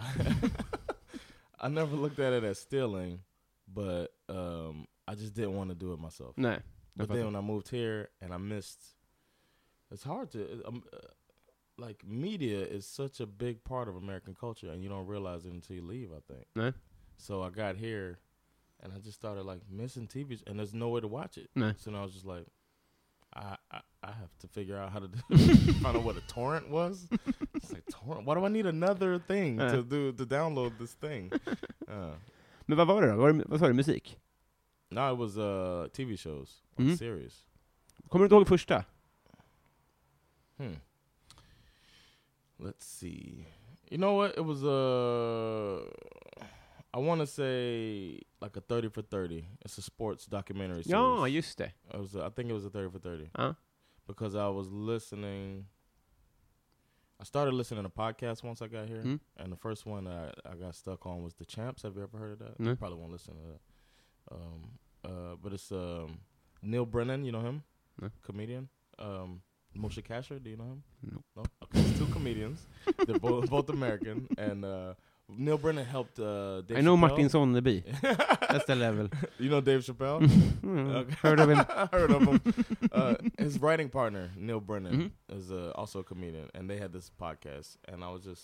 I 1.61 1.69
never 1.69 1.97
looked 1.97 2.19
at 2.19 2.33
it 2.33 2.45
as 2.45 2.59
stealing, 2.59 3.21
but 3.67 4.09
um, 4.29 4.87
I 5.07 5.15
just 5.15 5.35
didn't 5.35 5.55
want 5.57 5.71
to 5.71 5.75
do 5.77 5.93
it 5.93 6.01
myself. 6.01 6.37
Nej. 6.37 6.61
But 6.97 7.09
then 7.09 7.25
when 7.25 7.37
I 7.37 7.41
moved 7.41 7.69
here 7.69 8.09
and 8.21 8.33
I 8.35 8.39
missed, 8.39 8.81
it's 9.91 10.05
hard 10.05 10.31
to 10.33 10.39
um, 10.67 10.83
uh, 10.93 10.99
like 11.79 12.05
media 12.07 12.61
is 12.61 12.87
such 12.87 13.21
a 13.21 13.27
big 13.27 13.63
part 13.65 13.89
of 13.89 13.97
American 13.97 14.35
culture, 14.35 14.71
and 14.73 14.83
you 14.83 14.89
don't 14.89 15.07
realize 15.07 15.45
it 15.47 15.53
until 15.53 15.77
you 15.77 15.83
leave. 15.83 16.11
I 16.13 16.21
think. 16.33 16.47
Nej. 16.55 16.75
So 17.17 17.43
I 17.43 17.51
got 17.51 17.77
here, 17.77 18.19
and 18.83 18.93
I 18.93 18.99
just 18.99 19.15
started 19.19 19.45
like 19.45 19.61
missing 19.71 20.07
TV, 20.09 20.41
and 20.47 20.59
there's 20.59 20.75
no 20.75 20.89
way 20.89 21.01
to 21.01 21.09
watch 21.09 21.37
it. 21.39 21.51
Nej. 21.57 21.75
So 21.79 21.91
I 21.95 22.03
was 22.03 22.13
just 22.13 22.27
like, 22.27 22.47
I 23.35 23.57
I, 23.71 23.81
I 24.03 24.13
have 24.13 24.31
to 24.41 24.49
figure 24.49 24.77
out 24.79 24.93
how 24.93 25.01
to 25.01 25.09
do, 25.09 25.19
find 25.83 25.97
out 25.97 26.05
what 26.05 26.17
a 26.17 26.21
torrent 26.29 26.69
was. 26.71 27.09
It's 27.55 27.73
like 27.73 27.85
torrent. 27.91 28.27
Why 28.27 28.35
do 28.35 28.45
I 28.45 28.49
need 28.49 28.67
another 28.67 29.19
thing 29.19 29.61
Uh. 29.61 29.73
to 29.73 29.83
do 29.83 30.13
to 30.13 30.25
download 30.27 30.79
this 30.79 30.95
thing? 30.95 31.31
Uh, 31.89 32.15
Men 32.67 32.79
vad 32.79 32.87
var 32.87 33.03
det 33.03 33.11
då? 33.11 33.17
Var 33.17 33.33
det, 33.33 33.45
vad 33.47 33.59
sa 33.61 33.67
du? 33.69 33.73
Musik? 33.75 34.19
no, 34.91 35.13
it 35.13 35.19
was 35.19 35.37
uh 35.37 35.89
TV 35.93 36.17
shows, 36.17 36.63
Mhm. 36.79 36.97
series. 36.97 37.47
Kommer 38.09 38.23
du 38.23 38.25
inte 38.27 38.35
ihåg 38.35 38.49
första? 38.49 38.85
Hmm. 40.57 40.77
Let's 42.59 42.87
see. 42.87 43.47
You 43.91 43.99
know 43.99 44.15
what? 44.15 44.37
It 44.37 44.45
was 44.45 44.65
uh 44.65 45.85
I 46.93 46.99
want 46.99 47.21
to 47.21 47.27
say 47.27 48.21
like 48.41 48.57
a 48.57 48.61
30 48.61 48.89
for 48.89 49.03
30. 49.03 49.45
It's 49.65 49.79
a 49.79 49.83
sports 49.83 50.27
documentary 50.27 50.85
series. 50.85 50.91
Ja, 50.91 51.27
just 51.29 51.59
det. 51.59 51.73
It 51.93 51.99
was 51.99 52.15
a, 52.15 52.25
I 52.25 52.31
think 52.31 52.51
it 52.51 52.53
was 52.53 52.65
a 52.65 52.71
30 52.71 52.91
for 52.91 52.99
30 52.99 53.31
Ja. 53.37 53.55
because 54.07 54.37
I 54.37 54.49
was 54.49 54.71
listening 54.71 55.67
I 57.21 57.25
started 57.25 57.55
listening 57.55 57.85
to 57.85 57.89
podcasts 57.89 58.43
once 58.43 58.61
I 58.61 58.67
got 58.67 58.89
here. 58.89 59.03
Mm. 59.03 59.21
And 59.37 59.53
the 59.53 59.57
first 59.57 59.87
one 59.87 60.07
I, 60.07 60.31
I 60.45 60.55
got 60.57 60.75
stuck 60.75 61.07
on 61.07 61.23
was 61.23 61.35
The 61.35 61.45
Champs. 61.45 61.83
Have 61.83 61.97
you 61.97 62.03
ever 62.03 62.19
heard 62.19 62.33
of 62.33 62.39
that? 62.41 62.61
No. 62.61 62.71
You 62.71 62.77
probably 62.77 62.99
won't 62.99 63.13
listen 63.13 63.35
to 63.35 63.41
that. 63.53 64.35
Um, 64.35 64.63
uh, 65.05 65.37
but 65.43 65.53
it's 65.53 65.71
um, 65.71 66.19
Neal 66.63 66.85
Brennan. 66.87 67.25
You 67.25 67.33
know 67.33 67.41
him? 67.41 67.63
No. 68.01 68.11
Comedian. 68.23 68.69
Um, 68.99 69.43
Moshe 69.77 70.03
Kasher. 70.03 70.43
Do 70.43 70.51
you 70.51 70.57
know 70.57 70.65
him? 70.65 70.83
Nope. 71.03 71.25
No. 71.37 71.43
Two 71.99 72.07
comedians. 72.13 72.67
They're 73.07 73.19
both 73.19 73.49
both 73.55 73.69
American, 73.71 74.27
and 74.39 74.65
uh, 74.65 74.95
Neal 75.29 75.57
Brennan 75.59 75.87
helped 75.87 76.19
uh, 76.19 76.61
Dave 76.63 76.79
I 76.79 76.81
know 76.81 76.97
Chappelle. 76.97 77.01
Martin 77.01 77.29
Sonneby. 77.29 77.83
That's 78.51 78.65
the 78.67 78.75
level. 78.77 79.09
You 79.39 79.49
know 79.51 79.61
Dave 79.61 79.81
Chappelle? 79.81 80.21
Mm, 80.21 80.95
Okay. 81.01 81.15
Heard 81.23 81.41
of 81.41 81.49
him. 81.51 81.65
Heard 81.93 82.11
of 82.11 82.23
him. 82.23 82.41
Uh, 82.93 83.15
his 83.39 83.59
writing 83.61 83.89
partner, 83.89 84.31
Neal 84.37 84.61
Brennan, 84.61 84.95
Mhm. 85.31 85.39
is 85.39 85.51
uh, 85.51 85.73
also 85.75 86.01
a 86.01 86.05
comedian, 86.05 86.49
and 86.55 86.69
they 86.69 86.77
had 86.79 86.93
this 86.93 87.11
podcast, 87.21 87.77
and 87.89 88.05
I 88.05 88.11
was 88.11 88.23
just 88.25 88.43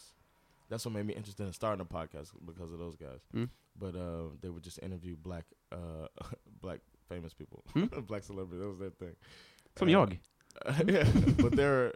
that's 0.69 0.85
what 0.85 0.95
made 0.95 1.05
me 1.07 1.15
interested 1.15 1.45
in 1.47 1.53
starting 1.53 1.81
a 1.81 1.85
podcast 1.85 2.31
because 2.47 2.73
of 2.73 2.79
those 2.79 2.97
guys. 2.97 3.21
Mm. 3.35 3.49
But 3.79 3.95
uh, 3.97 4.31
they 4.41 4.49
would 4.49 4.63
just 4.63 4.79
interview 4.83 5.17
black 5.17 5.45
uh, 5.73 6.07
black 6.63 6.81
famous 7.09 7.35
people, 7.35 7.63
Hmm? 7.75 7.87
black 8.07 8.23
celebrities. 8.25 8.61
That 8.61 8.69
was 8.69 8.79
their 8.79 8.91
thing. 8.91 9.17
Som 9.77 9.89
jag. 9.89 10.19
yeah, 10.87 11.05
but 11.43 11.53
they're 11.57 11.93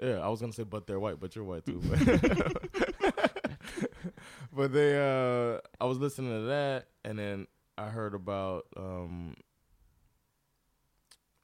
yeah. 0.00 0.18
I 0.20 0.28
was 0.28 0.40
gonna 0.40 0.52
say, 0.52 0.62
but 0.64 0.86
they're 0.86 1.00
white, 1.00 1.20
but 1.20 1.34
you're 1.36 1.44
white 1.44 1.64
too. 1.66 1.80
But, 1.82 3.20
but 4.52 4.72
they, 4.72 4.96
uh, 4.98 5.58
I 5.80 5.84
was 5.84 5.98
listening 5.98 6.30
to 6.32 6.46
that, 6.48 6.86
and 7.04 7.18
then 7.18 7.46
I 7.78 7.88
heard 7.88 8.14
about 8.14 8.66
um, 8.76 9.34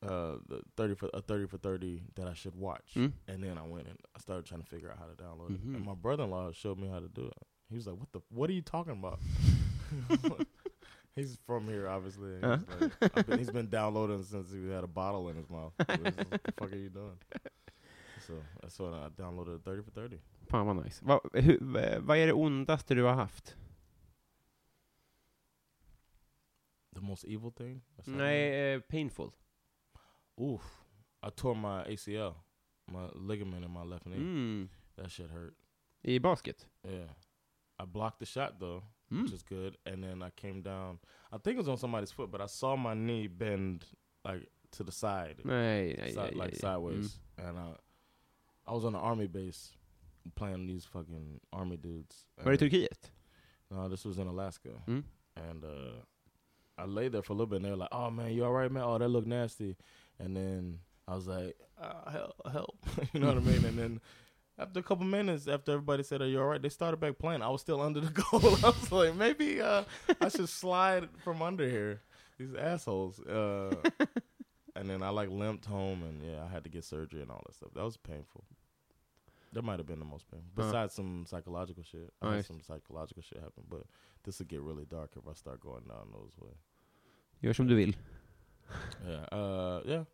uh, 0.02 0.36
the 0.48 0.60
thirty 0.76 0.94
for 0.94 1.08
a 1.14 1.20
thirty 1.20 1.46
for 1.46 1.58
thirty 1.58 2.02
that 2.16 2.26
I 2.28 2.34
should 2.34 2.54
watch, 2.54 2.92
Mm. 2.96 3.12
and 3.28 3.42
then 3.42 3.58
I 3.58 3.62
went 3.62 3.86
and 3.88 3.98
I 4.14 4.20
started 4.20 4.44
trying 4.46 4.62
to 4.62 4.66
figure 4.68 4.90
out 4.90 4.98
how 4.98 5.06
to 5.06 5.14
download 5.14 5.54
it. 5.54 5.66
Mhm. 5.66 5.76
And 5.76 5.84
my 5.84 5.94
brother-in-law 5.94 6.52
showed 6.52 6.78
me 6.78 6.88
how 6.88 7.00
to 7.00 7.08
do 7.08 7.26
it. 7.26 7.46
He 7.70 7.76
was 7.76 7.86
like, 7.86 7.96
"What 7.98 8.12
the? 8.12 8.20
What 8.28 8.50
are 8.50 8.52
you 8.54 8.62
talking 8.62 8.92
about?" 8.92 9.18
He's 11.16 11.38
from 11.46 11.64
here, 11.66 11.88
obviously. 11.88 12.34
and 12.34 12.44
Uh. 12.44 12.58
he's, 12.78 12.90
like, 13.00 13.26
been- 13.26 13.38
he's 13.38 13.50
been 13.50 13.68
downloading 13.70 14.22
since 14.22 14.52
he 14.52 14.68
had 14.68 14.84
a 14.84 14.86
bottle 14.88 15.30
in 15.30 15.36
his 15.36 15.48
mouth. 15.48 15.72
What 15.78 15.88
the 15.88 16.52
fuck 16.58 16.72
are 16.72 16.76
you 16.76 16.90
doing? 16.90 17.16
So 18.26 18.42
that's 18.62 18.78
what 18.80 18.92
I 18.94 19.08
downloaded 19.22 19.62
30 19.64 19.82
for 19.82 19.90
30. 19.90 20.20
Fan 20.50 20.66
vad 20.66 20.76
nice. 20.76 21.04
Va, 21.04 21.20
hu, 21.34 21.58
va- 21.60 22.00
vad 22.00 22.18
är 22.18 22.26
det 22.26 22.32
ondaste 22.32 22.94
du 22.94 23.02
har 23.02 23.14
haft? 23.14 23.56
The 26.94 27.00
most 27.00 27.24
evil 27.24 27.50
thing? 27.52 27.82
Nej, 28.06 28.72
eh, 28.74 28.80
painful. 28.80 29.30
Oof. 30.40 30.62
I 31.26 31.30
tore 31.30 31.54
my 31.54 31.84
ACL, 31.94 32.34
my 32.86 33.08
ligament 33.14 33.64
in 33.64 33.70
my 33.70 33.84
left 33.84 34.04
knee. 34.06 34.16
Mm. 34.18 34.68
That 34.96 35.10
shit 35.10 35.30
hurt. 35.30 35.54
I 36.04 36.18
basket? 36.18 36.66
Yeah. 36.84 37.10
I 37.78 37.84
blocked 37.86 38.18
the 38.20 38.26
shot 38.26 38.58
though, 38.60 38.82
Mm. 39.10 39.22
which 39.22 39.32
is 39.32 39.42
good. 39.42 39.76
And 39.84 40.02
then 40.02 40.22
I 40.22 40.30
came 40.30 40.62
down. 40.62 40.98
I 41.32 41.38
think 41.38 41.54
it 41.54 41.58
was 41.58 41.68
on 41.68 41.76
somebody's 41.78 42.12
foot, 42.12 42.30
but 42.30 42.40
I 42.40 42.46
saw 42.46 42.76
my 42.76 42.94
knee 42.94 43.28
bend 43.28 43.84
like 44.24 44.48
to 44.70 44.84
the 44.84 44.92
side. 44.92 45.36
Nej, 45.44 45.96
nej, 45.98 46.10
si- 46.12 46.16
nej, 46.20 46.32
like 46.34 46.52
nej. 46.52 46.60
sideways, 46.60 47.20
and 47.38 47.58
uh, 47.58 47.74
I 48.68 48.72
was 48.72 48.84
on 48.84 48.94
an 48.94 49.00
army 49.00 49.26
base 49.26 49.72
playing 50.34 50.66
these 50.66 50.84
fucking 50.84 51.40
army 51.52 51.76
dudes. 51.76 52.26
Var 52.42 52.50
det 52.52 52.58
Turkiet? 52.60 53.10
No, 53.70 53.88
this 53.88 54.04
was 54.04 54.18
in 54.18 54.26
Alaska, 54.26 54.70
Mm. 54.86 55.04
and 55.36 55.64
uh, 55.64 56.02
I 56.78 56.84
lay 56.86 57.08
there 57.08 57.22
for 57.22 57.32
a 57.32 57.36
little 57.36 57.46
bit. 57.46 57.56
and 57.56 57.64
They 57.64 57.70
were 57.70 57.76
like, 57.76 57.92
"Oh 57.92 58.10
man, 58.10 58.32
you 58.32 58.44
all 58.44 58.52
right, 58.52 58.70
man? 58.70 58.82
Oh, 58.84 58.98
that 58.98 59.08
looked 59.08 59.26
nasty." 59.28 59.76
And 60.18 60.36
then 60.36 60.80
I 61.08 61.14
was 61.14 61.26
like, 61.26 61.56
uh, 61.80 62.10
"Help, 62.10 62.34
help!" 62.52 62.76
you 63.12 63.20
know 63.20 63.28
what 63.28 63.36
I 63.38 63.40
mean? 63.40 63.64
And 63.64 63.78
then 63.78 64.00
after 64.58 64.80
a 64.80 64.82
couple 64.82 65.04
minutes, 65.06 65.48
after 65.48 65.72
everybody 65.72 66.02
said, 66.02 66.20
"Are 66.22 66.28
you 66.28 66.40
all 66.40 66.46
right?" 66.48 66.62
They 66.62 66.68
started 66.70 66.98
back 67.00 67.18
playing. 67.18 67.42
I 67.42 67.48
was 67.48 67.60
still 67.60 67.80
under 67.86 68.00
the 68.00 68.10
goal. 68.12 68.56
I 68.64 68.68
was 68.70 68.92
like, 68.92 69.14
maybe 69.14 69.60
uh, 69.60 69.84
I 70.20 70.28
should 70.28 70.48
slide 70.62 71.08
from 71.24 71.42
under 71.42 71.68
here. 71.68 72.00
These 72.38 72.54
assholes. 72.54 73.18
Uh, 73.20 73.74
and 74.76 74.88
then 74.88 75.02
I 75.02 75.10
like 75.10 75.30
limped 75.30 75.66
home, 75.66 76.02
and 76.08 76.22
yeah, 76.22 76.44
I 76.44 76.48
had 76.54 76.64
to 76.64 76.70
get 76.70 76.84
surgery 76.84 77.22
and 77.22 77.30
all 77.30 77.42
that 77.46 77.54
stuff. 77.54 77.70
That 77.74 77.84
was 77.84 77.96
painful. 77.96 78.44
That 79.52 79.62
might 79.64 79.78
have 79.78 79.86
been 79.86 79.98
the 79.98 80.04
most 80.04 80.30
painful. 80.30 80.50
Uh. 80.56 80.66
Besides 80.66 80.94
some 80.94 81.24
psychological 81.26 81.82
shit, 81.82 82.12
I 82.22 82.34
had 82.36 82.44
some 82.44 82.60
psychological 82.62 83.22
shit 83.22 83.38
happen. 83.38 83.64
But 83.68 83.82
this 84.24 84.38
would 84.38 84.48
get 84.48 84.60
really 84.60 84.84
dark 84.84 85.10
if 85.16 85.26
I 85.28 85.34
start 85.34 85.60
going 85.60 85.84
down 85.88 86.10
those 86.12 86.36
way. 86.38 86.54
Gör 87.42 87.52
som 87.52 87.66
du 87.66 87.74
vill. 87.76 87.92
Yeah, 89.06 89.24
uh, 89.32 89.80
yeah. 89.86 90.04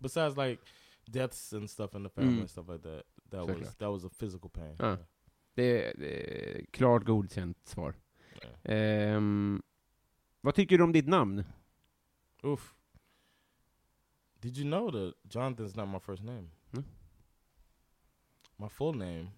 Besides 0.00 0.36
like 0.36 0.58
deaths 1.10 1.52
and 1.52 1.68
stuff 1.70 1.94
in 1.94 2.02
the 2.02 2.08
family 2.08 2.32
Mm. 2.36 2.40
and 2.40 2.50
stuff 2.50 2.68
like 2.68 2.82
that, 2.82 3.02
that 3.30 3.40
Såklart. 3.40 3.58
was 3.60 3.74
that 3.76 3.90
was 3.90 4.04
a 4.04 4.10
physical 4.10 4.50
pain. 4.50 4.76
Ah. 4.80 4.96
Det 5.54 5.62
är, 5.86 5.94
det 5.98 6.56
är 6.60 6.64
klart 6.70 7.04
godkänt 7.04 7.58
svar. 7.64 7.94
Yeah. 8.42 8.54
Ehm, 9.14 9.62
vad 10.40 10.54
tycker 10.54 10.78
du 10.78 10.84
om 10.84 10.92
ditt 10.92 11.06
namn? 11.08 11.44
Oof. 12.42 12.74
Did 14.42 14.56
you 14.58 14.64
know 14.64 14.90
that 14.90 15.14
Jonathan's 15.28 15.76
not 15.76 15.86
my 15.86 16.00
first 16.00 16.24
name? 16.24 16.48
No. 16.74 16.82
My 18.58 18.66
full 18.66 18.92
name 18.92 19.28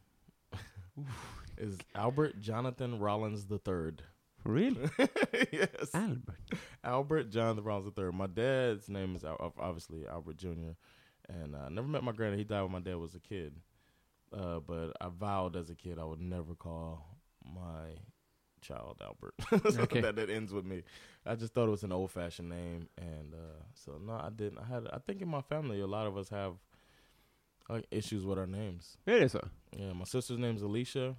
is 1.59 1.77
Albert 1.95 2.41
Jonathan 2.41 2.99
Rollins 2.99 3.45
the 3.45 3.59
Third. 3.59 4.03
For 4.43 4.53
real? 4.53 4.75
yes, 5.53 5.91
Albert? 5.93 6.39
Albert 6.83 7.31
Jonathan 7.31 7.65
Rollins 7.65 7.85
the 7.85 7.91
Third. 7.91 8.15
My 8.15 8.27
dad's 8.27 8.89
name 8.89 9.15
is 9.15 9.25
obviously 9.59 10.07
Albert 10.07 10.39
Jr. 10.39 10.73
And 11.29 11.55
I 11.55 11.69
never 11.69 11.87
met 11.87 12.03
my 12.03 12.13
granddad. 12.13 12.39
He 12.39 12.45
died 12.45 12.63
when 12.63 12.73
my 12.73 12.81
dad 12.81 12.97
was 12.97 13.15
a 13.15 13.21
kid. 13.21 13.55
Uh, 14.33 14.61
but 14.61 14.93
I 15.03 15.09
vowed 15.09 15.55
as 15.55 15.69
a 15.69 15.75
kid 15.75 15.99
I 15.99 16.05
would 16.05 16.21
never 16.21 16.55
call 16.55 17.19
my 17.45 17.91
child 18.69 19.01
Albert. 19.01 19.35
so 19.75 19.83
Okay. 19.83 20.01
that, 20.01 20.17
that 20.17 20.31
ends 20.31 20.53
with 20.53 20.65
me. 20.65 20.83
I 21.27 21.35
just 21.37 21.53
thought 21.55 21.69
it 21.69 21.71
was 21.71 21.85
an 21.85 21.93
old 21.93 22.11
fashioned 22.11 22.49
name, 22.49 22.89
and 22.99 23.35
uh, 23.35 23.63
so 23.75 23.93
no, 24.07 24.13
I 24.13 24.31
didn't. 24.31 24.59
I 24.59 24.65
had. 24.75 24.87
I 24.93 24.99
think 25.07 25.23
in 25.23 25.29
my 25.29 25.43
family, 25.43 25.81
a 25.81 25.87
lot 25.87 26.07
of 26.07 26.17
us 26.17 26.29
have 26.31 26.55
like 27.69 27.87
issues 27.91 28.25
with 28.25 28.39
our 28.39 28.47
names. 28.47 28.97
Är 29.07 29.21
det? 29.21 29.45
Yeah, 29.79 29.93
my 29.95 30.05
sister's 30.05 30.39
name's 30.39 30.63
Alicia. 30.63 31.15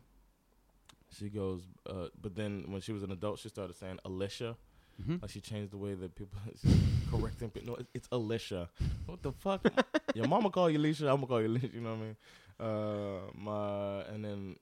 She 1.18 1.30
goes, 1.30 1.62
uh, 1.90 2.08
but 2.22 2.36
then 2.36 2.66
when 2.72 2.82
she 2.82 2.92
was 2.94 3.04
an 3.04 3.12
adult, 3.12 3.40
she 3.40 3.50
started 3.50 3.76
saying 3.76 4.00
Alicia. 4.06 4.56
Mhm. 5.02 5.22
Like 5.22 5.32
she 5.32 5.42
changed 5.42 5.72
the 5.72 5.78
way 5.78 5.94
that 5.96 6.16
people 6.16 6.38
correcting. 7.12 7.52
No, 7.64 7.78
it's 7.94 8.08
Alicia. 8.12 8.70
What 9.06 9.22
the 9.22 9.32
fuck? 9.32 9.62
Your 10.16 10.28
mama 10.28 10.50
call 10.50 10.70
you 10.70 10.78
Alicia. 10.80 11.08
I'm 11.10 11.16
gonna 11.18 11.28
call 11.28 11.42
you 11.42 11.48
Alicia. 11.48 11.70
You 11.74 11.82
know 11.82 11.96
what 11.96 12.00
I 12.00 12.06
mean? 12.06 12.16
Uh, 12.60 13.20
my 13.34 14.02
and 14.14 14.24
then 14.24 14.56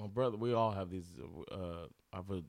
my 0.00 0.06
brother. 0.06 0.36
We 0.38 0.54
all 0.54 0.72
have 0.72 0.90
these. 0.90 1.08
Uh, 1.52 1.86
I 2.12 2.16
have 2.16 2.30
a, 2.30 2.42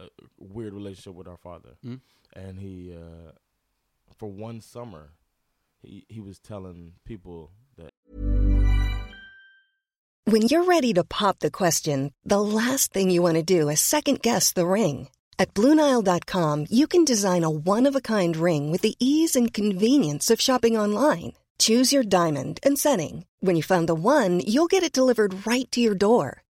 a 0.00 0.08
weird 0.38 0.72
relationship 0.74 1.14
with 1.14 1.28
our 1.28 1.36
father, 1.36 1.70
Mm. 1.84 2.00
and 2.34 2.58
he, 2.58 2.94
uh, 2.94 3.32
for 4.16 4.28
one 4.30 4.60
summer, 4.60 5.10
he 5.82 6.04
he 6.08 6.20
was 6.20 6.38
telling 6.38 6.94
people 7.04 7.50
that 7.76 7.90
When 10.26 10.42
you're 10.42 10.64
ready 10.64 10.92
to 10.94 11.02
pop 11.04 11.38
the 11.40 11.50
question, 11.50 12.12
the 12.24 12.40
last 12.40 12.92
thing 12.92 13.10
you 13.10 13.22
want 13.22 13.36
to 13.36 13.42
do 13.42 13.68
is 13.68 13.80
second 13.80 14.22
guess 14.22 14.52
the 14.52 14.66
ring. 14.66 15.08
At 15.38 15.54
Bluenile.com, 15.54 16.66
you 16.70 16.86
can 16.86 17.04
design 17.04 17.42
a 17.44 17.50
one 17.50 17.86
of 17.88 17.96
a 17.96 18.00
kind 18.00 18.36
ring 18.36 18.70
with 18.70 18.82
the 18.82 18.94
ease 19.00 19.34
and 19.34 19.52
convenience 19.54 20.30
of 20.30 20.40
shopping 20.40 20.76
online. 20.76 21.32
Choose 21.58 21.92
your 21.92 22.04
diamond 22.04 22.60
and 22.62 22.78
setting. 22.78 23.24
When 23.40 23.56
you 23.56 23.62
find 23.62 23.88
the 23.88 23.94
one, 23.94 24.40
you'll 24.40 24.66
get 24.68 24.82
it 24.84 24.92
delivered 24.92 25.46
right 25.46 25.68
to 25.72 25.80
your 25.80 25.94
door. 25.94 26.42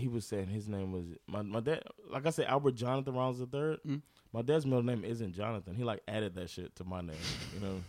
He 0.00 0.08
was 0.08 0.26
saying 0.26 0.48
his 0.48 0.68
name 0.68 0.92
was 0.92 1.04
my 1.26 1.42
my 1.42 1.60
dad. 1.60 1.82
Like 2.10 2.26
I 2.26 2.30
said, 2.30 2.46
Albert 2.46 2.74
Jonathan 2.74 3.14
Rollins 3.14 3.38
the 3.38 3.46
third. 3.46 3.78
Mm. 3.86 4.02
My 4.32 4.42
dad's 4.42 4.64
middle 4.64 4.82
name 4.82 5.04
isn't 5.04 5.32
Jonathan. 5.34 5.74
He 5.74 5.84
like 5.84 6.00
added 6.08 6.34
that 6.36 6.50
shit 6.50 6.74
to 6.76 6.84
my 6.84 7.00
name. 7.00 7.16
You 7.54 7.60
know, 7.60 7.80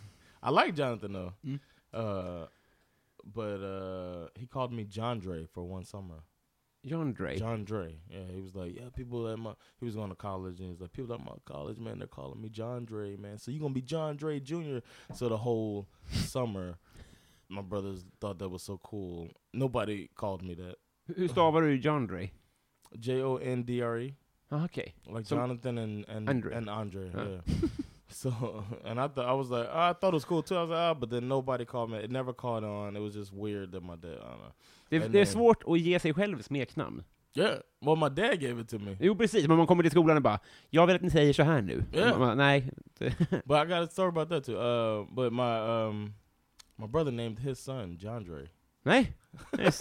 I 0.42 0.50
like 0.50 0.74
Jonathan 0.74 1.12
though. 1.12 1.32
Mm. 1.46 1.60
Uh, 1.92 2.46
but 3.24 3.62
uh, 3.62 4.28
he 4.38 4.46
called 4.46 4.72
me 4.72 4.84
Jondre 4.84 5.48
for 5.48 5.64
one 5.64 5.84
summer. 5.84 6.24
Jondre. 6.86 7.38
John 7.38 7.64
Dre. 7.64 7.94
Yeah, 8.10 8.32
he 8.34 8.40
was 8.40 8.56
like, 8.56 8.74
yeah, 8.74 8.88
people 8.94 9.28
at 9.28 9.38
my. 9.38 9.52
He 9.78 9.84
was 9.84 9.94
going 9.94 10.10
to 10.10 10.16
college 10.16 10.58
and 10.58 10.66
he 10.66 10.70
was 10.70 10.80
like, 10.80 10.92
people 10.92 11.14
at 11.14 11.20
my 11.20 11.32
college, 11.44 11.78
man, 11.78 11.98
they're 11.98 12.08
calling 12.08 12.40
me 12.40 12.48
Jondre, 12.48 13.18
man. 13.18 13.38
So 13.38 13.50
you 13.50 13.60
gonna 13.60 13.74
be 13.74 13.82
Jondre 13.82 14.42
Jr. 14.42 14.78
So 15.14 15.28
the 15.28 15.36
whole 15.36 15.86
summer, 16.10 16.78
my 17.48 17.62
brothers 17.62 18.04
thought 18.20 18.38
that 18.40 18.48
was 18.48 18.62
so 18.62 18.80
cool. 18.82 19.28
Nobody 19.52 20.10
called 20.16 20.42
me 20.42 20.54
that. 20.54 20.76
Hur 21.06 21.28
stavar 21.28 21.62
du 21.62 21.76
John 21.76 22.06
Dre? 22.06 22.30
J 22.94 23.22
O 23.22 23.38
N 23.42 23.64
D 23.64 23.82
R 23.82 23.98
E, 24.00 24.14
Ah, 24.50 24.64
Okej. 24.64 24.94
like 25.06 25.24
So- 25.24 25.36
Jonathan 25.36 25.78
and 25.78 26.04
and 26.08 26.28
Andre. 26.28 26.54
and 26.54 26.68
Andre. 26.68 27.10
Huh. 27.14 27.26
Yeah. 27.28 27.40
so 28.08 28.30
and 28.84 29.00
I 29.00 29.08
thought 29.08 29.26
I 29.26 29.34
was 29.34 29.50
like, 29.50 29.68
oh, 29.72 29.90
I 29.90 29.92
thought 29.94 30.08
it 30.12 30.14
was 30.14 30.24
cool 30.24 30.42
too. 30.42 30.54
I 30.56 30.60
was 30.60 30.70
like, 30.70 30.78
ah, 30.78 30.94
but 30.94 31.10
then 31.10 31.28
nobody 31.28 31.64
called 31.64 31.90
me. 31.90 31.98
It 32.04 32.10
never 32.10 32.32
caught 32.34 32.64
on. 32.64 32.96
It 32.96 33.00
was 33.00 33.14
just 33.14 33.32
weird 33.32 33.72
that 33.72 33.82
my 33.82 33.96
dad. 33.96 34.18
I 34.20 34.28
don't 34.28 34.38
know. 34.38 34.52
Det, 34.90 35.08
det 35.12 35.20
är 35.20 35.24
svårt 35.24 35.62
att 35.66 35.80
ge 35.80 35.98
sig 35.98 36.14
själv 36.14 36.42
smeknamn. 36.42 37.02
Yeah. 37.34 37.58
Well, 37.80 37.96
my 37.96 38.08
dad 38.10 38.40
gave 38.40 38.60
it 38.60 38.68
to 38.68 38.78
me. 38.78 38.96
Jo, 39.00 39.14
precis. 39.16 39.48
Men 39.48 39.56
man 39.56 39.66
kommer 39.66 39.82
till 39.82 39.90
skolan 39.90 40.16
och 40.16 40.22
bara 40.22 40.40
”Jag 40.60 40.86
vill 40.86 40.96
att 40.96 41.02
ni 41.02 41.10
säger 41.10 41.32
så 41.32 41.42
här 41.42 41.62
nu”. 41.62 41.84
Ja. 41.92 42.18
Man 42.18 42.36
Nej. 42.36 42.70
But 43.44 43.64
I 43.64 43.68
got 43.68 43.72
a 43.72 43.86
story 43.86 44.08
about 44.08 44.28
that 44.28 44.44
too. 44.44 44.56
Uh, 44.56 45.06
but 45.14 45.32
my 45.32 45.58
um, 45.58 46.14
my 46.76 46.86
brother 46.86 47.10
named 47.12 47.38
his 47.38 47.58
son 47.64 47.96
John 48.00 48.24
Dre. 48.24 48.48
Nej. 48.82 49.12
yes. 49.58 49.80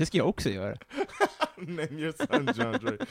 Det 0.00 0.06
ska 0.06 0.18
jag 0.18 0.28
också 0.28 0.50
göra. 0.50 0.76
Name 1.56 1.88
your 2.00 2.12
son 2.12 2.46
Jondre. 2.46 3.06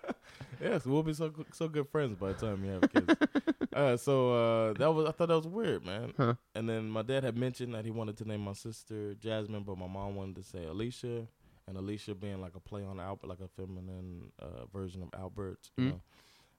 yes, 0.60 0.84
we'll 0.86 1.02
be 1.02 1.14
so 1.14 1.32
so 1.52 1.68
good 1.68 1.88
friends 1.88 2.16
by 2.16 2.32
the 2.32 2.34
time 2.34 2.64
you 2.64 2.70
have 2.72 2.88
kids. 2.92 3.14
uh, 3.76 3.96
so 3.96 4.30
uh, 4.32 4.72
that 4.78 4.94
was 4.94 5.08
I 5.08 5.12
thought 5.12 5.28
that 5.28 5.36
was 5.36 5.46
weird, 5.48 5.84
man. 5.84 6.12
Huh. 6.16 6.34
And 6.54 6.68
then 6.68 6.88
my 6.88 7.02
dad 7.02 7.24
had 7.24 7.36
mentioned 7.36 7.74
that 7.74 7.84
he 7.84 7.90
wanted 7.90 8.16
to 8.18 8.24
name 8.24 8.40
my 8.44 8.52
sister 8.52 9.14
Jasmine, 9.14 9.64
but 9.64 9.76
my 9.76 9.88
mom 9.88 10.14
wanted 10.14 10.36
to 10.36 10.42
say 10.44 10.64
Alicia, 10.64 11.26
and 11.66 11.76
Alicia 11.76 12.14
being 12.14 12.40
like 12.40 12.54
a 12.54 12.60
play 12.60 12.84
on 12.84 13.00
Albert, 13.00 13.26
like 13.26 13.40
a 13.40 13.48
feminine 13.48 14.30
uh, 14.38 14.66
version 14.72 15.02
of 15.02 15.08
Albert. 15.20 15.70
You 15.76 15.84
Mm. 15.84 16.00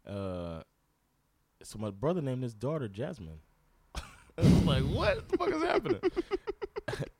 know. 0.05 0.11
Uh, 0.13 0.63
so 1.63 1.79
my 1.79 1.89
brother 1.91 2.21
named 2.21 2.43
his 2.43 2.53
daughter 2.53 2.89
Jasmine. 2.89 3.39
I 3.95 4.41
was 4.41 4.63
like, 4.65 4.83
what 4.83 5.29
the 5.29 5.37
fuck 5.37 5.49
is 5.53 5.63
happening? 5.63 6.01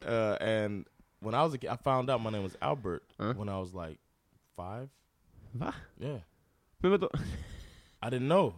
uh, 0.06 0.38
and 0.42 0.86
when 1.24 1.34
I 1.36 1.44
was 1.44 1.54
a 1.54 1.58
kid, 1.58 1.70
I 1.70 1.76
found 1.78 2.10
out 2.10 2.22
my 2.22 2.30
name 2.32 2.44
was 2.44 2.56
Albert 2.62 3.04
Huh? 3.20 3.34
when 3.38 3.50
I 3.50 3.58
was 3.60 3.74
like 3.74 4.00
five. 4.56 4.90
Va? 5.54 5.74
Yeah, 6.00 6.20
Men 6.82 6.92
vadå? 6.92 7.10
I 8.02 8.10
didn't 8.10 8.28
know. 8.28 8.54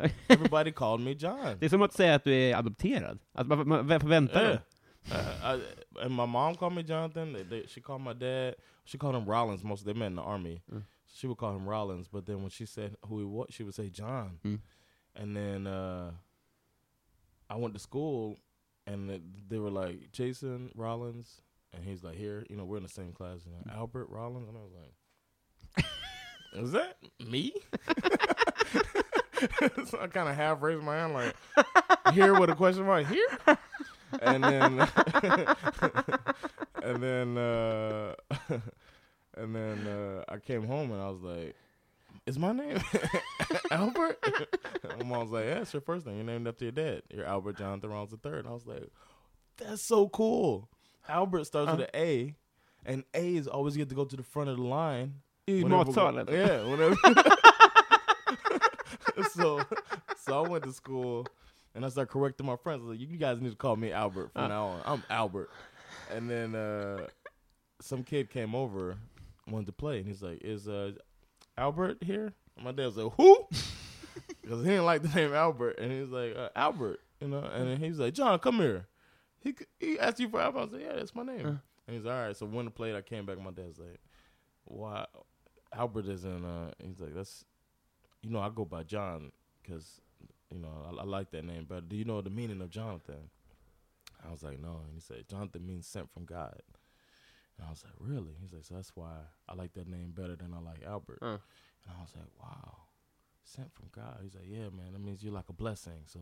I- 0.00 0.10
everybody 0.28 0.72
called 0.72 1.00
me 1.00 1.12
John. 1.14 1.56
Det 1.60 1.66
är 1.66 1.68
som 1.68 1.82
att 1.82 1.92
säga 1.92 2.14
att 2.14 2.24
du 2.24 2.32
är 2.34 2.56
adopterad. 2.56 3.18
Alltså, 3.32 3.48
varför, 3.54 3.64
man- 3.64 3.86
varför 3.86 4.08
väntar 4.08 4.42
Yeah. 4.42 4.52
du? 4.52 5.14
Uh, 5.14 5.54
I, 5.54 6.04
and 6.04 6.16
my 6.16 6.26
mom 6.26 6.54
called 6.56 6.74
me 6.74 6.82
Jonathan. 6.82 7.32
They, 7.32 7.44
they, 7.44 7.66
she 7.66 7.80
called 7.80 8.02
my 8.02 8.12
dad. 8.14 8.54
She 8.84 8.98
called 8.98 9.14
him 9.16 9.24
Rollins. 9.30 9.62
Most 9.64 9.84
they 9.84 9.94
met 9.94 10.06
in 10.10 10.16
the 10.16 10.22
army. 10.22 10.62
Mm. 10.72 10.82
She 11.06 11.26
would 11.26 11.38
call 11.38 11.54
him 11.56 11.68
Rollins, 11.68 12.08
but 12.08 12.26
then 12.26 12.40
when 12.42 12.50
she 12.50 12.66
said 12.66 12.96
who 13.08 13.18
he 13.18 13.24
was, 13.24 13.46
she 13.50 13.62
would 13.64 13.74
say 13.74 13.88
John. 13.90 14.38
Mm. 14.44 14.60
And 15.14 15.36
then 15.36 15.66
uh, 15.66 16.10
I 17.50 17.56
went 17.56 17.74
to 17.74 17.80
school, 17.80 18.36
and 18.86 19.10
they 19.48 19.58
were 19.58 19.70
like 19.70 20.12
Jason 20.12 20.70
Rollins, 20.74 21.42
and 21.74 21.84
he's 21.84 22.02
like 22.02 22.16
here. 22.16 22.44
You 22.48 22.56
know, 22.56 22.64
we're 22.64 22.78
in 22.78 22.82
the 22.82 22.88
same 22.88 23.12
class. 23.12 23.40
You 23.44 23.52
know, 23.52 23.72
Albert 23.74 24.08
Rollins, 24.10 24.48
and 24.48 24.56
I 24.56 24.60
was 24.60 24.72
like, 25.76 25.86
"Is 26.62 26.72
that 26.72 26.96
me?" 27.28 27.52
so 29.86 30.00
I 30.00 30.06
kind 30.08 30.28
of 30.28 30.34
half 30.34 30.62
raised 30.62 30.82
my 30.82 30.96
hand, 30.96 31.14
like 31.14 31.34
here 32.12 32.38
with 32.38 32.50
a 32.50 32.54
question 32.54 32.84
mark 32.84 33.06
here, 33.06 33.28
and 34.20 34.42
then 34.42 34.80
and 36.82 37.02
then 37.02 37.38
uh, 37.38 38.14
and 39.36 39.54
then 39.54 39.86
uh, 39.86 40.24
I 40.28 40.38
came 40.38 40.66
home 40.66 40.90
and 40.92 41.00
I 41.00 41.08
was 41.08 41.22
like, 41.22 41.54
"Is 42.26 42.38
my 42.38 42.52
name 42.52 42.80
Albert?" 43.70 44.18
my 44.98 45.04
mom 45.04 45.20
was 45.20 45.30
like, 45.30 45.44
"Yeah, 45.44 45.60
it's 45.60 45.72
your 45.72 45.82
first 45.82 46.06
name. 46.06 46.16
You're 46.16 46.24
named 46.24 46.48
after 46.48 46.64
your 46.64 46.72
dad. 46.72 47.02
You're 47.12 47.26
Albert 47.26 47.58
Jonathan 47.58 47.90
Rollins 47.90 48.14
III." 48.24 48.38
And 48.38 48.48
I 48.48 48.52
was 48.52 48.66
like, 48.66 48.90
"That's 49.58 49.82
so 49.82 50.08
cool." 50.08 50.68
Albert 51.08 51.44
starts 51.44 51.70
with 51.72 51.80
an 51.80 51.86
A, 51.94 52.34
and 52.84 53.04
A's 53.14 53.46
always 53.46 53.76
get 53.76 53.88
to 53.88 53.94
go 53.94 54.04
to 54.04 54.16
the 54.16 54.22
front 54.22 54.48
of 54.50 54.56
the 54.56 54.62
line. 54.62 55.14
I 55.48 55.52
whenever 55.62 55.78
we- 55.88 55.94
Yeah, 56.34 56.64
whenever. 56.64 56.96
so, 59.32 59.60
so 60.24 60.44
I 60.44 60.48
went 60.48 60.64
to 60.64 60.72
school 60.72 61.26
and 61.74 61.84
I 61.84 61.88
started 61.88 62.10
correcting 62.12 62.46
my 62.46 62.56
friends. 62.56 62.80
I 62.82 62.88
was 62.88 62.98
like, 62.98 63.08
you 63.08 63.16
guys 63.16 63.40
need 63.40 63.50
to 63.50 63.56
call 63.56 63.76
me 63.76 63.92
Albert 63.92 64.32
from 64.32 64.42
now 64.48 64.66
on. 64.66 64.80
I'm 64.84 65.02
Albert. 65.10 65.50
And 66.14 66.28
then 66.30 66.54
uh, 66.54 67.06
some 67.80 68.02
kid 68.02 68.30
came 68.30 68.54
over, 68.54 68.96
wanted 69.48 69.66
to 69.66 69.72
play, 69.72 69.98
and 69.98 70.06
he's 70.06 70.22
like, 70.22 70.38
"Is 70.42 70.68
uh, 70.68 70.92
Albert 71.58 71.98
here?" 72.02 72.32
And 72.56 72.64
my 72.64 72.72
dad 72.72 72.86
was 72.86 72.96
like, 72.96 73.12
"Who?" 73.16 73.46
Because 74.42 74.64
he 74.64 74.70
didn't 74.70 74.86
like 74.86 75.02
the 75.02 75.08
name 75.08 75.32
Albert, 75.34 75.78
and 75.78 75.92
he's 75.92 76.08
like, 76.08 76.34
uh, 76.34 76.48
"Albert," 76.56 77.00
you 77.20 77.28
know. 77.28 77.40
And 77.40 77.68
then 77.68 77.76
he 77.76 77.88
was 77.90 77.98
like, 77.98 78.14
"John, 78.14 78.38
come 78.38 78.56
here." 78.56 78.86
He 79.40 79.54
he 79.78 79.98
asked 79.98 80.20
you 80.20 80.28
for 80.28 80.40
Albert. 80.40 80.58
I 80.58 80.62
was 80.64 80.72
like, 80.72 80.82
"Yeah, 80.82 80.94
that's 80.94 81.14
my 81.14 81.22
name." 81.22 81.46
Uh. 81.46 81.56
And 81.86 81.96
he's 81.96 82.06
all 82.06 82.12
right. 82.12 82.36
So 82.36 82.46
when 82.46 82.66
the 82.66 82.70
played, 82.70 82.94
I 82.94 83.00
came 83.00 83.24
back. 83.24 83.40
My 83.40 83.50
dad's 83.50 83.78
like, 83.78 84.00
"Why?" 84.64 85.06
Albert 85.72 86.06
isn't. 86.06 86.44
Uh, 86.44 86.70
he's 86.84 87.00
like, 87.00 87.14
"That's." 87.14 87.44
You 88.22 88.30
know, 88.30 88.40
I 88.40 88.48
go 88.48 88.64
by 88.64 88.82
John 88.82 89.30
because 89.62 90.00
you 90.52 90.58
know 90.58 90.68
I, 90.90 91.02
I 91.02 91.04
like 91.04 91.30
that 91.30 91.44
name 91.44 91.64
better. 91.64 91.82
Do 91.82 91.96
you 91.96 92.04
know 92.04 92.20
the 92.20 92.30
meaning 92.30 92.60
of 92.60 92.70
Jonathan? 92.70 93.30
I 94.26 94.30
was 94.30 94.42
like, 94.42 94.60
no. 94.60 94.80
And 94.84 94.94
he 94.94 95.00
said, 95.00 95.28
Jonathan 95.28 95.66
means 95.66 95.86
sent 95.86 96.12
from 96.12 96.24
God. 96.24 96.60
And 97.56 97.66
I 97.66 97.70
was 97.70 97.84
like, 97.84 97.94
really? 97.98 98.34
He's 98.40 98.52
like, 98.52 98.64
so 98.64 98.74
that's 98.74 98.94
why 98.94 99.12
I 99.48 99.54
like 99.54 99.74
that 99.74 99.88
name 99.88 100.12
better 100.14 100.36
than 100.36 100.54
I 100.54 100.60
like 100.60 100.82
Albert. 100.86 101.18
Uh. 101.22 101.38
And 101.86 101.96
I 101.96 102.02
was 102.02 102.14
like, 102.16 102.28
wow, 102.40 102.76
sent 103.44 103.72
from 103.72 103.86
God. 103.94 104.18
He's 104.22 104.34
like, 104.34 104.46
yeah, 104.46 104.68
man, 104.76 104.92
that 104.92 105.00
means 105.00 105.22
you're 105.22 105.32
like 105.32 105.48
a 105.48 105.54
blessing. 105.54 106.02
So 106.06 106.20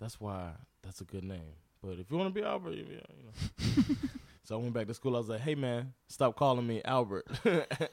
that's 0.00 0.20
why 0.20 0.50
that's 0.82 1.00
a 1.00 1.04
good 1.04 1.24
name. 1.24 1.56
But 1.82 1.98
if 1.98 2.10
you 2.10 2.16
want 2.18 2.34
to 2.34 2.40
be 2.40 2.46
Albert, 2.46 2.72
you, 2.72 2.86
you 2.90 2.96
know. 2.96 3.96
so 4.44 4.58
I 4.58 4.58
went 4.60 4.74
back 4.74 4.86
to 4.88 4.94
school. 4.94 5.14
I 5.16 5.18
was 5.18 5.28
like, 5.28 5.40
hey, 5.40 5.54
man, 5.54 5.94
stop 6.08 6.36
calling 6.36 6.66
me 6.66 6.82
Albert. 6.84 7.26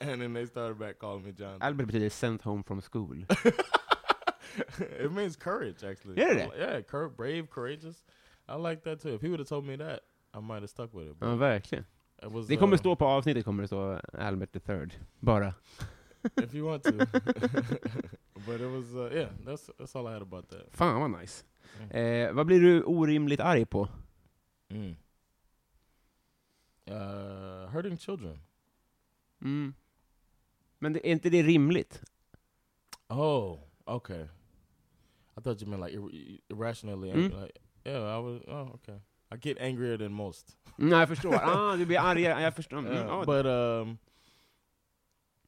and 0.01 0.21
then 0.21 0.33
they 0.33 0.45
started 0.45 0.77
back 0.77 0.99
calling 0.99 1.23
me 1.23 1.31
Jonathan. 1.31 1.61
Albert 1.61 1.85
betyder 1.85 2.09
sent 2.09 2.41
home 2.41 2.63
from 2.63 2.81
school. 2.81 3.09
it 4.79 5.11
means 5.11 5.35
courage, 5.35 5.83
actually. 5.83 6.15
Yeah, 6.17 6.31
it 6.31 6.51
yeah, 6.59 6.81
cour- 6.81 7.09
brave, 7.09 7.49
courageous. 7.49 8.03
I 8.49 8.55
like 8.55 8.83
that 8.83 9.01
too. 9.01 9.15
If 9.15 9.21
he 9.21 9.29
would 9.29 9.39
have 9.39 9.47
told 9.47 9.65
me 9.65 9.75
that, 9.77 10.01
I 10.33 10.39
might 10.39 10.61
have 10.61 10.69
stuck 10.69 10.93
with 10.93 11.07
it. 11.07 11.15
Ja, 11.21 11.35
verkligen. 11.35 11.85
it 12.23 12.31
was, 12.31 12.47
Det 12.47 12.57
kommer 12.57 12.75
uh, 12.75 12.79
stå 12.79 12.95
på 12.95 13.05
avsnittet, 13.05 13.45
kommer 13.45 13.63
det 13.63 13.67
stå 13.67 13.99
Albert 14.13 14.51
the 14.51 14.59
third. 14.59 14.93
Bara. 15.19 15.53
If 16.23 16.53
you 16.53 16.65
want 16.65 16.83
to. 16.83 16.91
but 18.45 18.61
it 18.61 18.69
was, 18.71 18.95
uh, 18.95 19.09
yeah. 19.13 19.29
That's 19.45 19.69
that's 19.77 19.95
all 19.95 20.07
I 20.07 20.13
had 20.13 20.21
about 20.21 20.49
that. 20.49 20.67
Fan 20.71 21.01
vad 21.01 21.21
nice. 21.21 21.43
Mm. 21.79 21.91
Eh, 21.91 22.33
vad 22.33 22.45
blir 22.45 22.61
du 22.61 22.83
orimligt 22.83 23.39
arg 23.39 23.65
på? 23.65 23.87
Mm. 24.69 24.95
Uh, 26.89 27.67
hurting 27.69 27.97
children. 27.97 28.39
Mm. 29.41 29.73
Men 30.79 30.93
det, 30.93 31.07
är 31.07 31.11
inte 31.11 31.29
det 31.29 31.43
rimligt? 31.43 32.01
Oh, 33.09 33.59
okay. 33.85 34.23
I 35.37 35.41
thought 35.41 35.61
you 35.61 35.69
meant 35.69 35.83
like 35.83 35.97
ir- 35.97 36.39
irrationally. 36.49 37.11
Mm. 37.11 37.41
Like, 37.41 37.59
yeah, 37.85 38.17
I 38.17 38.19
was. 38.21 38.41
Oh, 38.47 38.73
okay. 38.75 38.99
I 39.31 39.35
get 39.47 39.59
angrier 39.59 39.97
than 39.97 40.13
most. 40.13 40.57
Mm, 40.79 40.91
jag 40.99 41.07
förstår. 41.07 41.33
Ah, 41.35 41.75
du 41.75 41.85
blir 41.85 41.99
argare. 41.99 42.41
Jag 42.41 42.55
förstår. 42.55 42.77
Mm, 42.77 42.93
Uh, 43.09 43.25
but 43.25 43.45
um, 43.45 43.97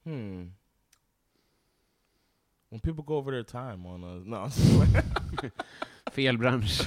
hmm. 0.03 0.51
When 2.69 2.79
people 2.81 3.03
go 3.03 3.15
over 3.15 3.31
their 3.31 3.43
time 3.43 3.85
on 3.85 4.03
us, 4.03 4.23
no, 4.25 4.37
I'm 4.37 4.49
just 4.49 4.71
playing. 4.73 5.51
Fel 6.11 6.35
bransch. 6.37 6.85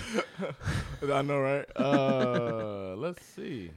I 1.12 1.22
know, 1.22 1.38
right? 1.40 1.64
Uh, 1.76 2.94
let's 2.96 3.24
see. 3.24 3.70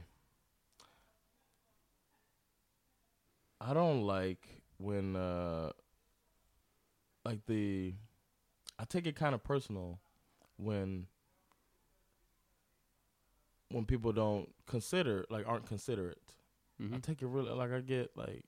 I 3.60 3.74
don't 3.74 4.02
like 4.02 4.46
when, 4.78 5.16
uh, 5.16 5.70
like 7.24 7.44
the, 7.46 7.94
I 8.78 8.84
take 8.84 9.06
it 9.06 9.16
kind 9.16 9.34
of 9.34 9.42
personal 9.42 9.98
when, 10.58 11.06
when 13.70 13.84
people 13.84 14.12
don't 14.12 14.48
consider, 14.66 15.24
like, 15.30 15.46
aren't 15.48 15.66
considerate. 15.66 16.34
I 16.80 16.84
Mhm. 16.84 17.02
take 17.02 17.22
it 17.22 17.26
really 17.26 17.50
like 17.52 17.72
I 17.72 17.80
get 17.80 18.14
like 18.16 18.44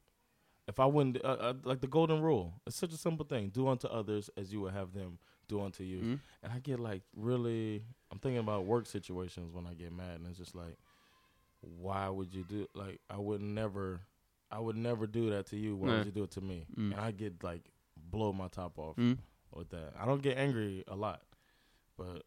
if 0.69 0.79
I 0.79 0.85
wouldn't 0.87 1.25
uh, 1.25 1.29
uh, 1.41 1.55
like 1.65 1.81
the 1.81 1.87
golden 1.89 2.21
rule. 2.23 2.53
It's 2.67 2.77
such 2.77 2.93
a 2.93 2.97
simple 2.97 3.25
thing: 3.27 3.49
do 3.49 3.67
unto 3.69 3.89
others 3.89 4.31
as 4.37 4.53
you 4.53 4.61
would 4.61 4.75
have 4.75 4.93
them 4.93 5.19
do 5.49 5.61
unto 5.63 5.83
you. 5.83 5.99
Mm. 6.01 6.21
And 6.43 6.53
I 6.53 6.59
get 6.61 6.79
like 6.79 7.03
really, 7.17 7.83
I'm 8.13 8.19
thinking 8.19 8.39
about 8.39 8.67
work 8.67 8.87
situations 8.87 9.53
when 9.53 9.67
I 9.67 9.73
get 9.75 9.93
mad, 9.93 10.17
and 10.21 10.27
it's 10.29 10.39
just 10.39 10.55
like, 10.55 10.77
why 11.61 12.09
would 12.09 12.33
you 12.35 12.45
do 12.45 12.67
like 12.75 13.01
I 13.11 13.17
would 13.19 13.41
never, 13.41 14.01
I 14.51 14.59
would 14.61 14.77
never 14.77 15.07
do 15.07 15.31
that 15.31 15.47
to 15.47 15.57
you. 15.57 15.77
Why 15.77 15.89
Nah. 15.89 15.97
would 15.99 16.07
you 16.07 16.13
do 16.13 16.23
it 16.25 16.31
to 16.33 16.41
me? 16.41 16.67
Mm. 16.77 16.93
And 16.93 17.01
I 17.01 17.11
get 17.11 17.43
like 17.43 17.63
blow 17.97 18.33
my 18.33 18.49
top 18.49 18.79
off 18.79 18.97
Mm. 18.97 19.19
with 19.55 19.71
that. 19.71 19.95
I 19.99 20.05
don't 20.07 20.23
get 20.23 20.37
angry 20.39 20.85
a 20.87 20.95
lot, 20.95 21.23
but 21.97 22.23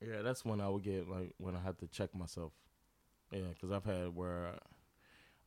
yeah, 0.00 0.22
that's 0.22 0.44
when 0.44 0.60
I 0.60 0.68
would 0.68 0.82
get 0.82 1.08
like 1.08 1.32
when 1.38 1.54
I 1.54 1.60
had 1.60 1.78
to 1.80 1.86
check 1.86 2.14
myself. 2.14 2.52
Yeah, 3.30 3.40
because 3.52 3.70
I've 3.72 3.84
had 3.84 4.14
where 4.14 4.54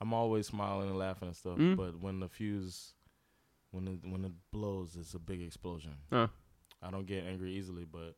I'm 0.01 0.13
always 0.13 0.47
smiling 0.47 0.89
and 0.89 0.97
laughing 0.99 1.27
and 1.27 1.35
stuff, 1.35 1.57
Mm. 1.57 1.75
but 1.75 1.99
when 2.01 2.19
the 2.19 2.27
fuse, 2.29 2.93
when 3.71 3.87
it 3.87 3.99
when 4.03 4.25
it 4.25 4.33
blows, 4.51 4.95
it's 4.95 5.15
a 5.15 5.19
big 5.19 5.41
explosion. 5.41 5.93
Ja. 6.11 6.27
I 6.81 6.91
don't 6.91 7.07
get 7.07 7.23
angry 7.25 7.57
easily, 7.57 7.85
but 7.85 8.15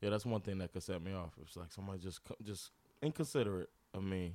yeah, 0.00 0.10
that's 0.10 0.24
one 0.26 0.40
thing 0.40 0.58
that 0.58 0.72
could 0.72 0.82
set 0.82 1.02
me 1.02 1.12
off. 1.14 1.38
It's 1.42 1.56
like 1.56 1.72
somebody 1.72 1.98
just 1.98 2.20
just 2.42 2.72
inconsiderate 3.02 3.68
of 3.94 4.02
me 4.02 4.34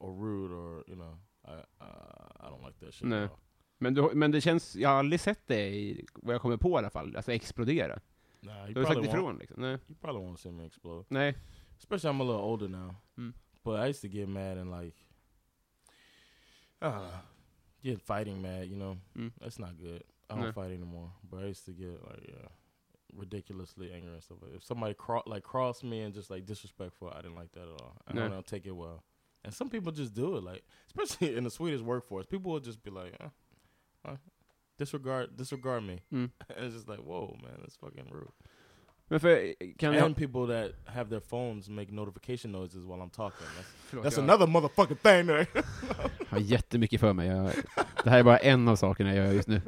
or 0.00 0.12
rude 0.12 0.52
or 0.52 0.84
you 0.86 0.96
know 0.96 1.18
I 1.44 1.52
uh, 1.80 2.46
I 2.46 2.48
don't 2.50 2.62
like 2.62 2.78
that 2.80 2.92
shit. 2.94 3.08
Nej. 3.08 3.24
At 3.24 3.30
all. 3.30 3.38
Men, 3.78 3.94
du, 3.94 4.14
men 4.14 4.30
det 4.30 4.40
känns, 4.40 4.76
jag 4.76 4.88
har 4.88 4.96
aldrig 4.96 5.20
sett 5.20 5.46
det 5.46 5.68
i, 5.74 6.06
vad 6.14 6.34
jag 6.34 6.42
kommer 6.42 6.56
på 6.56 6.70
i 6.70 6.74
alla 6.78 6.90
fall, 6.90 7.16
alltså 7.16 7.32
explodera. 7.32 7.98
Nah, 8.40 8.66
you 8.66 8.74
Du 8.74 8.80
har 8.80 8.86
sagt 8.86 8.92
probably 8.94 9.08
won't. 9.10 9.18
ifrån 9.18 9.38
liksom? 9.38 9.62
Nej. 9.62 9.78
You 9.88 9.94
probably 10.00 10.22
won't 10.22 10.36
see 10.36 10.52
me 10.52 10.66
explode. 10.66 11.04
Nej. 11.08 11.34
Especially 11.78 12.10
I'm 12.14 12.20
a 12.20 12.24
little 12.24 12.42
older 12.42 12.68
now. 12.68 12.94
Mm. 13.16 13.32
But 13.64 13.80
I 13.80 13.88
used 13.90 14.00
to 14.02 14.08
get 14.18 14.28
mad 14.28 14.58
and 14.58 14.70
like 14.82 14.96
Don't 16.90 17.10
get 17.82 18.00
fighting 18.00 18.40
mad. 18.42 18.68
You 18.68 18.76
know, 18.76 18.96
Mm. 19.16 19.32
that's 19.40 19.58
not 19.58 19.76
good. 19.78 20.02
I 20.30 20.34
don't 20.36 20.44
No. 20.44 20.52
fight 20.52 20.70
anymore. 20.72 21.12
But 21.30 21.44
I 21.44 21.46
used 21.46 21.64
to 21.66 21.72
get 21.72 22.02
like 22.04 22.24
yeah, 22.28 22.48
ridiculously 23.14 23.92
angry 23.92 24.12
and 24.12 24.22
stuff. 24.22 24.38
If 24.54 24.64
somebody 24.64 24.94
cro- 24.94 25.22
like 25.26 25.42
crossed 25.42 25.84
me 25.84 26.00
and 26.00 26.14
just 26.14 26.30
like 26.30 26.46
disrespectful, 26.46 27.10
I 27.10 27.16
didn't 27.22 27.36
like 27.36 27.52
that 27.52 27.62
at 27.62 27.80
all. 27.80 27.96
I 28.08 28.12
No. 28.12 28.28
don't 28.28 28.46
take 28.46 28.66
it 28.66 28.72
well. 28.72 29.04
And 29.44 29.52
some 29.52 29.68
people 29.68 29.92
just 29.92 30.14
do 30.14 30.36
it, 30.36 30.42
like 30.42 30.64
especially 30.86 31.34
in 31.36 31.44
the 31.44 31.50
Swedish 31.50 31.80
workforce, 31.82 32.26
people 32.26 32.50
will 32.52 32.60
just 32.60 32.82
be 32.82 32.90
like, 32.90 33.14
uh, 33.20 33.28
uh, 34.06 34.16
disregard 34.78 35.36
disregard 35.36 35.82
me. 35.84 36.00
Mm. 36.12 36.30
and 36.56 36.64
it's 36.66 36.74
just 36.74 36.88
like, 36.88 37.00
whoa, 37.00 37.36
man, 37.42 37.58
that's 37.60 37.76
fucking 37.76 38.08
rude. 38.10 38.32
Men 39.08 39.20
för, 39.20 39.54
kan 39.78 39.94
jag... 39.94 40.04
And 40.04 40.16
people 40.16 40.46
that 40.46 40.94
have 40.94 41.10
their 41.10 41.20
phones 41.20 41.68
make 41.68 41.92
notification 41.92 42.52
noises 42.52 42.84
while 42.84 43.02
I'm 43.02 43.10
talking. 43.10 43.46
That's, 43.56 44.02
that's 44.04 44.16
jag 44.18 44.30
another 44.30 44.46
motherfucking 44.46 44.96
thing 44.96 45.26
there. 45.26 45.46
har 46.28 46.38
jättemycket 46.38 47.00
för 47.00 47.12
mig. 47.12 47.28
Jag, 47.28 47.50
det 48.04 48.10
här 48.10 48.18
är 48.18 48.22
bara 48.22 48.38
en 48.38 48.68
av 48.68 48.76
sakerna 48.76 49.14
jag 49.14 49.26
gör 49.26 49.32
just 49.32 49.48
nu. 49.48 49.56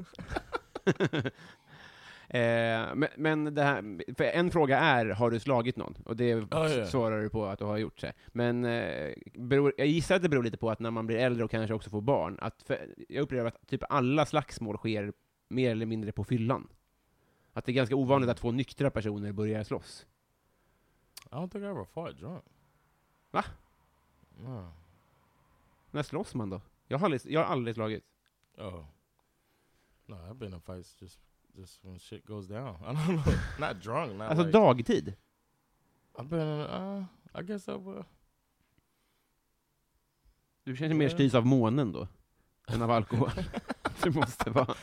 eh, 2.29 2.95
men, 2.95 3.09
men 3.17 3.55
det 3.55 3.63
här, 3.63 4.15
för 4.15 4.25
en 4.25 4.51
fråga 4.51 4.79
är, 4.79 5.07
har 5.07 5.31
du 5.31 5.41
slagit 5.41 5.77
någon? 5.77 5.95
Och 6.05 6.17
det 6.17 6.29
Ja, 6.51 6.69
ja. 6.69 6.87
svarar 6.87 7.23
du 7.23 7.31
på 7.31 7.47
att 7.47 7.59
du 7.59 7.65
har 7.65 7.79
gjort. 7.79 8.01
Så. 8.01 8.07
Men 8.33 8.65
eh, 8.65 9.13
beror, 9.35 9.73
jag 9.77 9.87
gissar 9.87 10.17
att 10.17 10.23
det 10.23 10.29
beror 10.29 10.43
lite 10.45 10.57
på 10.57 10.71
att 10.71 10.81
när 10.81 10.91
man 10.91 11.07
blir 11.07 11.17
äldre 11.17 11.45
och 11.45 11.51
kanske 11.51 11.75
också 11.75 11.91
får 11.91 12.01
barn, 12.01 12.39
att 12.41 12.63
för, 12.63 12.79
jag 13.09 13.23
upplever 13.23 13.49
att 13.49 13.67
typ 13.69 13.83
alla 13.89 14.27
slagsmål 14.27 14.77
sker 14.77 15.13
mer 15.51 15.71
eller 15.71 15.87
mindre 15.87 16.13
på 16.13 16.25
fyllan. 16.25 16.69
Att 17.57 17.65
det 17.65 17.73
är 17.73 17.75
ganska 17.75 17.97
ovanligt 17.97 18.31
att 18.31 18.37
två 18.37 18.53
nyktra 18.53 18.91
personer 18.91 19.33
börjar 19.33 19.65
slåss. 19.65 20.07
I 21.25 21.29
don't 21.35 21.49
think 21.51 21.63
I 21.63 21.67
ever 21.67 21.85
fought 21.85 22.19
drunk. 22.19 22.45
Va? 23.31 23.45
No. 24.39 24.73
När 25.91 26.03
slåss 26.03 26.35
man 26.35 26.51
då? 26.51 26.61
Jag 26.89 26.99
har 26.99 27.05
aldrig, 27.07 27.21
jag 27.33 27.41
har 27.41 27.47
aldrig 27.53 27.75
slagit. 27.75 28.05
Oh. 28.59 28.85
No, 30.07 30.15
I've 30.15 30.35
been 30.35 30.55
in 30.55 30.61
fights 30.61 31.03
just 31.03 31.21
just 31.55 31.85
when 31.85 31.99
shit 31.99 32.27
goes 32.27 32.47
down. 32.47 32.75
I 32.83 32.93
don't 32.95 33.23
know. 33.23 33.35
not 33.69 33.83
drunk. 33.83 34.13
Not 34.19 34.29
Alltså 34.29 34.45
like, 34.47 34.59
dagtid? 34.59 35.15
I've 36.19 36.29
been 36.29 36.61
uh 36.61 37.05
I 37.41 37.43
guess 37.43 37.69
I 37.69 37.73
will. 37.73 38.05
Du 40.65 40.77
känner 40.77 40.95
mer 40.95 41.05
Ja. 41.09 41.11
styrs 41.15 41.35
av 41.35 41.47
månen 41.47 41.93
då? 41.93 42.09
Än 42.69 42.83
av 42.83 42.91
alkohol? 42.91 43.31
det 44.03 44.11
måste 44.15 44.51
vara. 44.51 44.75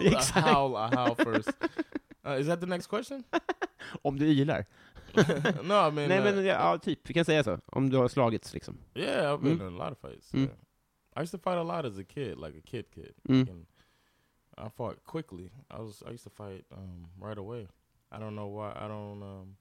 Exakt. 0.00 0.46
howl, 0.46 0.72
I 0.76 0.96
howl 0.96 1.14
first. 1.14 1.50
Uh, 2.26 2.40
is 2.40 2.46
that 2.46 2.60
the 2.60 2.66
next 2.66 2.86
question? 2.86 3.24
Om 4.02 4.18
du 4.18 4.26
ylar? 4.26 4.64
no, 5.62 5.88
I 5.88 5.90
mean, 5.90 6.08
Nej 6.08 6.18
uh, 6.18 6.24
men 6.24 6.36
ja, 6.44 6.70
ja, 6.72 6.78
typ, 6.78 7.08
vi 7.10 7.14
kan 7.14 7.24
säga 7.24 7.44
så. 7.44 7.58
Om 7.66 7.90
du 7.90 7.96
har 7.96 8.08
slagits 8.08 8.54
liksom. 8.54 8.78
yeah, 8.94 9.32
I've 9.34 9.42
been 9.42 9.58
Mm. 9.60 9.68
in 9.68 9.80
a 9.80 9.84
lot 9.84 9.92
of 9.92 9.98
fights. 9.98 10.32
Mm. 10.34 10.40
Yeah. 10.40 10.54
I 11.16 11.20
used 11.22 11.32
to 11.40 11.50
fight 11.50 11.58
a 11.58 11.62
lot 11.62 11.84
as 11.84 11.98
a 11.98 12.04
kid, 12.04 12.38
like 12.38 12.58
a 12.58 12.62
kid, 12.70 12.84
kid. 12.94 13.14
Mm. 13.28 13.66
I 14.58 14.68
fought 14.68 14.96
quickly. 15.04 15.50
I 15.70 15.80
was 15.80 16.02
I 16.06 16.10
used 16.10 16.24
to 16.24 16.30
fight 16.30 16.64
um, 16.72 17.06
right 17.20 17.38
away. 17.38 17.68
I 18.12 18.18
don't 18.18 18.34
know 18.34 18.48
why. 18.48 18.72
I 18.84 18.88
don't. 18.88 19.22
Um, 19.22 19.56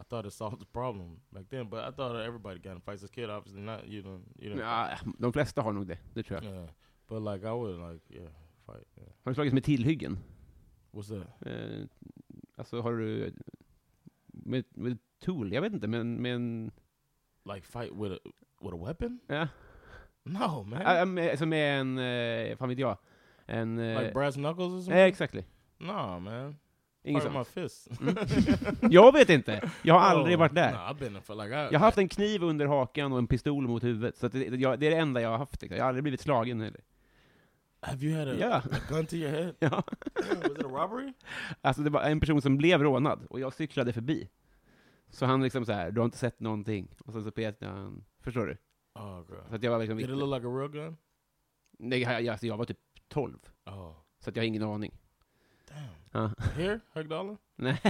I 0.00 0.04
thought 0.04 0.26
it 0.26 0.32
solved 0.32 0.60
the 0.60 0.66
problem 0.72 1.20
back 1.30 1.44
then, 1.50 1.68
but 1.68 1.78
I 1.84 1.90
thought 1.90 2.16
everybody 2.26 2.58
got 2.58 2.74
in 2.74 2.80
fights 2.80 3.02
as 3.02 3.10
a 3.10 3.12
kid. 3.12 3.30
Obviously 3.30 3.62
not. 3.62 3.86
You 3.88 4.02
don't. 4.02 4.24
You 4.38 4.50
don't. 4.50 4.58
Ja, 4.60 4.98
de 5.18 5.32
flesta 5.32 5.62
har 5.62 5.72
nog 5.72 5.86
det, 5.86 5.98
det 6.14 6.22
tror 6.22 6.42
jag. 6.44 6.52
Yeah. 6.54 6.68
But 7.08 7.22
like 7.22 7.46
I 7.46 7.52
would 7.52 7.92
like 7.92 8.00
yeah 8.10 8.30
fight. 8.66 8.86
Yeah. 8.96 9.08
Har 9.24 9.30
du 9.30 9.34
slagits 9.34 9.54
med 9.54 9.64
tillhyggen? 9.64 10.18
What's 10.92 11.08
that? 11.08 11.46
Eh, 11.46 11.86
alltså 12.56 12.80
har 12.80 12.92
du... 12.92 13.32
Med, 14.26 14.64
med 14.70 14.98
tool? 15.20 15.52
Jag 15.52 15.62
vet 15.62 15.72
inte, 15.72 15.88
men 15.88 16.22
med 16.22 16.34
en... 16.34 16.70
Like 17.54 17.66
fight 17.66 17.92
with 17.92 18.12
a 18.12 18.18
with 18.62 18.74
a 18.74 18.86
weapon? 18.86 19.20
Ja. 19.26 19.48
No 20.24 20.62
man. 20.62 20.82
Äh, 20.82 21.06
med, 21.06 21.30
alltså 21.30 21.46
med 21.46 21.80
en, 21.80 21.98
eh, 21.98 22.56
fan 22.56 22.68
vet 22.68 22.78
jag, 22.78 22.98
en... 23.46 23.78
eh, 23.78 24.00
like 24.00 24.12
brass 24.12 24.34
knuckles 24.34 24.72
or 24.72 24.76
eh, 24.76 24.80
something? 24.80 24.98
exactly. 24.98 25.44
No 25.78 26.18
man. 26.18 26.56
Inget 27.04 27.22
sånt. 27.22 27.48
fists. 27.48 27.88
Jag 28.90 29.12
vet 29.12 29.30
inte! 29.30 29.70
Jag 29.82 29.94
har 29.94 30.00
aldrig 30.00 30.34
Oh, 30.36 30.38
varit 30.38 30.54
där. 30.54 31.20
For 31.20 31.34
like 31.34 31.54
Jag 31.54 31.72
har 31.72 31.86
haft 31.86 31.98
en 31.98 32.08
kniv 32.08 32.42
under 32.42 32.66
hakan 32.66 33.12
och 33.12 33.18
en 33.18 33.26
pistol 33.26 33.68
mot 33.68 33.84
huvudet, 33.84 34.16
så 34.16 34.28
det, 34.28 34.46
jag, 34.46 34.80
det 34.80 34.86
är 34.86 34.90
det 34.90 34.96
enda 34.96 35.20
jag 35.20 35.30
har 35.30 35.38
haft. 35.38 35.62
Liksom. 35.62 35.76
Jag 35.76 35.84
har 35.84 35.88
aldrig 35.88 36.02
blivit 36.02 36.20
slagen 36.20 36.60
heller. 36.60 36.80
Have 37.80 38.06
you 38.06 38.18
had 38.18 38.28
a, 38.28 38.34
Ja. 38.40 38.56
a 38.76 38.78
gun 38.88 39.06
to 39.06 39.14
your 39.16 39.30
head? 39.32 39.54
Ja. 39.60 39.82
Was 40.14 40.50
it 40.50 40.58
a 40.64 40.68
robbery? 40.68 41.12
Alltså 41.60 41.82
det 41.82 41.90
var 41.90 42.02
en 42.02 42.20
person 42.20 42.42
som 42.42 42.56
blev 42.56 42.82
rånad, 42.82 43.26
och 43.30 43.40
jag 43.40 43.52
cyklade 43.54 43.92
förbi. 43.92 44.28
Så 45.10 45.26
han 45.26 45.42
liksom 45.42 45.66
så 45.66 45.72
här, 45.72 45.90
du 45.90 46.00
har 46.00 46.04
inte 46.04 46.18
sett 46.18 46.40
någonting. 46.40 46.88
Och 47.04 47.12
sen 47.12 47.24
så 47.24 47.30
petade 47.30 47.72
han, 47.72 48.04
förstår 48.20 48.46
du? 48.46 48.56
Oh 48.94 49.20
god. 49.22 49.38
Så 49.48 49.54
att 49.54 49.62
jag 49.62 49.70
var 49.70 49.78
liksom 49.78 49.96
Did 49.98 50.10
it 50.10 50.16
look 50.16 50.34
like 50.34 50.46
a 50.48 50.50
real 50.50 50.70
gun? 50.70 50.96
Nej, 51.78 52.00
jag, 52.00 52.28
alltså 52.28 52.46
jag 52.46 52.56
var 52.56 52.64
typ 52.64 52.78
12, 53.08 53.38
Oh. 53.66 53.92
så 54.20 54.30
att 54.30 54.36
jag 54.36 54.42
har 54.42 54.46
ingen 54.46 54.62
aning. 54.62 54.92
Damn. 55.68 56.30
Ja. 56.38 56.44
Here? 56.56 56.80
Högdalen? 56.92 57.36
Nej, 57.56 57.80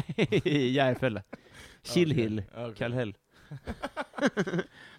Järfälla. 0.74 1.22
Chillhill, 1.82 2.42
Okay. 2.52 2.74
Kallhäll. 2.74 3.16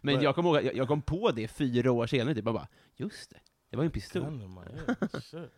Men 0.01 0.15
But- 0.15 0.23
jag 0.23 0.35
kom 0.35 0.45
ihåg, 0.45 0.55
jag, 0.55 0.75
jag 0.75 0.87
kom 0.87 1.01
på 1.01 1.31
det 1.31 1.47
fyra 1.47 1.91
år 1.91 2.07
senare, 2.07 2.35
typ, 2.35 2.47
och 2.47 2.53
bara, 2.53 2.67
just 2.95 3.29
det, 3.29 3.39
var 3.75 3.83
ju 3.83 3.85
en 3.87 3.91
pistol. 3.91 4.21
Gun 4.23 4.37
my 4.53 4.61
head. 4.61 5.23
Shit. 5.23 5.51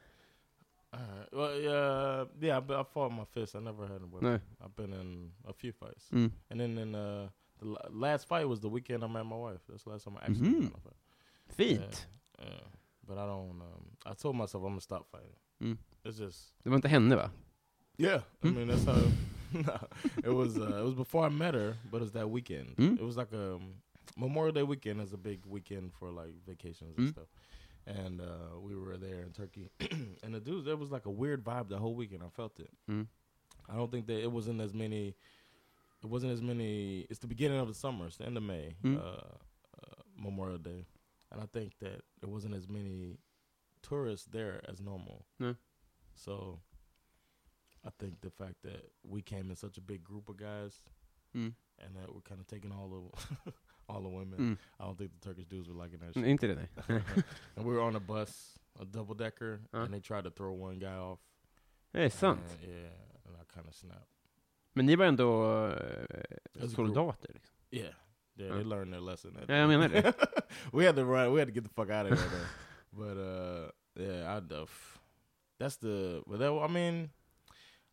Alright. 0.91 1.31
Well, 1.33 1.61
yeah, 1.61 2.25
yeah. 2.41 2.57
I, 2.57 2.61
be- 2.61 2.73
I 2.75 2.83
fought 2.83 3.11
my 3.13 3.25
fist. 3.25 3.55
I 3.55 3.59
never 3.59 3.85
had 3.87 4.01
a 4.01 4.05
weapon. 4.05 4.29
Nej. 4.29 4.39
I've 4.61 4.75
been 4.75 4.93
in 4.93 5.31
a 5.47 5.53
few 5.53 5.71
fights, 5.71 6.09
Mm. 6.11 6.31
and 6.49 6.59
then 6.59 6.77
in 6.77 6.95
uh, 6.95 7.29
the 7.59 7.77
last 7.91 8.27
fight 8.27 8.47
was 8.47 8.59
the 8.59 8.69
weekend 8.69 9.03
I 9.03 9.07
met 9.07 9.25
my 9.25 9.35
wife. 9.35 9.61
That's 9.67 9.83
the 9.83 9.91
last 9.91 10.05
time 10.05 10.17
I 10.17 10.25
actually 10.25 10.49
Mhm. 10.49 10.71
got 10.71 10.81
in 10.85 10.91
a. 10.91 11.53
Fint. 11.53 12.07
Yeah, 12.39 12.45
yeah. 12.45 12.67
But 13.07 13.17
I 13.17 13.25
don't. 13.27 13.61
Um, 13.61 13.85
I 14.05 14.13
told 14.15 14.35
myself 14.35 14.63
I'm 14.63 14.69
gonna 14.71 14.81
stop 14.81 15.05
fighting. 15.11 15.35
Mm. 15.61 15.77
It's 16.05 16.17
just 16.17 16.53
Det 16.63 16.69
var 16.69 16.75
inte 16.77 16.87
henne 16.87 17.15
va? 17.15 17.29
yeah. 17.97 18.21
I 18.43 18.47
Mm. 18.47 18.55
mean 18.55 18.67
that's 18.67 18.85
how. 18.85 18.95
no, 19.53 19.79
it 20.23 20.33
was. 20.35 20.57
Uh, 20.57 20.79
it 20.79 20.83
was 20.85 20.95
before 20.95 21.25
I 21.27 21.29
met 21.29 21.53
her, 21.53 21.75
but 21.91 21.97
it 21.97 22.01
was 22.03 22.11
that 22.13 22.29
weekend. 22.29 22.75
Mm. 22.77 22.95
It 22.99 23.05
was 23.05 23.17
like 23.17 23.31
a 23.35 23.53
um, 23.55 23.73
Memorial 24.17 24.53
Day 24.53 24.63
weekend 24.63 25.01
is 25.01 25.13
a 25.13 25.17
big 25.17 25.45
weekend 25.45 25.91
for 25.93 26.09
like 26.11 26.33
vacations 26.47 26.97
and 26.97 27.07
Mm. 27.07 27.11
stuff. 27.11 27.27
And 27.87 28.21
uh, 28.21 28.59
we 28.61 28.75
were 28.75 28.97
there 28.97 29.21
in 29.21 29.31
Turkey, 29.31 29.69
and 30.23 30.33
the 30.33 30.39
dudes 30.39 30.65
there 30.65 30.75
was 30.77 30.91
like 30.91 31.05
a 31.07 31.11
weird 31.11 31.43
vibe 31.43 31.69
the 31.69 31.77
whole 31.77 31.95
weekend. 31.95 32.21
I 32.23 32.29
felt 32.29 32.59
it. 32.59 32.69
Mm. 32.89 33.07
I 33.67 33.75
don't 33.75 33.91
think 33.91 34.05
that 34.07 34.21
it 34.21 34.31
wasn't 34.31 34.61
as 34.61 34.73
many. 34.73 35.15
It 36.03 36.07
wasn't 36.07 36.33
as 36.33 36.41
many. 36.41 37.07
It's 37.09 37.19
the 37.19 37.27
beginning 37.27 37.59
of 37.59 37.67
the 37.67 37.73
summer. 37.73 38.05
It's 38.07 38.17
the 38.17 38.25
end 38.25 38.37
of 38.37 38.43
May. 38.43 38.75
Mm. 38.83 38.97
Uh, 38.99 39.01
uh, 39.01 40.01
Memorial 40.17 40.59
Day, 40.59 40.85
and 41.31 41.41
I 41.41 41.45
think 41.51 41.73
that 41.79 42.01
there 42.21 42.29
wasn't 42.29 42.53
as 42.53 42.67
many 42.67 43.17
tourists 43.81 44.27
there 44.31 44.61
as 44.69 44.81
normal. 44.81 45.25
No. 45.39 45.55
So, 46.13 46.59
I 47.85 47.89
think 47.97 48.21
the 48.21 48.29
fact 48.29 48.55
that 48.63 48.91
we 49.03 49.21
came 49.21 49.49
in 49.49 49.55
such 49.55 49.77
a 49.77 49.81
big 49.81 50.03
group 50.03 50.29
of 50.29 50.37
guys, 50.37 50.83
Mm. 51.35 51.53
and 51.79 51.95
that 51.95 52.13
we're 52.13 52.21
kind 52.21 52.41
of 52.41 52.47
taking 52.47 52.71
all 52.71 53.11
the 53.45 53.51
all 53.89 54.01
the 54.01 54.09
women. 54.09 54.39
Mm. 54.39 54.57
I 54.79 54.85
don't 54.85 54.97
think 54.97 55.11
the 55.19 55.29
Turkish 55.29 55.45
dudes 55.47 55.67
were 55.67 55.75
liking 55.83 55.99
that 55.99 56.13
shit. 56.13 56.39
Det 56.41 56.69
and 57.55 57.65
we 57.65 57.73
were 57.73 57.81
on 57.81 57.95
a 57.95 57.99
bus, 57.99 58.59
a 58.79 58.85
double 58.85 59.15
decker, 59.15 59.59
Uh. 59.73 59.77
and 59.83 59.93
they 59.93 59.99
tried 59.99 60.23
to 60.23 60.29
throw 60.31 60.53
one 60.53 60.79
guy 60.79 60.95
off. 60.95 61.19
Det 61.93 62.03
är 62.05 62.09
sant. 62.09 62.39
And, 62.39 62.71
yeah, 62.71 62.91
and 63.25 63.35
I 63.35 63.43
kind 63.53 63.67
of 63.67 63.73
snapped. 63.75 64.07
Men 64.75 64.85
ni 64.85 64.95
var 64.95 65.05
ändå 65.05 65.43
a 66.63 66.67
soldater 66.75 67.33
liksom. 67.33 67.55
Yeah. 67.71 67.93
Yeah, 68.35 68.51
Uh. 68.51 68.55
they 68.57 68.63
learned 68.63 68.93
their 68.93 69.01
lesson. 69.01 69.33
that 69.33 69.49
Ja, 69.49 69.55
jag 69.55 69.67
menar 69.69 69.89
det. 69.89 70.13
we 70.73 70.85
had 70.85 70.95
to 70.95 71.03
run. 71.03 71.33
We 71.33 71.39
had 71.41 71.47
to 71.47 71.53
get 71.53 71.63
the 71.63 71.69
fuck 71.75 71.89
out 71.89 72.11
of 72.11 72.19
there. 72.19 72.47
but 72.91 73.17
uh, 73.17 73.71
yeah, 73.95 74.37
I 74.37 74.37
uh, 74.37 74.65
that's 75.59 75.77
the. 75.77 76.23
But 76.27 76.39
that, 76.39 76.51
I 76.51 76.67
mean, 76.67 77.09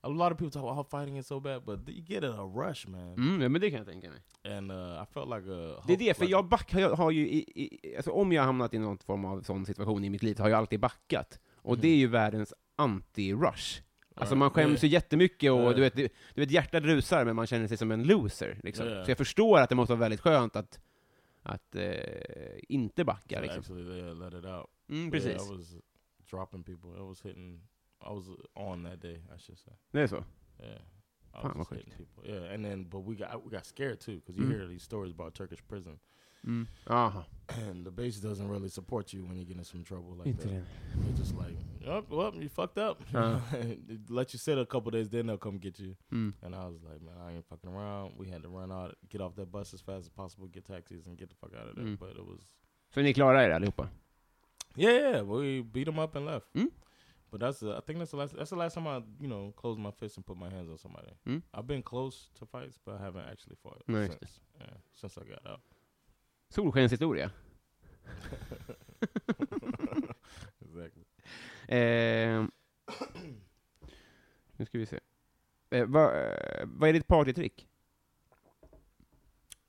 a 0.06 0.08
lot 0.08 0.32
of 0.32 0.38
people 0.38 0.50
talk 0.50 0.70
about 0.70 0.90
fighting 0.90 1.18
is 1.18 1.26
so 1.26 1.40
bad, 1.40 1.62
but 1.64 1.88
you 1.88 2.02
get 2.06 2.24
in 2.24 2.30
a 2.30 2.42
rush, 2.56 2.88
man. 2.88 3.14
Mm, 3.14 3.52
men 3.52 3.60
det 3.60 3.70
kan 3.70 3.78
jag 3.78 3.86
tänka 3.86 4.10
mig. 4.10 4.20
And 4.56 4.72
uh, 4.72 5.02
I 5.02 5.06
felt 5.14 5.26
like 5.28 5.52
a. 5.52 5.82
Det 5.86 5.92
är 5.92 5.96
det, 5.96 6.16
för 6.16 6.24
like- 6.24 6.30
jag 6.30 6.48
back, 6.48 6.74
jag 6.74 6.96
har 6.96 7.10
ju, 7.10 7.28
i, 7.28 7.38
i, 7.64 7.96
alltså 7.96 8.10
om 8.10 8.32
jag 8.32 8.42
har 8.42 8.46
hamnat 8.46 8.74
i 8.74 8.78
någon 8.78 8.98
form 8.98 9.24
av 9.24 9.42
sån 9.42 9.66
situation 9.66 10.04
i 10.04 10.10
mitt 10.10 10.22
liv, 10.22 10.34
så 10.34 10.42
har 10.42 10.48
jag 10.50 10.58
alltid 10.58 10.80
backat. 10.80 11.40
Och 11.56 11.72
Mm. 11.74 11.80
det 11.82 11.88
är 11.88 11.96
ju 11.96 12.06
världens 12.06 12.54
anti-rush. 12.76 13.82
Alltså 14.14 14.36
man 14.36 14.50
skäms 14.50 14.84
ju 14.84 14.88
jättemycket 14.88 15.52
och 15.52 15.58
Ja. 15.60 15.72
du 15.72 15.80
vet, 15.80 15.96
du, 15.96 16.08
du 16.34 16.40
vet, 16.40 16.50
hjärtat 16.50 16.82
rusar, 16.82 17.24
men 17.24 17.36
man 17.36 17.46
känner 17.46 17.68
sig 17.68 17.76
som 17.76 17.90
en 17.90 18.02
loser. 18.02 18.60
Liksom. 18.62 18.88
Ja. 18.88 19.04
Så 19.04 19.10
jag 19.10 19.18
förstår 19.18 19.58
att 19.58 19.68
det 19.68 19.74
måste 19.74 19.92
vara 19.92 20.00
väldigt 20.00 20.20
skönt 20.20 20.56
att, 20.56 20.80
att 21.42 21.74
eh, 21.76 21.92
inte 22.68 23.04
backa. 23.04 23.36
So 23.36 23.42
Liksom. 23.42 23.58
Actually, 23.60 23.84
they 24.02 24.14
let 24.14 24.34
it 24.34 24.44
out. 24.44 24.66
Mm, 24.90 25.10
precis. 25.10 25.30
Yeah, 25.30 25.52
I 25.52 25.56
was 25.56 25.74
dropping 26.30 26.62
people. 26.64 26.90
I 26.90 27.02
was 27.08 27.22
hitting. 27.24 27.60
I 28.10 28.12
was 28.12 28.26
on 28.54 28.82
that 28.84 29.00
day. 29.00 29.16
I 29.34 29.38
should 29.38 29.58
say. 29.58 29.72
Det 29.92 30.00
är 30.00 30.06
så. 30.06 30.24
Yeah. 30.60 30.78
I 31.34 31.42
was 31.42 31.52
vad 31.54 31.56
just 31.56 31.70
hitting 31.72 31.92
people. 31.98 32.30
Yeah, 32.34 32.54
and 32.54 32.64
then 32.64 32.84
but 32.84 33.00
we 33.04 33.14
got 33.16 33.44
we 33.44 33.50
got 33.50 33.66
scared 33.66 34.00
too 34.00 34.14
because 34.16 34.36
you 34.40 34.46
Mm. 34.46 34.52
hear 34.56 34.68
these 34.68 34.82
stories 34.84 35.12
about 35.12 35.34
Turkish 35.34 35.62
prison, 35.68 35.98
Mm. 36.44 36.66
Aha, 36.86 37.24
and 37.48 37.84
the 37.84 37.90
base 37.90 38.20
doesn't 38.28 38.48
really 38.48 38.68
support 38.68 39.12
you 39.14 39.24
when 39.28 39.36
you 39.36 39.44
get 39.44 39.56
in 39.56 39.64
some 39.64 39.84
trouble 39.84 40.16
like 40.16 40.28
inte 40.30 40.42
that. 40.42 40.52
det. 40.52 40.64
They're 41.02 41.16
just 41.18 41.34
like, 41.34 41.56
oh, 41.86 42.04
well, 42.16 42.42
you 42.42 42.48
fucked 42.48 42.78
up. 42.90 43.00
Uh. 43.14 43.40
They 43.88 43.98
let 44.08 44.32
you 44.34 44.38
sit 44.38 44.58
a 44.58 44.64
couple 44.66 44.90
days, 44.92 45.08
then 45.08 45.26
they'll 45.26 45.38
come 45.38 45.58
get 45.58 45.78
you. 45.80 45.94
Mm. 46.12 46.32
And 46.42 46.54
I 46.54 46.64
was 46.68 46.82
like, 46.82 47.00
man, 47.02 47.18
I 47.28 47.32
ain't 47.36 47.44
fucking 47.48 47.70
around. 47.70 48.14
We 48.18 48.30
had 48.30 48.42
to 48.42 48.48
run 48.48 48.70
out, 48.72 48.94
get 49.08 49.20
off 49.20 49.34
that 49.34 49.50
bus 49.50 49.74
as 49.74 49.80
fast 49.82 50.02
as 50.06 50.08
possible, 50.10 50.46
get 50.48 50.64
taxis, 50.64 51.06
and 51.06 51.18
get 51.18 51.28
the 51.28 51.34
fuck 51.36 51.52
out 51.60 51.68
of 51.68 51.74
there. 51.76 51.84
Mm. 51.84 51.98
But 51.98 52.10
it 52.10 52.24
was, 52.26 52.54
Så 52.94 53.02
ni 53.02 53.12
klarar 53.14 53.48
er 53.48 53.54
allihopa? 53.54 53.88
yeah, 54.76 54.94
yeah, 55.00 55.22
we 55.22 55.62
beat 55.62 55.84
them 55.86 55.98
up 55.98 56.16
and 56.16 56.26
left. 56.26 56.46
But 57.30 57.40
that's 57.40 57.60
the, 57.60 57.76
I 57.76 57.80
think 57.80 57.98
that's 57.98 58.12
the 58.12 58.16
last 58.16 58.36
that's 58.36 58.50
the 58.50 58.56
last 58.56 58.74
time 58.74 58.86
I 58.86 59.02
you 59.20 59.28
know 59.28 59.52
closed 59.56 59.80
my 59.80 59.90
fist 59.90 60.16
and 60.16 60.24
put 60.24 60.36
my 60.36 60.48
hands 60.48 60.70
on 60.70 60.78
somebody. 60.78 61.08
Mm. 61.26 61.42
I've 61.52 61.66
been 61.66 61.82
close 61.82 62.28
to 62.38 62.46
fights, 62.46 62.78
but 62.84 63.00
I 63.00 63.04
haven't 63.04 63.24
actually 63.30 63.56
fought 63.62 63.82
Nice. 63.88 64.10
since. 64.10 64.40
Yeah, 64.60 64.66
since 64.94 65.18
I 65.18 65.22
got 65.28 65.44
out. 65.52 65.60
Solskenshistoria. 66.50 67.30
exactly. 70.64 71.04
Eh, 71.68 72.44
nu 74.56 74.66
ska 74.66 74.78
vi 74.78 74.86
se. 74.86 75.00
Eh, 75.70 75.86
vad, 75.86 76.14
eh, 76.16 76.64
vad 76.66 76.88
är 76.88 76.92
ditt 76.92 77.08
partytrick? 77.08 77.68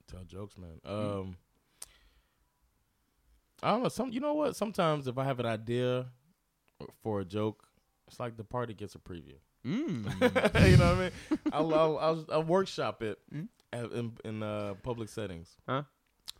Tell 0.05 0.25
jokes, 0.29 0.57
man. 0.57 0.79
Um, 0.83 1.35
I 3.63 3.71
don't 3.71 3.79
know. 3.81 3.89
Some, 3.89 4.11
you 4.11 4.19
know 4.19 4.33
what? 4.35 4.55
Sometimes 4.55 5.07
if 5.07 5.17
I 5.17 5.23
have 5.23 5.39
an 5.39 5.45
idea 5.47 6.05
for 7.03 7.21
a 7.21 7.25
joke, 7.25 7.67
it's 8.07 8.19
like 8.19 8.37
the 8.37 8.43
party 8.43 8.73
gets 8.73 8.95
a 8.95 8.99
preview. 8.99 9.35
Mm. 9.65 10.05
you 10.69 10.77
know 10.77 10.85
what 10.89 10.97
I 10.97 10.99
mean? 10.99 11.11
I'll, 11.51 11.73
I'll, 11.73 11.97
I'll, 11.97 12.25
I'll 12.31 12.43
workshop 12.43 13.01
it 13.03 13.17
Mm. 13.33 13.47
in, 13.73 14.11
in 14.23 14.43
uh, 14.43 14.75
public 14.83 15.09
settings. 15.09 15.57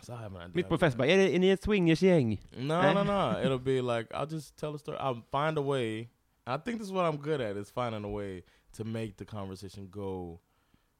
So 0.02 0.14
I 0.14 0.22
have 0.22 0.34
an 0.36 0.42
idea. 0.42 0.52
Mitt 0.56 0.70
på 0.70 0.74
I'll 0.76 0.78
be 0.78 0.86
fest 0.86 0.98
bara, 0.98 1.08
är, 1.08 1.18
det, 1.18 1.36
är 1.36 1.40
ni 1.40 1.50
ett 1.50 1.64
swingersgäng? 1.64 2.38
No, 2.58 2.94
no, 2.94 3.04
no. 3.04 3.40
It'll 3.46 3.60
be 3.60 3.82
like 3.82 4.08
I'll 4.14 4.28
just 4.28 4.56
tell 4.58 4.76
a 4.76 4.78
story. 4.80 4.98
I'll 5.00 5.24
find 5.32 5.58
a 5.58 5.62
way. 5.62 6.10
I 6.46 6.58
think 6.58 6.78
this 6.80 6.88
is 6.88 6.92
what 6.94 7.06
I'm 7.06 7.18
good 7.18 7.42
at 7.42 7.58
is 7.58 7.70
finding 7.72 8.04
a 8.06 8.10
way 8.10 8.44
to 8.78 8.84
make 8.86 9.18
the 9.18 9.26
conversation 9.26 9.88
go, 9.92 10.40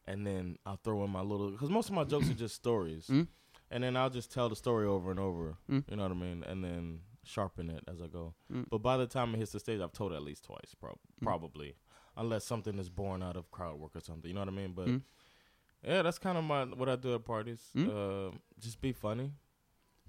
and 0.08 0.26
then 0.26 0.58
I'll 0.66 0.80
throw 0.84 1.04
in 1.06 1.12
my 1.12 1.22
little 1.22 1.52
because 1.52 1.70
most 1.70 1.90
of 1.90 1.96
my 1.96 2.04
jokes 2.06 2.30
are 2.30 2.34
just 2.34 2.56
stories, 2.56 3.08
Mm. 3.08 3.28
and 3.72 3.84
then 3.84 3.96
I'll 3.96 4.10
just 4.10 4.32
tell 4.34 4.50
the 4.50 4.56
story 4.56 4.88
over 4.88 5.12
and 5.12 5.20
over. 5.20 5.56
Mm. 5.70 5.84
You 5.90 5.96
know 5.96 6.04
what 6.04 6.12
I 6.12 6.16
mean? 6.16 6.44
And 6.44 6.64
then 6.64 7.00
sharpen 7.28 7.70
it 7.70 7.84
as 7.88 8.02
I 8.02 8.08
go. 8.08 8.34
Mm. 8.52 8.66
But 8.70 8.82
by 8.82 8.98
the 8.98 9.08
time 9.08 9.36
it 9.36 9.40
hits 9.40 9.52
the 9.52 9.60
stage, 9.60 9.82
I've 9.82 9.92
told 9.94 10.12
it 10.14 10.16
at 10.16 10.24
least 10.24 10.44
twice, 10.46 10.76
prob- 10.80 11.00
Mm. 11.20 11.24
probably, 11.24 11.76
unless 12.16 12.46
something 12.46 12.80
is 12.80 12.90
born 12.90 13.24
out 13.24 13.38
of 13.38 13.50
crowd 13.52 13.80
work 13.80 13.96
or 13.96 14.02
something. 14.02 14.30
You 14.30 14.34
know 14.36 14.42
what 14.46 14.54
I 14.54 14.68
mean? 14.68 14.74
But 14.74 14.88
Mm. 14.88 15.02
yeah, 15.84 16.04
that's 16.04 16.20
kind 16.20 16.38
of 16.38 16.44
my 16.44 16.66
what 16.66 16.90
I 16.90 16.96
do 16.96 17.16
at 17.16 17.24
parties. 17.26 17.72
Mm. 17.76 17.88
Uh, 17.90 18.32
just 18.60 18.82
be 18.82 18.94
funny, 18.94 19.32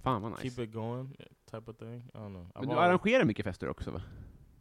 Fan 0.02 0.22
vad 0.22 0.30
nice. 0.32 0.42
keep 0.42 0.58
it 0.58 0.72
going, 0.72 1.14
type 1.50 1.70
of 1.70 1.76
thing. 1.78 2.02
I 2.14 2.18
don't 2.18 2.32
know. 2.32 2.46
I've 2.54 2.60
Men 2.60 2.68
du 2.68 2.74
always- 2.74 2.88
arrangerar 2.88 3.24
mycket 3.24 3.44
fester 3.44 3.68
också 3.68 3.90
va? 3.90 4.00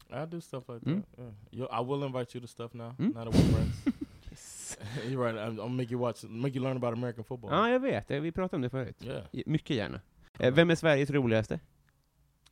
I 0.10 0.26
do 0.26 0.41
stuff 0.41 0.70
like 0.70 0.86
Mm. 0.86 1.01
that. 1.01 1.20
Yeah. 1.20 1.34
Yo, 1.51 1.66
I 1.82 1.84
will 1.86 2.03
invite 2.03 2.38
you 2.38 2.41
to 2.41 2.47
stuff 2.47 2.74
now. 2.74 2.95
Mm. 2.99 3.14
Now 3.14 3.24
that 3.26 3.34
we're 3.34 3.53
friends. 3.53 3.86
You're 5.10 5.24
right. 5.32 5.36
I'm, 5.36 5.60
I'll 5.60 5.70
make 5.70 5.91
you 5.91 5.99
watch, 5.99 6.24
make 6.24 6.55
you 6.55 6.62
learn 6.64 6.78
about 6.78 6.93
American 6.93 7.24
football. 7.24 7.51
Ja, 7.51 7.70
jag 7.70 7.80
vet. 7.80 8.12
Vi 8.12 8.32
pratade 8.32 8.55
om 8.55 8.62
det 8.62 8.70
förut. 8.70 9.03
Yeah. 9.03 9.24
Mycket 9.45 9.76
gärna. 9.78 10.01
Eh, 10.39 10.53
Vem 10.53 10.70
är 10.70 10.76
Sveriges 10.76 11.10
roligaste? 11.12 11.60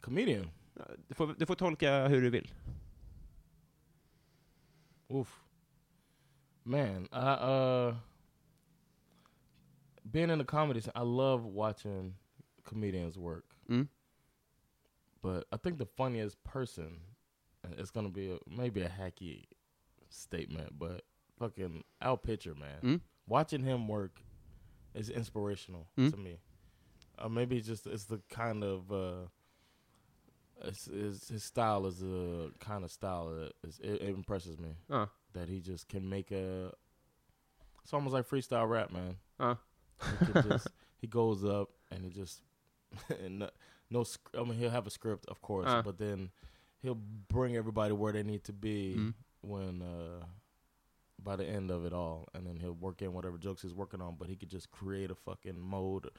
Comedian. 0.05 0.51
Du 1.07 1.13
får, 1.15 1.33
du 1.39 1.45
får 1.45 1.55
tolka 1.55 2.07
hur 2.07 2.21
du 2.21 2.29
vill. 2.29 2.51
Oof. 5.09 5.43
Man, 6.63 7.07
I 7.11 7.17
uh, 7.33 7.95
being 10.11 10.29
in 10.29 10.39
the 10.39 10.45
comedy, 10.45 10.81
scene, 10.81 10.91
I 10.95 11.01
love 11.01 11.45
watching 11.45 12.15
comedians 12.63 13.17
work. 13.17 13.45
Mm. 13.69 13.87
But 15.21 15.45
I 15.51 15.57
think 15.57 15.77
the 15.77 15.85
funniest 15.85 16.43
person, 16.43 16.99
it's 17.77 17.91
gonna 17.91 18.09
be 18.09 18.31
a, 18.31 18.37
maybe 18.47 18.81
a 18.81 18.89
hacky 18.89 19.45
statement, 20.09 20.77
but 20.79 21.01
fucking 21.39 21.83
Al 22.01 22.17
Pitcher, 22.17 22.55
man. 22.55 22.81
Mm. 22.83 23.01
Watching 23.27 23.63
him 23.63 23.87
work 23.87 24.21
is 24.93 25.09
inspirational 25.09 25.87
Mm. 25.97 26.11
to 26.11 26.17
me. 26.17 26.37
Uh, 27.17 27.29
maybe 27.29 27.57
it's 27.57 27.67
just 27.67 27.87
it's 27.87 28.05
the 28.05 28.19
kind 28.29 28.63
of 28.63 28.91
uh, 28.91 29.27
it's, 30.63 30.87
it's, 30.91 31.29
his 31.29 31.43
style 31.43 31.85
is 31.85 32.01
a 32.01 32.49
kind 32.59 32.83
of 32.83 32.91
style 32.91 33.29
that 33.29 33.53
is, 33.67 33.79
it, 33.79 34.01
it 34.01 34.09
impresses 34.09 34.57
me 34.59 34.75
Ja. 34.89 35.07
that 35.33 35.49
he 35.49 35.59
just 35.59 35.87
can 35.87 36.07
make 36.09 36.31
a. 36.31 36.71
It's 37.83 37.93
almost 37.93 38.13
like 38.13 38.27
freestyle 38.27 38.67
rap, 38.69 38.91
man. 38.91 39.17
Ja. 39.39 39.55
He, 40.25 40.41
just, 40.49 40.67
he 40.97 41.07
goes 41.07 41.43
up 41.45 41.69
and 41.91 42.03
he 42.03 42.09
just. 42.09 42.41
and 43.23 43.39
no, 43.39 43.49
no, 43.89 44.05
I 44.37 44.43
mean, 44.43 44.57
he'll 44.57 44.69
have 44.71 44.87
a 44.87 44.91
script, 44.91 45.25
of 45.27 45.41
course, 45.41 45.67
Uh. 45.67 45.81
but 45.81 45.97
then 45.97 46.29
he'll 46.81 46.95
bring 47.27 47.55
everybody 47.55 47.93
where 47.93 48.13
they 48.13 48.23
need 48.23 48.43
to 48.45 48.53
be 48.53 48.95
Mm. 48.97 49.13
when 49.41 49.81
uh, 49.81 50.25
by 51.21 51.35
the 51.35 51.45
end 51.45 51.69
of 51.71 51.85
it 51.85 51.93
all, 51.93 52.27
and 52.33 52.45
then 52.47 52.57
he'll 52.57 52.73
work 52.73 53.01
in 53.01 53.13
whatever 53.13 53.37
jokes 53.37 53.61
he's 53.61 53.73
working 53.73 54.01
on. 54.01 54.15
But 54.17 54.27
he 54.29 54.35
could 54.35 54.49
just 54.49 54.71
create 54.71 55.11
a 55.11 55.15
fucking 55.15 55.59
mode, 55.59 56.09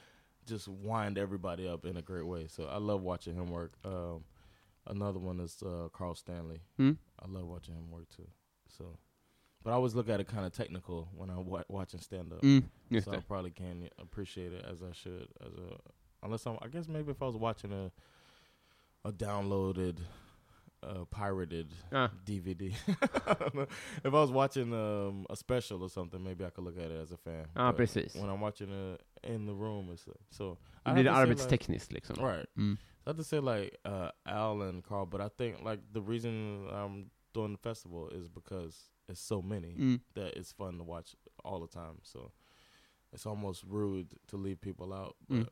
just 0.46 0.68
wind 0.68 1.18
everybody 1.18 1.68
up 1.68 1.84
in 1.84 1.96
a 1.96 2.02
great 2.02 2.26
way. 2.26 2.46
So 2.48 2.64
I 2.64 2.78
love 2.78 3.02
watching 3.02 3.34
him 3.34 3.50
work. 3.50 3.72
Um, 3.84 4.24
another 4.86 5.18
one 5.18 5.40
is 5.40 5.62
uh, 5.62 5.88
Carl 5.92 6.14
Stanley. 6.14 6.60
Mm. 6.78 6.96
I 7.20 7.28
love 7.28 7.46
watching 7.46 7.74
him 7.74 7.90
work 7.90 8.08
too. 8.16 8.26
So, 8.78 8.98
but 9.62 9.70
I 9.70 9.74
always 9.74 9.94
look 9.94 10.08
at 10.08 10.20
it 10.20 10.28
kind 10.28 10.46
of 10.46 10.52
technical 10.52 11.08
when 11.16 11.30
I'm 11.30 11.46
wa- 11.46 11.64
watching 11.68 12.00
stand 12.00 12.32
up. 12.32 12.42
Mm, 12.42 12.64
just 12.92 13.06
so. 13.06 13.12
I 13.12 13.18
probably 13.18 13.50
can't 13.50 13.90
appreciate 13.98 14.52
it 14.52 14.64
as 14.70 14.82
I 14.82 14.92
should. 14.92 15.28
As 15.44 15.52
a 15.54 15.76
unless 16.22 16.46
I'm, 16.46 16.58
I 16.62 16.68
guess 16.68 16.88
maybe 16.88 17.10
if 17.10 17.22
I 17.22 17.26
was 17.26 17.36
watching 17.36 17.72
a 17.72 17.90
a 19.08 19.12
downloaded, 19.12 19.98
uh, 20.86 21.04
pirated 21.10 21.66
Ja. 21.92 22.08
DVD. 22.24 22.72
I 23.26 23.34
don't 23.34 23.54
know. 23.54 23.66
if 24.04 24.06
I 24.14 24.20
was 24.20 24.30
watching 24.30 24.72
um, 24.72 25.26
a 25.30 25.36
special 25.36 25.82
or 25.82 25.88
something, 25.90 26.22
maybe 26.22 26.44
I 26.44 26.50
could 26.50 26.64
look 26.64 26.78
at 26.78 26.90
it 26.90 27.00
as 27.02 27.12
a 27.12 27.16
fan. 27.16 27.46
Ja, 27.56 27.70
But 27.72 27.76
precis. 27.76 28.14
When 28.14 28.30
I'm 28.30 28.40
watching 28.40 28.70
it 28.70 29.00
in 29.24 29.46
the 29.46 29.54
room, 29.54 29.90
it's 29.92 30.06
like, 30.06 30.20
so. 30.30 30.58
Det 30.84 30.90
I'd 30.90 30.94
blir 30.94 31.02
det 31.04 31.12
have 31.12 31.28
to 31.28 31.36
say, 31.36 31.44
like- 31.48 31.50
arbetstekniskt 31.50 31.92
liksom. 31.92 32.16
Right. 32.24 32.46
Mm. 32.56 32.78
I 33.06 33.10
have 33.10 33.16
to 33.18 33.24
say 33.24 33.40
like 33.40 33.76
uh, 33.84 34.10
Al 34.26 34.62
and 34.62 34.82
Carl, 34.84 35.06
but 35.06 35.20
I 35.20 35.28
think 35.38 35.62
like 35.64 35.80
the 35.92 36.00
reason 36.00 36.68
I'm 36.72 37.10
doing 37.32 37.52
the 37.52 37.58
festival 37.68 38.08
is 38.08 38.28
because 38.28 38.90
it's 39.08 39.20
so 39.20 39.42
many 39.42 39.74
Mm. 39.78 40.00
that 40.14 40.36
it's 40.36 40.52
fun 40.52 40.78
to 40.78 40.84
watch 40.84 41.14
all 41.44 41.60
the 41.60 41.68
time. 41.68 41.98
So 42.02 42.32
it's 43.12 43.26
almost 43.26 43.64
rude 43.64 44.06
to 44.28 44.36
leave 44.36 44.60
people 44.60 44.92
out. 44.92 45.16
But 45.28 45.38
Mm. 45.38 45.48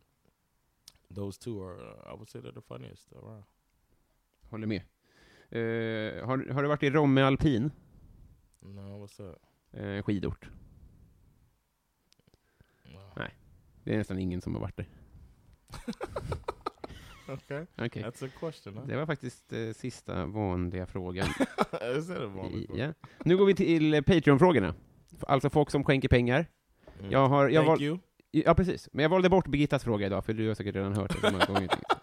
those 1.11 1.39
two 1.39 1.61
are, 1.63 1.79
uh, 1.81 2.11
I 2.11 2.15
would 2.15 2.29
say, 2.29 2.41
they're 2.41 2.53
the 2.53 2.61
funniest 2.61 3.13
around. 3.13 3.45
Håller 4.51 4.67
med. 4.67 4.83
Eh, 5.55 6.27
har, 6.27 6.53
har 6.53 6.63
du 6.63 6.69
varit 6.69 6.83
i 6.83 6.91
Romme 6.91 7.23
alpin? 7.23 7.71
No, 8.61 9.05
what's 9.05 9.17
that? 9.17 10.05
Skidort. 10.05 10.49
No. 12.85 12.99
Nej. 13.17 13.35
Det 13.85 13.95
är 13.95 13.99
nästan 13.99 14.19
ingen 14.19 14.41
som 14.41 14.55
har 14.55 14.61
varit 14.61 14.77
där. 14.77 14.89
Okay, 17.29 17.67
Okej. 17.79 18.03
that's 18.03 18.27
a 18.27 18.31
question. 18.41 18.77
Huh? 18.77 18.87
Det 18.87 18.97
var 18.97 19.07
faktiskt 19.07 19.53
eh, 19.53 19.73
sista 19.73 20.27
vanliga 20.27 20.87
frågan. 20.87 21.27
A 21.73 22.29
moment? 22.35 22.71
ja. 22.75 22.93
Nu 23.25 23.37
går 23.37 23.47
vi 23.47 23.55
till 23.55 24.03
Patreon-frågorna. 24.05 24.75
Alltså 25.21 25.51
folk 25.51 25.71
som 25.71 25.85
skänker 25.85 26.09
pengar. 26.09 26.47
Mm. 26.99 27.11
Jag 27.11 27.29
har, 27.29 27.49
jag 27.49 27.67
Thank 27.67 27.81
you. 27.81 27.99
Ja, 28.31 28.55
precis. 28.55 28.89
Men 28.93 29.03
jag 29.03 29.11
valde 29.11 29.29
bort 29.29 29.47
Birgittas 29.47 29.85
fråga 29.85 30.07
idag, 30.07 30.25
för 30.25 30.33
du 30.33 30.49
har 30.49 30.55
säkert 30.55 30.75
redan 30.75 30.97
hört 30.97 31.13
det 31.13 31.29
så 31.29 31.33
många 31.33 31.45
gånger. 31.45 31.71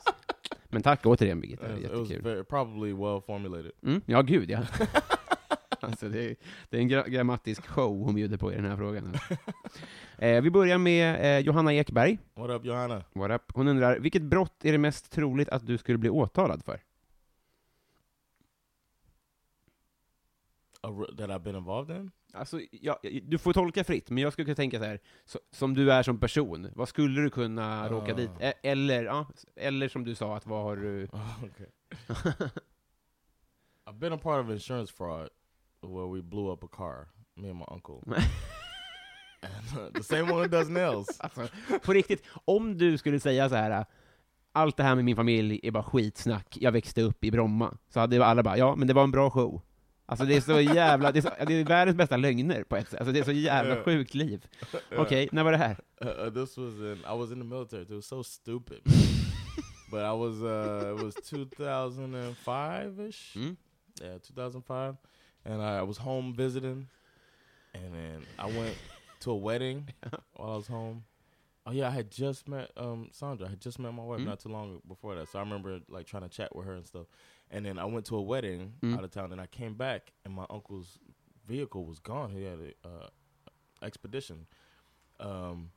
Men 0.72 0.82
tack 0.82 1.06
återigen 1.06 1.42
Birgitta, 1.42 1.68
det 1.68 1.74
är 1.74 1.78
jättekul. 1.78 2.46
probably 2.46 2.94
well 2.94 3.22
formulated. 3.22 3.72
Mm, 3.84 4.02
ja, 4.06 4.22
gud 4.22 4.50
ja. 4.50 4.60
alltså, 5.80 6.10
det, 6.10 6.24
är, 6.30 6.36
det 6.70 6.78
är 6.78 6.82
en 6.82 6.88
gra 6.88 7.08
grammatisk 7.08 7.68
show 7.68 8.04
hon 8.06 8.16
bjuder 8.16 8.38
på 8.38 8.52
i 8.54 8.56
den 8.56 8.66
här 8.66 8.78
frågan. 8.78 9.08
alltså. 9.08 9.34
eh, 10.18 10.42
vi 10.42 10.52
börjar 10.52 10.78
med 10.78 11.38
eh, 11.38 11.46
Johanna 11.46 11.74
Ekberg. 11.74 12.18
What 12.34 12.50
up, 12.50 12.66
Johanna? 12.66 13.04
What 13.14 13.32
up? 13.32 13.42
Hon 13.54 13.68
undrar, 13.68 14.00
vilket 14.00 14.22
brott 14.22 14.66
är 14.66 14.72
det 14.72 14.78
mest 14.78 15.12
troligt 15.12 15.50
att 15.50 15.68
du 15.68 15.78
skulle 15.78 15.98
bli 15.98 16.10
åtalad 16.10 16.64
för? 16.66 16.80
A 20.84 21.06
that 21.18 21.30
I've 21.30 21.40
been 21.44 21.56
involved 21.56 21.98
in? 21.98 22.12
Alltså, 22.34 22.60
ja, 22.72 23.00
du 23.24 23.38
får 23.38 23.54
tolka 23.54 23.84
fritt, 23.84 24.10
men 24.10 24.24
jag 24.24 24.34
skulle 24.34 24.46
kunna 24.46 24.56
tänka 24.56 24.80
så 24.80 24.86
här, 24.86 25.00
så, 25.26 25.40
som 25.52 25.74
du 25.74 25.92
är 25.92 26.04
som 26.04 26.20
person, 26.20 26.68
vad 26.76 26.90
skulle 26.90 27.22
du 27.22 27.30
kunna 27.30 27.90
råka 27.90 28.12
Ah. 28.14 28.16
dit? 28.16 28.30
E- 28.40 28.54
Eller, 28.64 29.04
ja, 29.04 29.26
eller 29.56 29.88
som 29.90 30.04
du 30.04 30.16
sa, 30.16 30.36
att 30.38 30.46
vad 30.46 30.64
har 30.64 30.76
du... 30.76 31.04
Oh, 31.12 31.44
okay. 31.44 31.68
I've 33.90 34.00
been 34.00 34.14
a 34.14 34.18
part 34.18 34.46
of 34.46 34.52
insurance 34.52 34.94
fraud 34.94 35.30
where 35.82 36.08
we 36.16 36.22
blew 36.22 36.54
up 36.54 36.64
a 36.64 36.68
car, 36.72 37.08
me 37.36 37.50
and 37.50 37.58
my 37.58 37.66
uncle. 37.72 37.96
and, 39.42 39.80
uh, 39.80 39.90
the 39.94 40.04
same 40.04 40.32
one 40.32 40.48
does 40.48 40.70
nails. 40.70 41.20
Alltså, 41.20 41.48
på 41.86 41.94
riktigt, 41.94 42.24
om 42.46 42.78
du 42.78 42.98
skulle 42.98 43.20
säga 43.20 43.50
så 43.50 43.56
här, 43.56 43.86
allt 44.52 44.78
det 44.78 44.84
här 44.84 44.96
med 44.96 45.06
min 45.06 45.16
familj 45.16 45.60
är 45.64 45.72
bara 45.72 45.84
skitsnack, 45.84 46.58
jag 46.62 46.72
växte 46.72 47.02
upp 47.02 47.24
i 47.24 47.32
Bromma, 47.32 47.78
så 47.90 48.00
hade 48.00 48.26
alla 48.26 48.44
bara, 48.44 48.58
ja, 48.58 48.76
men 48.76 48.88
det 48.88 48.94
var 48.94 49.04
en 49.04 49.12
bra 49.12 49.30
show. 49.30 49.62
Alltså 50.06 50.26
det 50.26 50.36
är 50.36 50.42
så 50.42 50.60
jävla, 50.62 51.12
det 51.12 51.20
är, 51.20 51.22
så, 51.22 51.46
det 51.48 51.54
är 51.54 51.66
världens 51.66 51.98
bästa 51.98 52.18
lögner 52.18 52.64
på 52.64 52.76
ett 52.76 52.90
sätt. 52.90 53.00
Alltså 53.00 53.12
det 53.14 53.20
är 53.20 53.24
så 53.24 53.32
jävla 53.32 53.84
sjukt 53.84 54.14
liv. 54.14 54.48
Okej, 54.98 55.30
när 55.32 55.44
var 55.44 55.52
det 55.52 55.58
här? 55.58 55.78
Uh, 56.06 56.08
uh, 56.28 56.34
this 56.34 56.58
was 56.58 56.74
in 56.74 56.98
I 56.98 57.18
was 57.18 57.32
in 57.32 57.38
the 57.40 57.46
military. 57.46 57.84
It 57.84 57.90
was 57.90 58.06
so 58.08 58.24
stupid, 58.24 58.82
but 59.92 60.00
I 60.02 60.14
was 60.14 60.42
uh 60.42 60.96
it 60.98 61.04
was 61.04 61.16
2005 61.16 63.00
ish. 63.00 63.36
Mm. 63.36 63.56
Yeah, 64.02 64.18
2005, 64.20 64.96
and 65.46 65.62
I 65.62 65.82
was 65.84 65.98
home 65.98 66.34
visiting, 66.38 66.88
and 67.74 67.94
then 67.94 68.26
I 68.40 68.46
went 68.46 68.76
to 69.20 69.32
a 69.32 69.36
wedding 69.36 69.88
while 70.36 70.54
I 70.54 70.56
was 70.56 70.68
home. 70.68 71.04
Oh 71.66 71.72
yeah, 71.72 71.88
I 71.88 71.92
had 71.92 72.10
just 72.12 72.48
met 72.48 72.72
um 72.78 73.10
Sandra. 73.12 73.48
I 73.48 73.50
had 73.52 73.62
just 73.62 73.80
met 73.80 73.94
my 73.94 74.04
wife 74.04 74.20
Mm. 74.22 74.26
not 74.26 74.40
too 74.40 74.50
long 74.50 74.82
before 74.88 75.16
that, 75.16 75.30
so 75.30 75.40
I 75.40 75.44
remember 75.44 75.80
like 75.90 76.06
trying 76.08 76.24
to 76.24 76.30
chat 76.30 76.56
with 76.56 76.66
her 76.66 76.74
and 76.76 76.86
stuff. 76.86 77.06
And 77.54 77.66
then 77.66 77.78
I 77.78 77.86
went 77.86 78.06
to 78.08 78.16
a 78.16 78.22
wedding 78.22 78.74
Mm. 78.82 78.98
out 78.98 79.04
of 79.04 79.12
town, 79.12 79.32
and 79.34 79.42
I 79.42 79.46
came 79.48 79.76
back, 79.76 80.14
and 80.26 80.34
my 80.34 80.46
uncle's 80.50 80.98
vehicle 81.46 81.86
was 81.86 82.00
gone. 82.00 82.32
He 82.32 82.44
had 82.44 82.60
a 82.60 82.88
uh, 82.88 83.08
expedition. 83.84 84.48
Um, 85.20 85.72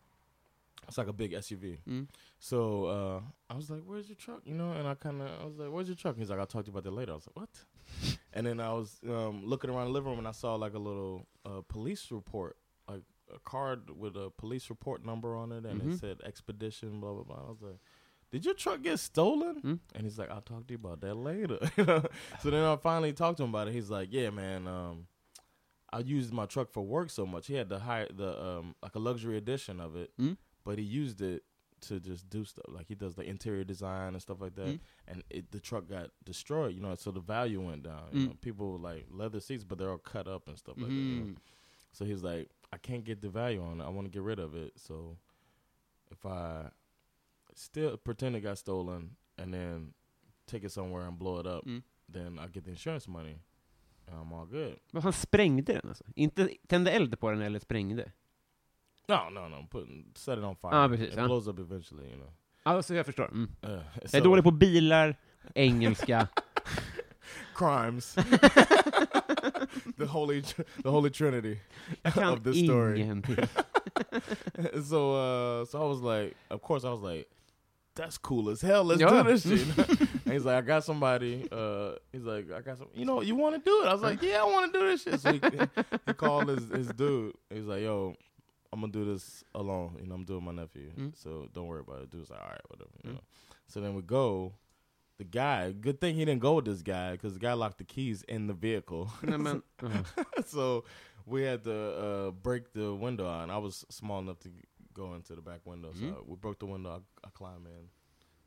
it's 0.86 0.98
like 0.98 1.08
a 1.08 1.12
big 1.12 1.32
SUV. 1.32 1.78
Mm. 1.88 2.08
So 2.38 2.84
uh, 2.86 3.20
I 3.50 3.54
was 3.56 3.70
like, 3.70 3.82
"Where's 3.84 4.08
your 4.08 4.16
truck?" 4.16 4.42
You 4.44 4.54
know, 4.54 4.72
and 4.72 4.86
I 4.86 4.94
kind 4.94 5.20
of 5.22 5.28
I 5.40 5.44
was 5.46 5.56
like, 5.58 5.70
"Where's 5.70 5.88
your 5.88 5.96
truck?" 5.96 6.16
He's 6.16 6.30
like, 6.30 6.38
"I'll 6.38 6.46
talk 6.46 6.64
to 6.64 6.70
you 6.70 6.72
about 6.72 6.84
that 6.84 6.92
later." 6.92 7.12
I 7.12 7.14
was 7.16 7.26
like, 7.26 7.36
"What?" 7.36 8.18
and 8.32 8.46
then 8.46 8.60
I 8.60 8.72
was 8.72 9.00
um, 9.08 9.44
looking 9.44 9.70
around 9.70 9.86
the 9.86 9.92
living 9.92 10.10
room 10.10 10.18
and 10.18 10.28
I 10.28 10.32
saw 10.32 10.54
like 10.54 10.74
a 10.74 10.78
little 10.78 11.26
uh, 11.46 11.62
police 11.66 12.10
report, 12.10 12.56
like 12.88 13.02
a 13.34 13.38
card 13.40 13.90
with 13.98 14.16
a 14.16 14.30
police 14.30 14.68
report 14.70 15.04
number 15.04 15.34
on 15.34 15.50
it, 15.52 15.64
and 15.64 15.80
Mhm. 15.82 15.94
it 15.94 15.98
said 15.98 16.20
expedition, 16.22 17.00
blah 17.00 17.12
blah 17.14 17.24
blah. 17.24 17.44
I 17.46 17.50
was 17.50 17.62
like. 17.62 17.78
Did 18.34 18.44
your 18.44 18.54
truck 18.54 18.82
get 18.82 18.98
stolen? 18.98 19.60
Mm. 19.62 19.78
And 19.94 20.02
he's 20.04 20.18
like, 20.18 20.28
I'll 20.28 20.40
talk 20.40 20.66
to 20.66 20.72
you 20.74 20.80
about 20.84 21.00
that 21.02 21.14
later. 21.14 21.58
So 22.42 22.50
then 22.50 22.64
I 22.64 22.74
finally 22.74 23.12
talked 23.12 23.36
to 23.36 23.44
him 23.44 23.50
about 23.50 23.68
it. 23.68 23.74
He's 23.74 23.90
like, 23.90 24.08
Yeah, 24.10 24.30
man, 24.30 24.66
um, 24.66 25.06
I 25.92 26.00
used 26.00 26.32
my 26.32 26.46
truck 26.46 26.68
for 26.72 26.82
work 26.82 27.10
so 27.10 27.24
much. 27.24 27.46
He 27.46 27.54
had 27.54 27.68
the 27.68 27.78
high 27.78 28.08
the 28.12 28.30
um 28.44 28.74
like 28.82 28.96
a 28.96 28.98
luxury 28.98 29.36
edition 29.36 29.78
of 29.80 29.94
it, 29.94 30.10
Mm. 30.20 30.36
but 30.64 30.78
he 30.78 30.84
used 30.84 31.20
it 31.22 31.44
to 31.82 32.00
just 32.00 32.28
do 32.28 32.44
stuff. 32.44 32.64
Like 32.68 32.88
he 32.88 32.96
does 32.96 33.14
the 33.14 33.22
interior 33.22 33.62
design 33.62 34.14
and 34.14 34.20
stuff 34.22 34.40
like 34.40 34.56
that. 34.56 34.66
Mm. 34.66 34.80
And 35.06 35.22
it, 35.30 35.52
the 35.52 35.60
truck 35.60 35.88
got 35.88 36.10
destroyed, 36.24 36.74
you 36.74 36.80
know, 36.80 36.92
so 36.96 37.12
the 37.12 37.20
value 37.20 37.60
went 37.60 37.84
down. 37.84 38.02
You 38.12 38.20
Mm. 38.20 38.28
know, 38.30 38.36
people 38.40 38.78
like 38.80 39.06
leather 39.12 39.38
seats, 39.38 39.62
but 39.62 39.78
they're 39.78 39.90
all 39.90 39.98
cut 39.98 40.26
up 40.26 40.48
and 40.48 40.58
stuff 40.58 40.74
like 40.78 40.88
that. 40.88 40.92
You 40.94 41.14
know? 41.20 41.24
Mm. 41.26 41.36
So 41.92 42.04
he's 42.04 42.22
like, 42.24 42.48
I 42.72 42.78
can't 42.78 43.04
get 43.04 43.20
the 43.20 43.28
value 43.28 43.62
on 43.62 43.80
it. 43.80 43.84
I 43.84 43.90
want 43.90 44.06
to 44.06 44.10
get 44.10 44.22
rid 44.22 44.40
of 44.40 44.56
it. 44.56 44.72
So 44.76 45.18
if 46.10 46.26
I 46.26 46.70
still 47.54 47.96
pretend 47.96 48.36
it 48.36 48.42
got 48.44 48.58
stolen 48.58 49.16
and 49.36 49.52
then 49.54 49.94
take 50.46 50.66
it 50.66 50.72
somewhere 50.72 51.06
and 51.06 51.18
blow 51.18 51.40
it 51.40 51.46
up, 51.46 51.64
Mm. 51.66 51.82
then 52.12 52.38
I 52.38 52.46
get 52.52 52.64
the 52.64 52.70
insurance 52.70 53.10
money. 53.10 53.38
And 54.06 54.16
I'm 54.16 54.32
all 54.40 54.46
good. 54.46 54.78
Vad 54.92 55.02
fan, 55.02 55.12
sprängde 55.12 55.72
den 55.72 55.88
alltså? 55.88 56.04
Inte 56.16 56.48
tände 56.66 56.90
eld 56.90 57.20
på 57.20 57.30
den 57.30 57.40
eller 57.40 57.58
sprängde? 57.58 58.12
No, 59.08 59.30
no, 59.30 59.48
no. 59.48 59.66
Put 59.70 59.88
set 60.18 60.38
it 60.38 60.44
on 60.44 60.56
fire. 60.56 60.70
Ah, 60.72 60.88
precis, 60.88 61.08
it 61.08 61.14
ja. 61.16 61.24
blows 61.26 61.46
up 61.46 61.58
eventually, 61.58 62.06
you 62.08 62.16
know. 62.16 62.30
Alltså 62.62 62.94
jag 62.94 63.06
förstår. 63.06 63.28
Mm. 63.28 63.42
Uh, 63.64 63.70
Jag 63.70 63.80
är 64.14 64.20
so- 64.20 64.24
dålig 64.24 64.44
på 64.44 64.50
bilar, 64.50 65.16
engelska. 65.54 66.28
crimes. 67.54 68.14
the 69.98 70.06
holy, 70.06 70.42
the 70.82 70.90
holy 70.90 71.10
trinity 71.10 71.58
of 72.04 72.42
this 72.44 72.64
story. 72.64 73.02
so, 74.84 75.14
uh, 75.14 75.64
so 75.64 75.84
I 75.84 75.88
was 75.88 76.00
like, 76.00 76.36
of 76.50 76.62
course, 76.62 76.84
I 76.84 76.90
was 76.90 77.00
like, 77.02 77.26
that's 77.96 78.18
cool 78.18 78.50
as 78.50 78.60
hell. 78.60 78.84
Let's 78.84 79.00
Yeah. 79.00 79.22
do 79.22 79.30
this 79.30 79.42
shit. 79.42 79.78
and 79.78 80.08
he's 80.32 80.44
like, 80.44 80.56
I 80.56 80.60
got 80.62 80.84
somebody. 80.84 81.48
Uh, 81.50 81.92
he's 82.12 82.24
like, 82.24 82.50
I 82.50 82.60
got 82.60 82.78
some. 82.78 82.88
You 82.94 83.04
know, 83.04 83.20
you 83.22 83.34
want 83.34 83.54
to 83.56 83.60
do 83.60 83.82
it? 83.82 83.88
I 83.88 83.92
was 83.92 84.02
like, 84.02 84.22
yeah, 84.22 84.40
I 84.42 84.44
want 84.44 84.72
to 84.72 84.78
do 84.78 84.86
this 84.88 85.02
shit. 85.02 85.20
So 85.20 85.32
he, 85.32 85.40
he 86.06 86.12
called 86.14 86.48
his 86.48 86.68
his 86.70 86.88
dude. 86.88 87.34
He's 87.50 87.64
like, 87.66 87.82
yo. 87.82 88.14
I'm 88.72 88.80
gonna 88.80 88.92
do 88.92 89.04
this 89.04 89.44
alone. 89.54 89.98
You 90.00 90.08
know, 90.08 90.16
I'm 90.16 90.24
doing 90.24 90.42
my 90.44 90.50
nephew, 90.50 90.90
Mm. 90.98 91.12
so 91.14 91.46
don't 91.54 91.68
worry 91.68 91.82
about 91.86 92.02
it. 92.02 92.10
Dude's 92.10 92.28
like, 92.28 92.40
all 92.42 92.48
right, 92.48 92.60
whatever. 92.70 92.90
You 93.04 93.10
Mm. 93.10 93.14
know. 93.14 93.20
So 93.68 93.80
then 93.80 93.94
we 93.94 94.02
go. 94.02 94.54
The 95.18 95.22
guy. 95.24 95.70
Good 95.70 96.00
thing 96.00 96.16
he 96.16 96.24
didn't 96.24 96.40
go 96.40 96.54
with 96.54 96.64
this 96.64 96.82
guy 96.82 97.12
because 97.12 97.34
the 97.34 97.38
guy 97.38 97.52
locked 97.52 97.78
the 97.78 97.84
keys 97.84 98.24
in 98.24 98.48
the 98.48 98.52
vehicle. 98.52 99.12
Nej, 99.22 99.38
men, 99.38 99.62
uh. 99.84 100.42
so 100.44 100.82
we 101.24 101.42
had 101.44 101.62
to 101.64 101.72
uh, 102.06 102.30
break 102.32 102.72
the 102.72 102.92
window 102.92 103.28
and 103.42 103.52
I 103.52 103.58
was 103.58 103.84
small 103.90 104.18
enough 104.18 104.40
to 104.40 104.48
go 104.94 105.14
into 105.14 105.34
the 105.34 105.40
back 105.42 105.60
window. 105.66 105.92
So 105.92 106.04
Mhm. 106.04 106.26
we 106.28 106.36
broke 106.36 106.58
the 106.58 106.66
window. 106.72 106.90
I, 106.98 107.26
I 107.26 107.30
climbed 107.30 107.66
in. 107.66 107.90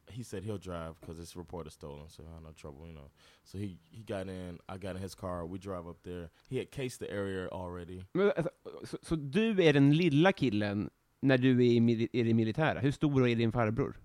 He 0.10 0.24
said 0.24 0.44
he'll 0.44 0.58
drive 0.72 0.94
because 1.00 1.20
it's 1.24 1.36
reported 1.36 1.74
stolen, 1.74 2.10
so 2.10 2.24
I 2.24 2.34
had 2.34 2.44
no 2.44 2.54
trouble, 2.54 2.88
you 2.88 2.94
know. 2.94 3.10
So 3.44 3.58
he 3.58 3.78
he 3.92 4.04
got 4.04 4.28
in. 4.28 4.60
I 4.70 4.78
got 4.78 4.96
in 4.96 5.02
his 5.02 5.16
car. 5.16 5.46
We 5.48 5.58
drive 5.58 5.90
up 5.90 6.02
there. 6.04 6.30
He 6.50 6.58
had 6.60 6.72
cased 6.72 7.00
the 7.00 7.12
area 7.14 7.48
already. 7.52 8.04
Men, 8.14 8.32
alltså, 8.38 8.50
så, 8.84 8.98
så 9.02 9.16
du 9.16 9.64
är 9.64 9.74
den 9.74 9.94
lilla 9.98 10.32
killen 10.32 10.90
när 11.22 11.38
du 11.38 11.52
är 11.52 11.72
i, 11.72 12.10
i 12.14 12.24
det 12.24 12.34
militära? 12.34 12.80
Hur 12.80 12.92
stor 12.92 13.28
är 13.28 13.36
din 13.36 13.52
farbror? 13.52 13.98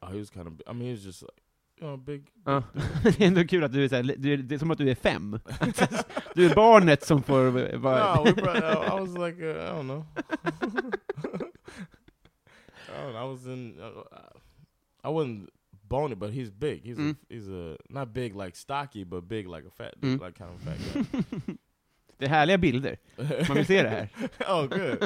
Oh, 0.00 0.08
he 0.12 0.18
was 0.18 0.30
kind 0.30 0.46
of. 0.48 0.54
I 0.54 0.72
mean, 0.74 0.80
he 0.80 0.90
was 0.92 1.04
just 1.04 1.22
like, 1.22 1.40
you 1.80 1.86
know, 1.88 1.96
big. 1.96 2.26
Ja. 2.44 2.62
Det 3.02 3.20
är 3.20 3.26
ändå 3.26 3.44
kul 3.44 3.64
att 3.64 3.72
du 3.72 3.84
är 3.84 3.88
så 3.88 3.94
här, 3.96 4.02
du 4.18 4.36
det 4.36 4.54
är 4.54 4.58
som 4.58 4.70
att 4.70 4.78
du 4.78 4.90
är 4.90 4.94
fem. 4.94 5.38
Du 6.34 6.46
är 6.50 6.54
barnet 6.54 7.04
som 7.06 7.22
får 7.22 7.76
vara... 7.78 8.14
No, 8.16 8.24
we 8.24 8.32
brought, 8.32 8.56
I, 8.62 8.96
I 8.96 9.00
was 9.00 9.18
like, 9.18 9.42
uh, 9.42 9.50
I 9.50 9.70
don't 9.70 9.82
know. 9.82 10.04
Know, 12.88 13.16
I 13.16 13.24
was 13.24 13.46
in. 13.46 13.78
Uh, 13.80 14.02
I 15.04 15.08
wasn't 15.10 15.50
bony, 15.88 16.14
but 16.14 16.30
he's 16.32 16.50
big. 16.50 16.82
He's 16.84 16.98
Mm. 16.98 17.10
a, 17.10 17.34
he's 17.34 17.48
a 17.48 17.76
not 17.88 18.12
big 18.12 18.34
like 18.34 18.56
stocky, 18.56 19.04
but 19.04 19.28
big 19.28 19.46
like 19.46 19.64
a 19.66 19.70
fat 19.70 19.94
dude, 20.00 20.18
Mm. 20.18 20.22
like 20.22 20.34
kind 20.38 20.50
of 20.54 20.60
fat 20.62 20.78
guy. 20.92 21.54
Det 22.18 22.24
är 22.24 22.28
härliga 22.28 22.58
bilder. 22.58 22.96
Man 23.48 23.56
vill 23.56 23.66
se 23.66 23.82
det 23.82 23.88
här. 23.88 24.08
oh, 24.48 24.66
good, 24.66 24.98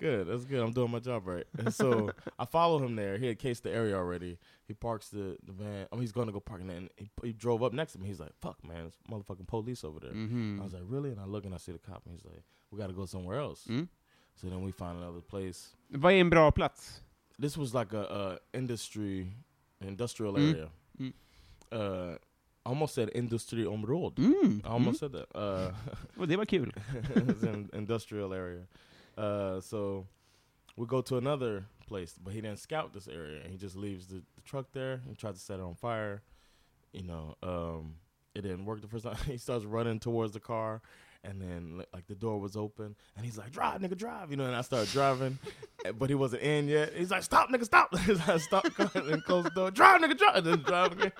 good. 0.00 0.26
That's 0.28 0.44
good. 0.44 0.60
I'm 0.62 0.72
doing 0.72 0.90
my 0.90 1.00
job 1.00 1.26
right. 1.26 1.44
And 1.58 1.74
so 1.74 2.10
I 2.38 2.46
follow 2.46 2.78
him 2.78 2.94
there. 2.96 3.18
He 3.18 3.26
had 3.26 3.38
cased 3.40 3.62
the 3.64 3.70
area 3.70 3.96
already. 3.96 4.38
He 4.68 4.74
parks 4.74 5.10
the, 5.10 5.36
the 5.46 5.52
van. 5.52 5.86
Mean, 5.92 6.00
he's 6.00 6.12
going 6.12 6.28
to 6.28 6.32
go 6.32 6.38
park. 6.40 6.60
And 6.60 6.88
he, 6.96 7.10
he 7.24 7.32
drove 7.32 7.64
up 7.66 7.72
next 7.72 7.92
to 7.94 7.98
me. 7.98 8.06
He's 8.06 8.20
like, 8.20 8.32
"Fuck, 8.40 8.62
man, 8.64 8.86
it's 8.86 8.96
motherfucking 9.10 9.46
police 9.48 9.84
over 9.84 9.98
there." 10.00 10.12
Mhm. 10.14 10.60
I 10.60 10.62
was 10.64 10.72
like, 10.72 10.84
"Really?" 10.88 11.10
And 11.10 11.18
I 11.20 11.24
look 11.26 11.44
and 11.44 11.54
I 11.54 11.58
see 11.58 11.72
the 11.72 11.78
cop. 11.78 12.06
And 12.06 12.14
he's 12.14 12.24
like, 12.24 12.42
"We 12.70 12.78
got 12.78 12.86
to 12.86 12.94
go 12.96 13.04
somewhere 13.06 13.40
else." 13.40 13.66
Mm. 13.66 13.88
So 14.36 14.48
then 14.48 14.62
we 14.64 14.70
find 14.72 14.96
another 15.02 15.20
place. 15.22 15.74
Vad 15.88 16.12
är 16.12 16.20
en 16.20 16.30
bra 16.30 16.50
plats? 16.52 17.02
This 17.40 17.56
was 17.56 17.74
like 17.74 17.92
a, 17.92 18.38
industry, 18.52 19.26
industrial 19.80 20.34
Mm. 20.34 20.54
area. 20.54 20.68
Mm. 21.00 21.12
Uh, 21.72 22.18
I 22.66 22.68
almost 22.68 22.94
said 22.94 23.10
industry 23.14 23.64
on 23.66 23.82
områd. 23.82 24.14
Mm. 24.16 24.60
I 24.64 24.68
almost 24.68 24.98
said 25.00 25.12
that. 25.12 25.28
Uh, 25.34 25.72
det 26.26 26.36
var 26.36 26.44
kul. 26.44 26.66
it's 27.16 27.42
an 27.42 27.70
industrial 27.72 28.32
area. 28.34 28.66
Uh, 29.16 29.60
so 29.60 30.06
we 30.76 30.86
go 30.86 31.00
to 31.02 31.16
another 31.16 31.64
place, 31.86 32.14
but 32.22 32.32
he 32.34 32.40
didn't 32.40 32.58
scout 32.58 32.92
this 32.92 33.08
area. 33.08 33.40
He 33.48 33.56
just 33.56 33.76
leaves 33.76 34.06
the, 34.06 34.22
the 34.36 34.42
truck 34.44 34.66
there. 34.72 35.00
He 35.08 35.14
tried 35.14 35.34
to 35.34 35.40
set 35.40 35.58
it 35.58 35.62
on 35.62 35.74
fire. 35.74 36.20
You 36.92 37.04
know, 37.04 37.34
um, 37.42 37.94
it 38.34 38.42
didn't 38.42 38.64
work 38.66 38.80
the 38.82 38.88
first 38.88 39.04
time. 39.04 39.16
he 39.26 39.38
starts 39.38 39.64
running 39.64 39.98
towards 40.00 40.32
the 40.32 40.40
car, 40.40 40.82
and 41.24 41.40
then 41.40 41.82
like 41.92 42.06
the 42.06 42.14
door 42.14 42.38
was 42.40 42.56
open, 42.56 42.96
and 43.16 43.24
he's 43.24 43.36
like, 43.38 43.50
"Drive, 43.52 43.80
nigga, 43.80 43.96
drive!" 43.96 44.30
You 44.30 44.36
know, 44.36 44.46
and 44.46 44.54
I 44.56 44.62
started 44.62 44.90
driving, 44.90 45.38
eh, 45.84 45.92
but 45.92 46.08
he 46.08 46.14
wasn't 46.14 46.42
in 46.42 46.68
yet. 46.68 46.92
He's 46.94 47.10
like, 47.10 47.22
"Stop, 47.22 47.48
nigga, 47.50 47.64
stop!" 47.64 47.96
He's 48.06 48.26
like, 48.26 48.40
"Stop!" 48.40 48.64
and 48.94 49.22
close 49.24 49.44
the 49.44 49.50
door. 49.50 49.70
Drive, 49.70 50.00
nigga, 50.00 50.16
drive. 50.18 50.36
And 50.36 50.46
then 50.46 50.62
drive 50.62 50.92
again. 50.92 51.12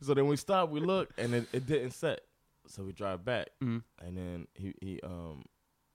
so 0.00 0.14
then 0.14 0.26
we 0.26 0.36
stop. 0.36 0.70
We 0.70 0.80
look, 0.80 1.10
and 1.18 1.34
it, 1.34 1.48
it 1.52 1.66
didn't 1.66 1.92
set. 1.92 2.20
So 2.68 2.82
we 2.82 2.92
drive 2.92 3.24
back, 3.24 3.48
Mm. 3.62 3.82
and 4.04 4.16
then 4.16 4.46
he 4.54 4.74
he 4.80 5.00
um 5.02 5.44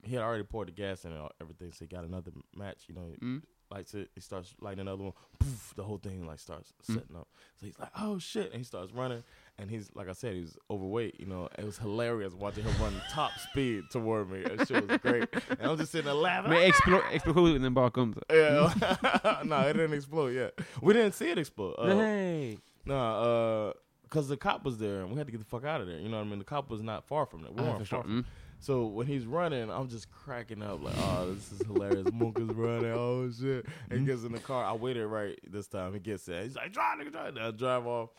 he 0.04 0.14
had 0.14 0.22
already 0.22 0.42
poured 0.44 0.68
the 0.68 0.72
gas 0.72 1.04
in 1.04 1.12
and 1.12 1.20
all- 1.20 1.32
everything, 1.40 1.70
so 1.72 1.84
he 1.84 1.86
got 1.86 2.04
another 2.04 2.30
match. 2.56 2.84
You 2.88 2.94
know, 2.94 3.06
he 3.08 3.16
Mm. 3.24 3.42
lights 3.70 3.94
it. 3.94 4.10
He 4.14 4.20
starts 4.22 4.54
lighting 4.60 4.80
another 4.80 5.04
one. 5.04 5.12
Poof, 5.38 5.74
the 5.76 5.82
whole 5.84 5.98
thing 5.98 6.26
like 6.26 6.38
starts 6.40 6.72
Mm. 6.90 6.94
setting 6.94 7.16
up. 7.16 7.28
So 7.60 7.66
he's 7.66 7.78
like, 7.78 7.90
"Oh 7.98 8.18
shit!" 8.18 8.46
And 8.52 8.56
he 8.56 8.64
starts 8.64 8.90
running. 8.92 9.22
And 9.62 9.70
he's 9.70 9.90
like 9.94 10.08
I 10.08 10.12
said, 10.12 10.34
he's 10.34 10.56
overweight. 10.68 11.20
You 11.20 11.26
know, 11.26 11.48
it 11.56 11.64
was 11.64 11.78
hilarious 11.78 12.34
watching 12.34 12.64
him 12.64 12.74
run 12.82 13.00
top 13.10 13.30
speed 13.38 13.84
toward 13.92 14.28
me. 14.28 14.42
That 14.42 14.66
shit 14.66 14.88
was 14.88 14.98
great. 14.98 15.28
And 15.50 15.62
I 15.62 15.68
was 15.68 15.78
just 15.78 15.92
sitting 15.92 16.06
there 16.06 16.14
laughing. 16.14 16.50
Explo 16.50 17.00
explosionen 17.12 17.72
bakom. 17.72 18.14
Så. 18.14 18.22
Yeah, 18.28 19.42
no, 19.44 19.60
it 19.60 19.74
didn't 19.74 19.94
explode 19.94 20.34
yet. 20.34 20.58
We 20.80 20.94
didn't 20.94 21.12
see 21.14 21.30
it 21.30 21.38
explode. 21.38 21.76
Uh, 21.78 21.94
Nej. 21.94 22.58
Nah, 22.84 23.22
uh, 23.22 23.72
cause 24.10 24.26
the 24.26 24.36
cop 24.36 24.64
was 24.64 24.78
there, 24.78 25.02
and 25.02 25.12
we 25.12 25.16
had 25.16 25.26
to 25.28 25.32
get 25.32 25.38
the 25.38 25.46
fuck 25.46 25.64
out 25.64 25.80
of 25.80 25.86
there. 25.86 26.00
You 26.00 26.08
know 26.08 26.18
what 26.18 26.26
I 26.26 26.30
mean? 26.30 26.40
The 26.40 26.44
cop 26.44 26.68
was 26.68 26.82
not 26.82 27.06
far 27.06 27.24
from 27.24 27.42
there. 27.42 27.52
We 27.52 27.62
weren't 27.62 27.78
förstår. 27.78 27.90
far 27.90 28.02
from 28.02 28.22
Mm. 28.22 28.24
So 28.58 28.86
when 28.86 29.08
he's 29.08 29.26
running, 29.26 29.70
I'm 29.70 29.88
just 29.88 30.08
cracking 30.12 30.62
up 30.62 30.84
like, 30.84 30.94
oh, 30.98 31.34
this 31.34 31.50
is 31.50 31.66
hilarious. 31.66 32.06
Monk 32.12 32.38
is 32.38 32.48
running, 32.48 32.92
oh 32.92 33.28
shit. 33.30 33.66
And 33.90 34.00
he 34.00 34.06
gets 34.06 34.22
in 34.22 34.30
the 34.30 34.38
car. 34.38 34.64
I 34.64 34.72
waited 34.72 35.04
right 35.06 35.36
this 35.50 35.66
time. 35.66 35.92
He 35.94 35.98
gets 35.98 36.26
there. 36.26 36.44
He's 36.44 36.54
like, 36.54 36.72
drive, 36.72 36.98
nigga, 36.98 37.10
drive. 37.10 37.36
And 37.36 37.44
I 37.44 37.50
drive 37.50 37.86
off. 37.88 38.10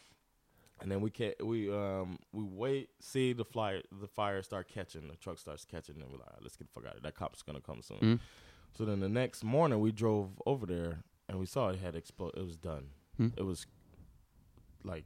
And 0.83 0.91
then 0.91 0.99
we 1.01 1.09
can't. 1.09 1.33
We 1.43 1.71
um 1.73 2.19
we 2.33 2.43
wait, 2.43 2.89
see 2.99 3.33
the 3.33 3.45
fire, 3.45 3.81
the 3.99 4.07
fire 4.07 4.43
start 4.43 4.67
catching. 4.67 5.07
The 5.07 5.15
truck 5.15 5.39
starts 5.39 5.63
catching, 5.65 5.95
and 5.95 6.05
we're 6.11 6.17
like, 6.19 6.29
right, 6.29 6.41
let's 6.43 6.55
get 6.57 6.67
the 6.67 6.73
fuck 6.73 6.83
out 6.85 6.97
of 6.97 7.01
here. 7.01 7.09
That 7.09 7.15
cop's 7.15 7.41
gonna 7.41 7.61
come 7.61 7.81
soon. 7.81 7.99
Mm. 7.99 8.19
So 8.77 8.83
then 8.85 8.99
the 8.99 9.07
next 9.09 9.43
morning, 9.45 9.79
we 9.79 9.91
drove 9.93 10.29
over 10.45 10.65
there, 10.65 11.03
and 11.29 11.39
we 11.39 11.45
saw 11.45 11.69
it 11.69 11.79
had 11.79 11.95
exploded. 11.95 12.37
It 12.39 12.45
was 12.45 12.57
done. 12.57 12.87
Mm. 13.19 13.31
It 13.37 13.43
was 13.43 13.65
like 14.83 15.05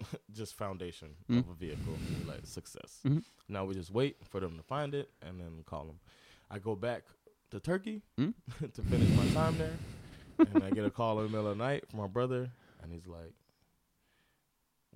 just 0.32 0.54
foundation 0.54 1.08
Mm. 1.28 1.40
of 1.40 1.48
a 1.48 1.54
vehicle, 1.54 1.96
like 2.26 2.46
success. 2.46 3.00
Mhm. 3.04 3.24
Now 3.48 3.64
we 3.64 3.74
just 3.74 3.90
wait 3.90 4.16
for 4.24 4.38
them 4.40 4.56
to 4.56 4.62
find 4.62 4.94
it 4.94 5.10
and 5.20 5.40
then 5.40 5.64
call 5.66 5.86
them. 5.86 5.98
I 6.50 6.60
go 6.60 6.76
back 6.76 7.02
to 7.50 7.58
Turkey 7.58 8.02
Mm. 8.16 8.34
to 8.72 8.82
finish 8.82 9.08
my 9.16 9.26
time 9.34 9.58
there, 9.58 9.76
and 10.54 10.62
I 10.62 10.70
get 10.70 10.84
a 10.84 10.90
call 10.90 11.18
in 11.18 11.24
the 11.26 11.30
middle 11.32 11.50
of 11.50 11.58
the 11.58 11.64
night 11.64 11.88
from 11.90 11.98
my 12.00 12.06
brother, 12.06 12.50
and 12.82 12.92
he's 12.92 13.06
like, 13.08 13.32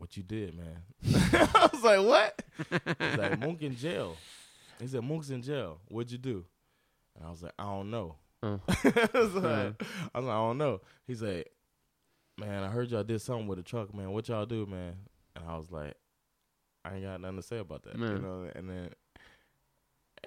"What 0.03 0.17
you 0.17 0.25
did, 0.25 0.57
man?" 0.57 0.83
I 1.55 1.69
was 1.73 1.85
like, 1.85 2.01
"What?" 2.01 2.43
He's 2.99 3.17
like, 3.17 3.39
"Monk 3.39 3.63
in 3.63 3.77
jail." 3.77 4.17
He 4.81 4.89
said, 4.89 5.05
"Monk's 5.05 5.31
in 5.31 5.43
jail. 5.43 5.79
What'd 5.87 6.11
you 6.11 6.19
do?" 6.19 6.45
And 7.15 7.25
I 7.25 7.31
was 7.31 7.41
like, 7.41 7.53
"I 7.57 7.63
don't 7.67 7.89
know." 7.89 8.17
Oh. 8.43 8.61
I, 8.69 9.09
was 9.15 9.33
like, 9.35 9.45
I 10.13 10.19
was 10.19 10.25
like, 10.25 10.35
"I 10.35 10.41
don't 10.41 10.59
know." 10.59 10.81
He's 11.07 11.23
like, 11.23 11.53
"Man, 12.37 12.65
I 12.65 12.67
heard 12.67 12.91
y'all 12.91 13.05
did 13.05 13.23
something 13.23 13.47
with 13.47 13.61
a 13.61 13.63
truck, 13.63 13.95
man. 13.95 14.11
What 14.11 14.27
y'all 14.29 14.45
do, 14.45 14.67
man?" 14.67 14.97
And 15.37 15.45
I 15.49 15.57
was 15.57 15.71
like, 15.71 15.95
"I 16.85 16.95
ain't 16.95 17.05
got 17.05 17.21
nothing 17.21 17.37
to 17.37 17.43
say 17.45 17.59
about 17.59 17.85
that." 17.85 17.97
You 17.97 18.19
know. 18.19 18.51
And 18.57 18.69
then 18.69 18.89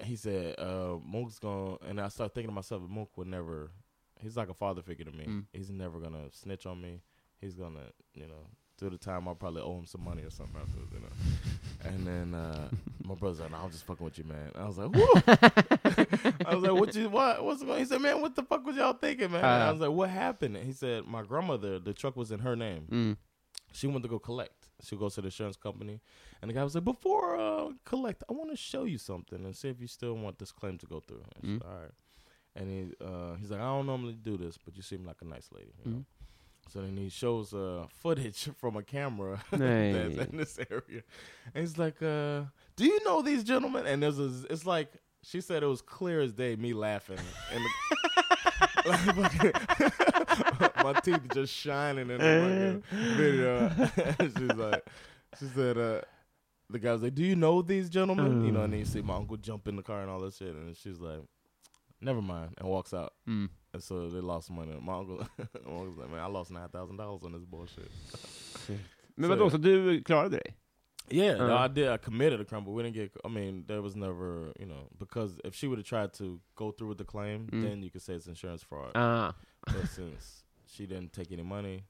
he 0.04 0.16
said, 0.16 0.58
uh, 0.58 0.96
"Monk's 1.04 1.38
gonna," 1.38 1.76
and 1.86 2.00
I 2.00 2.08
started 2.08 2.34
thinking 2.34 2.48
to 2.48 2.54
myself, 2.54 2.80
"Monk 2.88 3.10
would 3.18 3.28
never." 3.28 3.72
He's 4.22 4.38
like 4.38 4.48
a 4.48 4.54
father 4.54 4.80
figure 4.80 5.04
to 5.04 5.12
me. 5.12 5.26
Mm. 5.26 5.44
He's 5.52 5.68
never 5.68 5.98
gonna 5.98 6.32
snitch 6.32 6.64
on 6.64 6.80
me. 6.80 7.02
He's 7.42 7.54
gonna, 7.54 7.90
you 8.14 8.26
know, 8.26 8.48
through 8.78 8.90
the 8.90 8.98
time 8.98 9.26
I'll 9.28 9.34
probably 9.34 9.62
owe 9.62 9.78
him 9.78 9.86
some 9.86 10.04
money 10.04 10.22
or 10.22 10.30
something 10.30 10.60
afterwards, 10.60 10.92
you 10.92 11.00
know. 11.00 11.08
And 11.84 12.06
then 12.06 12.34
uh, 12.34 12.68
my 13.04 13.14
brother's 13.14 13.38
like, 13.40 13.50
"No, 13.52 13.58
I'm 13.58 13.70
just 13.70 13.84
fucking 13.84 14.04
with 14.04 14.18
you, 14.18 14.24
man." 14.24 14.50
I 14.56 14.66
was 14.66 14.76
like, 14.78 14.88
"Whoa!" 14.90 15.20
I 16.44 16.54
was 16.54 16.62
like, 16.64 16.72
"What 16.72 16.94
you 16.96 17.08
what? 17.10 17.44
What's 17.44 17.62
going?" 17.62 17.78
He 17.78 17.84
said, 17.84 18.00
"Man, 18.00 18.20
what 18.20 18.34
the 18.34 18.42
fuck 18.42 18.66
was 18.66 18.76
y'all 18.76 18.94
thinking, 18.94 19.30
man?" 19.30 19.44
And 19.44 19.62
I 19.62 19.68
Uh. 19.68 19.72
was 19.72 19.80
like, 19.80 19.90
"What 19.90 20.10
happened?" 20.10 20.56
He 20.56 20.72
said, 20.72 21.04
"My 21.06 21.22
grandmother, 21.22 21.78
the 21.78 21.92
truck 21.94 22.16
was 22.16 22.32
in 22.32 22.40
her 22.40 22.56
name. 22.56 22.86
Mm. 22.90 23.16
She 23.72 23.86
went 23.86 24.02
to 24.04 24.08
go 24.08 24.18
collect. 24.18 24.68
She 24.82 24.96
goes 24.96 25.14
to 25.14 25.20
the 25.20 25.28
insurance 25.28 25.56
company, 25.56 26.00
and 26.42 26.48
the 26.50 26.54
guy 26.54 26.64
was 26.64 26.74
like, 26.74 26.84
"Before 26.84 27.38
uh, 27.38 27.68
collect, 27.84 28.24
I 28.28 28.32
want 28.32 28.50
to 28.50 28.56
show 28.56 28.84
you 28.84 28.98
something 28.98 29.44
and 29.44 29.54
see 29.54 29.68
if 29.68 29.80
you 29.80 29.86
still 29.86 30.14
want 30.14 30.38
this 30.38 30.50
claim 30.50 30.76
to 30.78 30.86
go 30.86 31.00
through." 31.00 31.22
And 31.36 31.44
she 31.44 31.50
Mm. 31.52 31.58
said, 31.60 31.68
"All 31.68 31.78
right." 31.82 31.90
And 32.56 32.70
he 32.70 33.04
uh, 33.04 33.34
he's 33.34 33.50
like, 33.50 33.60
"I 33.60 33.64
don't 33.64 33.86
normally 33.86 34.14
do 34.14 34.36
this, 34.36 34.58
but 34.58 34.76
you 34.76 34.82
seem 34.82 35.04
like 35.04 35.20
a 35.22 35.24
nice 35.26 35.50
lady." 35.52 35.72
You 35.84 35.90
know? 35.92 36.04
Mm. 36.68 36.72
So 36.72 36.80
then 36.80 36.96
he 36.96 37.08
shows 37.08 37.52
uh, 37.54 37.86
footage 38.00 38.48
from 38.60 38.76
a 38.76 38.82
camera 38.82 39.42
Hey. 39.50 39.92
that's 40.16 40.30
in 40.30 40.36
this 40.36 40.58
area, 40.70 41.02
and 41.54 41.62
he's 41.62 41.78
like, 41.78 42.02
uh, 42.02 42.42
"Do 42.76 42.84
you 42.84 43.02
know 43.04 43.22
these 43.22 43.44
gentlemen?" 43.44 43.86
And 43.86 44.02
there's 44.02 44.18
a, 44.18 44.30
it's 44.50 44.66
like 44.66 44.92
she 45.22 45.40
said 45.40 45.62
it 45.62 45.66
was 45.66 45.82
clear 45.82 46.20
as 46.20 46.32
day, 46.32 46.56
me 46.56 46.72
laughing, 46.72 47.18
and 47.52 47.64
the, 47.64 47.70
my 50.84 50.92
teeth 51.00 51.20
just 51.34 51.52
shining 51.52 52.10
in 52.10 52.18
the 52.18 52.82
video. 53.16 53.70
She's 54.20 54.56
like, 54.56 54.84
she 55.40 55.46
said, 55.54 55.76
uh, 55.78 56.00
the 56.70 56.78
guy 56.78 56.92
was 56.92 57.02
like, 57.02 57.14
"Do 57.14 57.24
you 57.24 57.36
know 57.36 57.62
these 57.62 57.88
gentlemen?" 57.88 58.44
You 58.44 58.52
know, 58.52 58.62
and 58.62 58.72
then 58.72 58.80
you 58.80 58.86
see 58.86 59.02
my 59.02 59.16
uncle 59.16 59.36
jump 59.36 59.68
in 59.68 59.76
the 59.76 59.82
car 59.82 60.02
and 60.02 60.10
all 60.10 60.20
that 60.20 60.34
shit, 60.34 60.54
and 60.54 60.76
she's 60.76 61.00
like, 61.00 61.20
"Never 62.00 62.22
mind," 62.22 62.54
and 62.58 62.68
walks 62.68 62.92
out. 62.94 63.12
Mm. 63.28 63.48
And 63.76 63.82
so 63.82 64.08
they 64.08 64.20
lost 64.22 64.50
money. 64.50 64.72
My 64.80 64.94
uncle, 64.98 65.16
my 65.38 65.44
uncle 65.66 66.02
like, 66.02 66.10
"Man, 66.10 66.20
I 66.20 66.26
lost 66.28 66.50
nine 66.50 66.68
thousand 66.68 66.96
dollars 66.96 67.24
on 67.24 67.32
this 67.32 67.44
bullshit." 67.44 67.90
Men 69.16 69.30
vadå, 69.30 69.50
så 69.50 69.56
du 69.58 70.02
klarade 70.02 70.30
dig? 70.30 70.54
Yeah, 71.10 71.38
no, 71.38 71.44
Uh. 71.54 71.64
I 71.64 71.68
did. 71.68 71.88
I 71.88 71.96
committed 71.98 72.40
a 72.40 72.44
crime, 72.44 72.64
but 72.64 72.72
we 72.74 72.82
didn't 72.82 72.94
get. 72.94 73.10
I 73.24 73.28
mean, 73.28 73.64
there 73.66 73.80
was 73.82 73.94
never, 73.96 74.52
you 74.60 74.66
know, 74.66 74.88
because 74.98 75.38
if 75.44 75.54
she 75.54 75.68
would 75.68 75.78
have 75.78 75.86
tried 75.86 76.12
to 76.14 76.40
go 76.54 76.70
through 76.72 76.88
with 76.88 76.98
the 76.98 77.04
claim, 77.04 77.46
Mm. 77.52 77.62
then 77.62 77.82
you 77.82 77.90
could 77.90 78.02
say 78.02 78.14
it's 78.14 78.26
insurance 78.26 78.62
fraud. 78.64 78.92
Ah. 78.94 79.32
but 79.66 79.88
since 79.98 80.44
she 80.66 80.86
didn't 80.86 81.12
take 81.12 81.32
any 81.32 81.42
money, 81.44 81.84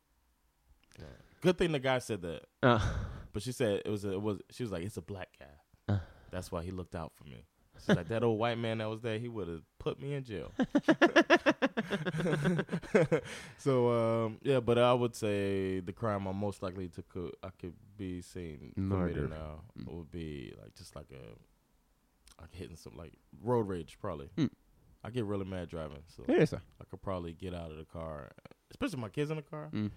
good 1.40 1.56
thing 1.58 1.72
the 1.72 1.78
guy 1.78 1.98
said 2.00 2.20
that. 2.22 2.42
Ah. 2.62 2.80
But 3.32 3.42
she 3.42 3.52
said 3.52 3.82
it 3.84 3.90
was. 3.90 4.04
A, 4.04 4.12
it 4.12 4.22
was. 4.22 4.38
She 4.50 4.62
was 4.64 4.72
like, 4.72 4.84
"It's 4.86 4.96
a 4.96 5.02
black 5.02 5.28
guy." 5.38 5.94
Uh. 5.94 5.98
That's 6.30 6.50
why 6.52 6.64
he 6.64 6.70
looked 6.72 6.94
out 6.94 7.12
for 7.16 7.24
me. 7.28 7.44
She's 7.84 7.96
like, 7.96 8.08
"That 8.08 8.22
old 8.22 8.38
white 8.38 8.58
man 8.58 8.78
that 8.78 8.88
was 8.88 9.00
there, 9.02 9.18
he 9.18 9.28
would 9.28 9.48
have 9.48 9.62
put 9.78 10.00
me 10.00 10.14
in 10.14 10.24
jail." 10.24 10.52
so 13.58 13.90
um, 14.24 14.38
yeah, 14.42 14.60
but 14.60 14.78
I 14.78 14.92
would 14.92 15.14
say 15.14 15.80
the 15.80 15.92
crime 15.92 16.26
I'm 16.26 16.36
most 16.36 16.62
likely 16.62 16.88
to 16.88 17.02
co- 17.02 17.32
I 17.42 17.48
could 17.60 17.74
be 17.96 18.20
seen 18.22 18.72
committing 18.74 19.30
now 19.30 19.62
Mm. 19.78 19.92
would 19.94 20.10
be 20.10 20.52
like 20.62 20.74
just 20.74 20.96
like 20.96 21.10
a 21.12 22.40
like 22.40 22.52
hitting 22.54 22.76
some 22.76 22.96
like 22.96 23.12
road 23.42 23.68
rage 23.68 23.98
probably. 24.00 24.30
Mm. 24.36 24.50
I 25.04 25.10
get 25.10 25.24
really 25.24 25.44
mad 25.44 25.68
driving, 25.68 26.02
so 26.08 26.22
så? 26.24 26.60
I 26.80 26.84
could 26.90 27.00
probably 27.02 27.32
get 27.32 27.54
out 27.54 27.70
of 27.70 27.76
the 27.78 27.84
car, 27.84 28.32
especially 28.70 29.00
my 29.00 29.08
kids 29.08 29.30
in 29.30 29.36
the 29.36 29.42
car, 29.42 29.68
Mm. 29.72 29.90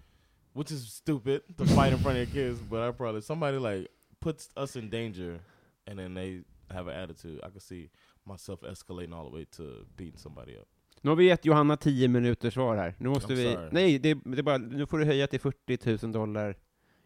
which 0.53 0.71
is 0.71 0.87
stupid 0.91 1.41
to 1.57 1.65
fight 1.65 1.93
in 1.93 1.99
front 1.99 2.17
of 2.19 2.33
your 2.33 2.45
kids. 2.45 2.59
But 2.59 2.81
I 2.87 2.91
probably 2.91 3.21
somebody 3.21 3.57
like 3.57 3.87
puts 4.19 4.49
us 4.55 4.75
in 4.75 4.89
danger, 4.89 5.39
and 5.87 5.97
then 5.97 6.13
they 6.13 6.41
have 6.69 6.93
an 6.93 7.03
attitude. 7.03 7.37
I 7.37 7.49
could 7.51 7.61
see 7.61 7.89
myself 8.23 8.63
escalating 8.63 9.13
all 9.13 9.29
the 9.29 9.35
way 9.35 9.45
to 9.45 9.63
beating 9.97 10.17
somebody 10.17 10.57
up. 10.57 10.67
Nu 11.01 11.09
har 11.09 11.15
vi 11.15 11.25
gett 11.25 11.45
Johanna 11.45 11.77
10 11.77 12.07
minuters 12.07 12.53
svar 12.53 12.77
här. 12.77 12.95
Nu 12.97 13.09
måste 13.09 13.33
I'm 13.33 13.35
vi... 13.35 13.53
sorry. 13.53 13.69
Nej, 13.71 13.99
det, 13.99 14.17
det 14.25 14.43
bara, 14.43 14.57
nu 14.57 14.85
får 14.85 14.99
du 14.99 15.05
höja 15.05 15.27
till 15.27 15.39
40 15.39 16.05
000 16.05 16.11
dollar 16.11 16.55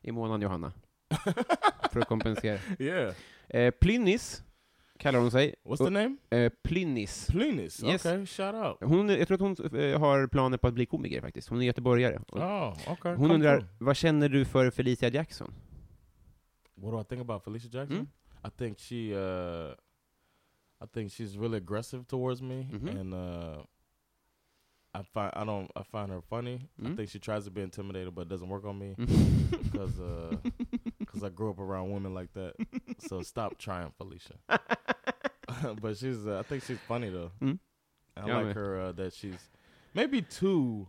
i 0.01 0.11
månaden, 0.11 0.41
Johanna. 0.41 0.73
för 1.91 1.99
att 1.99 2.07
kompensera. 2.07 2.59
Yeah. 2.79 3.13
Eh, 3.49 3.71
Plynnis 3.71 4.43
kallar 4.97 5.19
hon 5.19 5.31
sig. 5.31 5.55
What's 5.63 5.77
the 5.77 5.89
name? 5.89 6.17
Eh, 6.29 6.51
Plynnis. 6.63 7.27
Plynnis. 7.27 7.83
Yes. 7.83 8.05
Okay, 8.05 8.25
shout 8.25 8.55
out. 8.55 8.77
Hon, 8.89 9.09
jag 9.09 9.27
tror 9.27 9.35
att 9.35 9.59
hon 9.59 9.79
eh, 9.79 9.99
har 9.99 10.27
planer 10.27 10.57
på 10.57 10.67
att 10.67 10.73
bli 10.73 10.85
komiker 10.85 11.21
faktiskt. 11.21 11.49
Hon 11.49 11.61
är 11.61 11.65
göteborgare. 11.65 12.19
Oh, 12.31 12.91
okay. 12.91 13.11
hon 13.11 13.17
come 13.17 13.33
undrar, 13.33 13.57
through. 13.57 13.73
vad 13.77 13.95
känner 13.95 14.29
du 14.29 14.45
för 14.45 14.69
Felicia 14.69 15.09
Jackson? 15.09 15.53
What 16.75 16.91
do 16.91 17.01
I 17.01 17.03
think 17.03 17.21
about 17.21 17.43
Felicia 17.43 17.79
Jackson? 17.79 17.97
Mm. 17.97 18.07
I 18.43 18.49
think 18.49 18.77
she, 18.79 19.13
uh, 19.15 19.75
I 20.81 20.85
think 20.91 21.11
she's 21.11 21.37
really 21.37 21.57
aggressive 21.57 22.07
towards 22.07 22.41
me, 22.41 22.67
Mhm. 22.71 22.89
and 22.99 23.13
uh, 23.13 23.63
I 24.93 25.01
find 25.03 25.31
I 25.35 25.43
don't 25.45 25.71
I 25.75 25.83
find 25.83 26.11
her 26.11 26.21
funny. 26.21 26.69
I 26.83 26.89
Mm. 26.89 26.95
think 26.97 27.09
she 27.09 27.19
tries 27.19 27.45
to 27.45 27.51
be 27.51 27.61
intimidated, 27.61 28.13
but 28.13 28.21
it 28.23 28.29
doesn't 28.29 28.49
work 28.49 28.65
on 28.65 28.77
me 28.77 28.95
because 29.63 29.97
because 30.99 31.23
I 31.23 31.29
grew 31.29 31.49
up 31.51 31.59
around 31.59 31.91
women 31.91 32.13
like 32.13 32.33
that. 32.33 32.55
so 32.99 33.21
stop 33.21 33.57
trying, 33.57 33.91
Felicia. 33.97 34.35
but 35.81 35.97
she's 35.97 36.25
uh, 36.27 36.39
I 36.39 36.43
think 36.43 36.63
she's 36.63 36.79
funny 36.87 37.09
though. 37.09 37.31
Mm. 37.41 37.59
I 38.17 38.27
Yeah, 38.27 38.35
like 38.35 38.45
man. 38.45 38.53
her 38.55 38.79
uh, 38.81 38.91
that 38.93 39.13
she's 39.13 39.49
maybe 39.93 40.21
too 40.21 40.87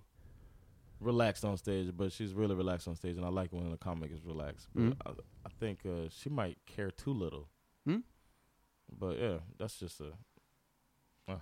relaxed 1.05 1.45
on 1.45 1.57
stage, 1.57 1.91
but 1.97 2.13
she's 2.13 2.33
really 2.35 2.55
relaxed 2.55 2.89
on 2.89 2.97
stage, 2.97 3.17
and 3.17 3.25
I 3.27 3.29
like 3.29 3.53
when 3.53 3.73
a 3.73 3.77
comic 3.77 4.11
is 4.13 4.25
relaxed. 4.25 4.69
But 4.75 4.83
Mm. 4.83 4.97
I, 5.07 5.11
I 5.47 5.51
think 5.61 5.79
uh, 5.87 6.09
she 6.11 6.31
might 6.31 6.59
care 6.67 6.91
too 6.91 7.13
little. 7.13 7.49
Mm. 7.89 8.03
But 8.99 9.19
yeah, 9.19 9.39
that's 9.59 9.79
just 9.81 10.01
a. 10.01 10.13
Uh, 11.29 11.39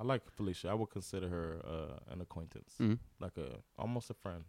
I 0.00 0.04
like 0.04 0.22
Felicia. 0.30 0.68
I 0.70 0.74
would 0.74 0.90
consider 0.90 1.28
her 1.28 1.60
uh, 1.64 2.12
an 2.12 2.20
acquaintance, 2.20 2.74
Mm. 2.80 2.98
like 3.20 3.36
a 3.40 3.48
almost 3.76 4.10
a 4.10 4.14
friend, 4.14 4.44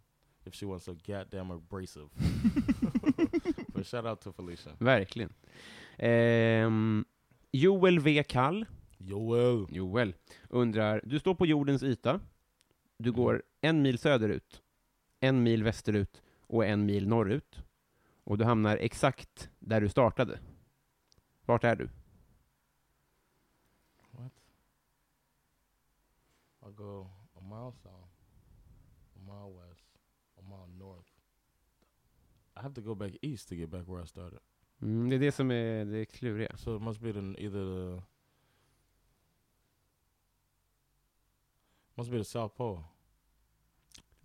if 0.45 0.53
she 0.55 0.65
wasn't 0.65 0.83
so 0.83 1.13
goddamn 1.13 1.51
abrasive. 1.51 2.09
but 3.73 3.85
shout 3.85 4.05
out 4.05 4.21
to 4.21 4.31
Felicia. 4.31 4.75
Verkligen. 4.79 5.29
Ehm, 5.99 7.05
Joel 7.53 7.99
V. 7.99 8.23
Kall, 8.23 8.65
Joel. 8.99 9.65
Joel, 9.71 10.13
undrar, 10.49 11.01
du 11.05 11.19
står 11.19 11.33
på 11.35 11.45
jordens 11.45 11.83
yta, 11.83 12.19
du 12.99 13.11
går 13.11 13.41
en 13.61 13.81
mil 13.81 13.97
söderut, 13.97 14.63
en 15.19 15.43
mil 15.43 15.63
västerut 15.63 16.21
och 16.41 16.65
en 16.65 16.85
mil 16.85 17.07
norrut. 17.07 17.63
Och 18.23 18.37
du 18.37 18.45
hamnar 18.45 18.77
exakt 18.77 19.49
där 19.59 19.81
du 19.81 19.89
startade. 19.89 20.39
Vart 21.45 21.63
är 21.63 21.75
du? 21.75 21.89
What? 24.11 24.33
I 26.61 26.71
go 26.75 27.09
a 27.35 27.41
mile 27.41 27.71
south, 27.71 28.13
a 29.15 29.19
mile 29.19 29.53
west, 29.53 29.87
a 30.37 30.41
mile 30.41 30.67
north. 30.77 31.09
I 32.57 32.61
have 32.61 32.75
to 32.75 32.81
go 32.81 32.95
back 32.95 33.13
east 33.21 33.49
to 33.49 33.55
get 33.55 33.69
back 33.69 33.87
where 33.87 34.03
I 34.03 34.07
started. 34.07 34.39
Mm, 34.81 35.09
det 35.09 35.15
är 35.15 35.19
det 35.19 35.31
som 35.31 35.51
är 35.51 35.85
det 35.85 36.05
kluriga. 36.05 36.57
So 36.57 36.75
it 36.75 36.81
must 36.81 36.99
be 36.99 37.13
the, 37.13 37.19
either 37.19 37.65
the 37.65 38.03
must 41.95 42.11
be 42.11 42.17
the 42.17 42.23
South 42.23 42.55
Pole. 42.55 42.83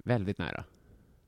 Väldigt 0.05 0.38
nära. 0.38 0.64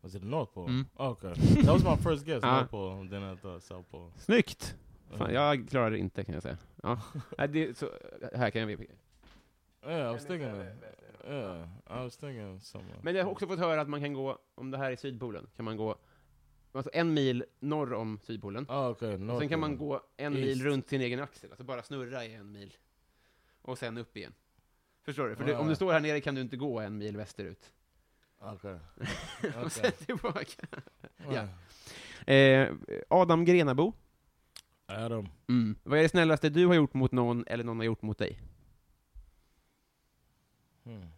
Was 0.00 0.14
it 0.14 0.22
the 0.22 0.28
North 0.28 0.52
Pole? 0.54 0.68
Mm. 0.68 0.86
Oh, 0.96 1.10
okay, 1.10 1.34
that 1.34 1.72
was 1.72 1.84
my 1.84 1.96
first 1.96 2.26
guess. 2.26 2.40
Ah. 2.44 2.56
North 2.56 2.70
Pole, 2.70 3.00
and 3.00 3.10
then 3.10 3.32
I 3.32 3.36
thought 3.36 3.62
South 3.62 3.90
Pole. 3.90 4.10
Snyggt! 4.18 4.76
Fan, 5.10 5.28
Uh, 5.30 5.34
jag 5.34 5.68
klarar 5.68 5.90
det 5.90 5.98
inte 5.98 6.24
kan 6.24 6.34
jag 6.34 6.42
säga. 6.42 6.58
Ja. 6.82 7.00
Nej, 7.38 7.48
det, 7.48 7.78
så, 7.78 7.90
här 8.34 8.50
kan 8.50 8.60
jag 8.60 8.70
yeah, 9.86 10.10
I 10.10 10.12
was 10.12 10.26
thinking. 10.26 10.48
Of, 10.48 10.66
yeah, 11.28 11.68
I 11.90 12.04
was 12.04 12.16
thinking 12.16 12.60
somewhere. 12.60 12.98
Men 13.02 13.14
jag 13.14 13.24
har 13.24 13.30
också 13.30 13.46
fått 13.46 13.58
höra 13.58 13.80
att 13.80 13.88
man 13.88 14.00
kan 14.00 14.12
gå, 14.12 14.38
om 14.54 14.70
det 14.70 14.78
här 14.78 14.92
är 14.92 14.96
Sydpolen, 14.96 15.46
kan 15.56 15.64
man 15.64 15.76
gå 15.76 15.96
alltså 16.72 16.90
en 16.94 17.14
mil 17.14 17.44
norr 17.60 17.92
om 17.92 18.18
Sydpolen. 18.22 18.66
Oh, 18.68 18.88
okay. 18.90 19.14
och 19.14 19.20
North 19.20 19.38
sen 19.40 19.48
kan 19.48 19.60
man 19.60 19.76
gå 19.76 20.02
en 20.16 20.32
East. 20.36 20.46
mil 20.46 20.62
runt 20.64 20.88
sin 20.88 21.00
egen 21.00 21.20
axel, 21.20 21.50
alltså 21.50 21.64
bara 21.64 21.82
snurra 21.82 22.24
i 22.24 22.34
en 22.34 22.52
mil. 22.52 22.72
Och 23.62 23.78
sen 23.78 23.98
upp 23.98 24.16
igen. 24.16 24.32
Förstår 25.02 25.28
du? 25.28 25.36
För 25.36 25.44
du, 25.44 25.54
om 25.54 25.66
Ah. 25.66 25.68
du 25.68 25.76
står 25.76 25.92
här 25.92 26.00
nere 26.00 26.20
kan 26.20 26.34
du 26.34 26.40
inte 26.40 26.56
gå 26.56 26.80
en 26.80 26.98
mil 26.98 27.16
västerut. 27.16 27.72
Okay. 28.54 28.76
och 29.64 29.72
sen 29.72 29.92
tillbaka. 29.92 30.66
ja. 31.30 31.48
Eh, 32.32 32.74
Adam 33.08 33.44
Grenabo. 33.44 33.92
Adam. 34.86 35.28
Vad 35.82 35.98
är 35.98 36.02
det 36.02 36.08
snällaste 36.08 36.48
du 36.48 36.66
har 36.66 36.74
gjort 36.74 36.94
mot 36.94 37.12
någon, 37.12 37.44
eller 37.46 37.64
någon 37.64 37.76
har 37.76 37.84
gjort 37.84 38.02
mot 38.02 38.18
dig? 38.18 38.40
Hmm. 40.84 41.08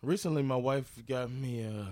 Recently, 0.00 0.42
my 0.42 0.60
wife 0.60 1.02
got 1.02 1.30
me 1.30 1.66
uh, 1.66 1.88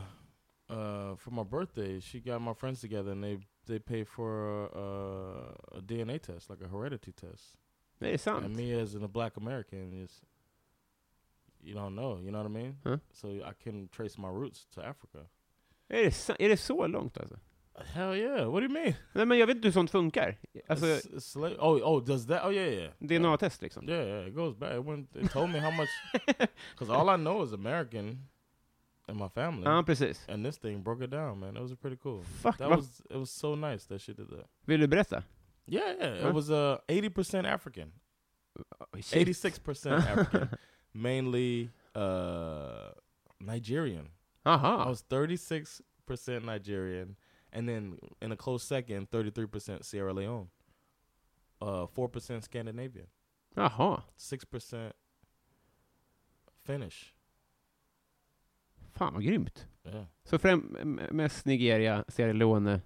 uh, 0.69 1.17
for 1.17 1.31
my 1.31 1.45
birthday. 1.45 2.01
She 2.01 2.21
got 2.21 2.43
my 2.43 2.55
friends 2.55 2.81
together, 2.81 3.13
and 3.13 3.23
they 3.23 3.39
they 3.67 3.79
paid 3.79 4.09
for 4.09 4.65
uh, 4.77 5.79
a 5.79 5.81
DNA 5.81 6.19
test, 6.19 6.51
like 6.51 6.65
a 6.65 6.69
heredity 6.69 7.13
test. 7.13 7.59
Det 7.99 8.15
är 8.15 8.19
sant. 8.19 8.45
And 8.45 8.57
me 8.57 8.83
as 8.83 8.95
a 8.95 9.09
black 9.09 9.37
American 9.37 9.93
is, 9.93 10.23
you 11.67 11.75
don't 11.75 11.95
know, 11.95 12.19
you 12.21 12.31
know 12.31 12.39
what 12.43 12.47
I 12.51 12.55
mean? 12.55 12.77
Huh? 12.85 12.99
So 13.13 13.29
I 13.29 13.53
can 13.65 13.89
trace 13.89 14.19
my 14.19 14.29
roots 14.29 14.67
to 14.75 14.81
Africa. 14.81 15.19
Är 15.89 16.05
det, 16.05 16.11
sa- 16.11 16.37
är 16.39 16.49
det 16.49 16.57
så 16.57 16.87
långt 16.87 17.19
alltså? 17.19 17.39
Hell 17.93 18.15
yeah! 18.15 18.49
What 18.51 18.61
do 18.61 18.67
you 18.67 18.73
mean? 18.73 18.95
Nej 19.13 19.27
men 19.27 19.39
jag 19.39 19.47
vet 19.47 19.57
inte 19.57 19.69
hur 19.69 19.73
sånt 19.73 19.91
funkar. 19.91 20.37
Alltså, 20.69 20.87
It's- 20.87 21.15
it's 21.15 21.37
sla- 21.37 21.57
oh, 21.59 21.81
oh, 21.83 22.05
does 22.05 22.27
that? 22.27 22.45
Oh 22.45 22.55
yeah, 22.55 22.69
yeah. 22.73 22.93
DNA-test 23.01 23.63
liksom. 23.63 23.89
Yeah, 23.89 24.07
yeah, 24.07 24.27
it 24.29 24.35
goes 24.35 24.55
back. 24.57 24.73
It, 24.73 24.85
went, 24.85 25.17
it 25.17 25.31
told 25.31 25.51
me 25.51 25.59
how 25.61 25.71
much, 25.71 25.89
because 26.73 26.91
all 26.91 27.09
I 27.11 27.17
know 27.17 27.43
is 27.45 27.53
American, 27.53 28.19
and 29.09 29.19
my 29.19 29.29
family. 29.29 29.65
Ja, 29.65 29.83
precis. 29.83 30.25
and 30.29 30.45
this 30.45 30.59
thing 30.59 30.83
broke 30.83 31.05
it 31.05 31.11
down, 31.11 31.39
man. 31.39 31.55
That 31.55 31.63
was 31.63 31.75
pretty 31.75 31.97
cool. 32.03 32.23
Fuck, 32.43 32.57
That 32.59 32.71
was 32.71 33.03
it 33.11 33.17
was 33.19 33.31
so 33.31 33.55
nice 33.55 33.87
that 33.89 34.01
she 34.01 34.15
did 34.15 34.29
that. 34.31 34.47
Vill 34.67 34.79
du 34.81 34.89
berätta? 34.89 35.23
Yeah, 35.67 35.93
yeah. 36.01 36.21
Huh? 36.23 36.29
It 36.29 36.35
was 36.35 36.51
uh 36.51 36.79
eighty 36.89 37.11
percent 37.11 37.47
African, 37.47 37.93
Oj, 38.95 39.03
shit. 39.05 39.17
eighty 39.21 39.33
six 39.35 39.59
percent 39.59 40.03
African, 40.03 40.49
mainly 40.97 41.71
uh 41.95 42.91
Nigerian. 43.41 44.09
I 44.45 44.89
was 44.89 45.03
thirty 45.03 45.37
six 45.37 45.83
percent 46.07 46.45
Nigerian, 46.45 47.17
and 47.53 47.69
then 47.69 47.99
in 48.23 48.33
a 48.33 48.37
close 48.37 48.65
second, 48.65 49.11
thirty 49.11 49.31
three 49.31 49.47
percent 49.47 49.85
Sierra 49.85 50.13
Leone, 50.13 50.49
uh 51.61 51.87
four 51.87 52.09
percent 52.09 52.45
Scandinavian, 52.45 53.07
Jaha. 53.57 54.03
six 54.17 54.45
percent 54.45 54.95
Finnish. 56.65 57.13
Fan 58.93 59.15
vad 59.15 59.23
grymt. 59.23 59.69
Yeah. 59.85 60.05
Så 60.25 60.39
främ, 60.39 60.77
mest 61.11 61.47
Nigeria, 61.47 62.05
Sierra 62.09 62.33
Leone. 62.33 62.81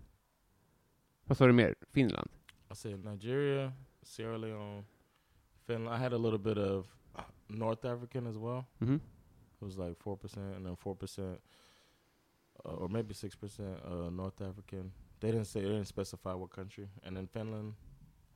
Vad 1.24 1.36
sa 1.36 1.46
du 1.46 1.52
mer? 1.52 1.74
Finland? 1.92 2.30
I 2.70 2.74
said 2.74 3.04
Nigeria, 3.04 3.72
Sierra 4.02 4.36
Leone, 4.38 4.84
Finland. 5.66 5.94
I 5.94 5.98
had 6.02 6.12
a 6.12 6.18
little 6.18 6.38
bit 6.38 6.58
of 6.58 6.86
North 7.50 7.84
African 7.84 8.26
as 8.26 8.36
well. 8.38 8.66
Mhm. 8.80 9.00
It 9.60 9.64
was 9.64 9.76
like 9.78 9.96
four 9.98 10.16
percent, 10.16 10.56
and 10.56 10.64
then 10.66 10.76
four 10.76 10.94
percent, 10.96 11.40
uh, 12.64 12.68
or 12.72 12.88
maybe 12.88 13.14
six 13.14 13.34
percent 13.36 13.78
uh, 13.84 14.10
North 14.10 14.40
African. 14.40 14.92
They 15.20 15.30
didn't 15.30 15.46
say 15.46 15.60
they 15.60 15.68
didn't 15.68 15.86
specify 15.88 16.32
what 16.34 16.50
country. 16.50 16.88
And 17.02 17.16
then 17.16 17.26
Finland 17.26 17.74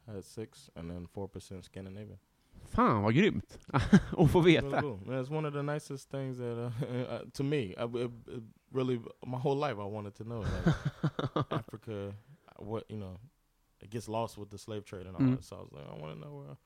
had 0.06 0.24
six, 0.24 0.70
and 0.76 0.90
then 0.90 1.06
four 1.06 1.28
percent 1.28 1.64
Scandinavian. 1.64 2.18
Fan 2.66 3.02
vad 3.02 3.14
grymt. 3.14 3.58
Att 3.72 4.30
få 4.30 4.40
Really 4.40 4.60
veta. 4.60 4.80
cool. 4.80 4.98
Man, 5.06 5.18
it's 5.20 5.30
one 5.30 5.44
of 5.48 5.52
the 5.54 5.62
nicest 5.62 6.10
things 6.10 6.38
that 6.38 6.58
uh, 6.58 6.86
uh, 7.14 7.22
to 7.32 7.42
me. 7.42 7.74
I, 7.78 7.84
it, 7.84 8.10
it 8.28 8.42
really, 8.72 9.00
my 9.26 9.38
whole 9.38 9.56
life 9.56 9.78
I 9.78 9.84
wanted 9.84 10.14
to 10.16 10.24
know 10.24 10.40
like 10.40 11.46
Africa. 11.50 12.14
What 12.58 12.84
you 12.90 12.96
know, 12.98 13.18
it 13.80 13.90
gets 13.90 14.08
lost 14.08 14.38
with 14.38 14.50
the 14.50 14.58
slave 14.58 14.84
trade 14.84 15.06
and 15.06 15.16
all 15.16 15.22
Mm. 15.22 15.36
that. 15.36 15.44
So 15.44 15.56
I 15.56 15.60
was 15.60 15.72
like, 15.72 15.84
I 15.88 15.98
want 16.02 16.14
to 16.14 16.20
know 16.20 16.34
where. 16.36 16.56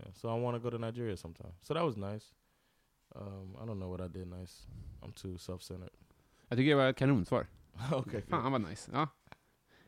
Yeah, 0.00 0.12
so 0.14 0.28
I 0.28 0.40
want 0.40 0.54
to 0.56 0.60
go 0.60 0.70
to 0.70 0.78
Nigeria 0.78 1.16
sometime. 1.16 1.52
So 1.62 1.74
that 1.74 1.84
was 1.84 1.96
nice. 1.96 2.34
Um, 3.14 3.56
I 3.62 3.66
don't 3.66 3.78
know 3.78 3.90
what 3.90 4.00
I 4.00 4.08
did 4.08 4.28
nice. 4.28 4.66
I'm 5.02 5.12
too 5.12 5.38
self-centered. 5.38 5.90
Jag 6.48 6.58
tycker 6.58 6.70
det 6.70 6.76
var 6.76 6.88
ett 6.88 6.96
kanonsvar. 6.96 7.46
okay. 7.92 8.22
Fan 8.22 8.52
vad 8.52 8.60
nice. 8.60 8.90
Ja. 8.92 9.08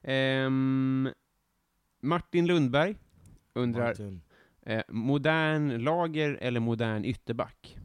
Ehm, 0.03 1.09
Martin 2.01 2.47
Lundberg 2.47 2.97
undrar, 3.55 3.87
Martin, 3.87 4.23
eh, 4.63 4.83
modern 4.89 5.85
lager 5.85 6.39
eller 6.41 6.61
modern 6.61 7.05
ytterback? 7.05 7.79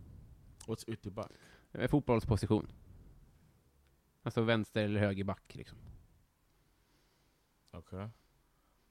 what's 0.67 0.83
ytterback? 0.87 1.31
Eh, 1.71 1.87
fotbollsposition. 1.87 2.71
Alltså 4.23 4.41
vänster 4.41 4.83
eller 4.83 4.99
högerback 4.99 5.55
liksom. 5.55 5.77
Okay. 7.71 8.07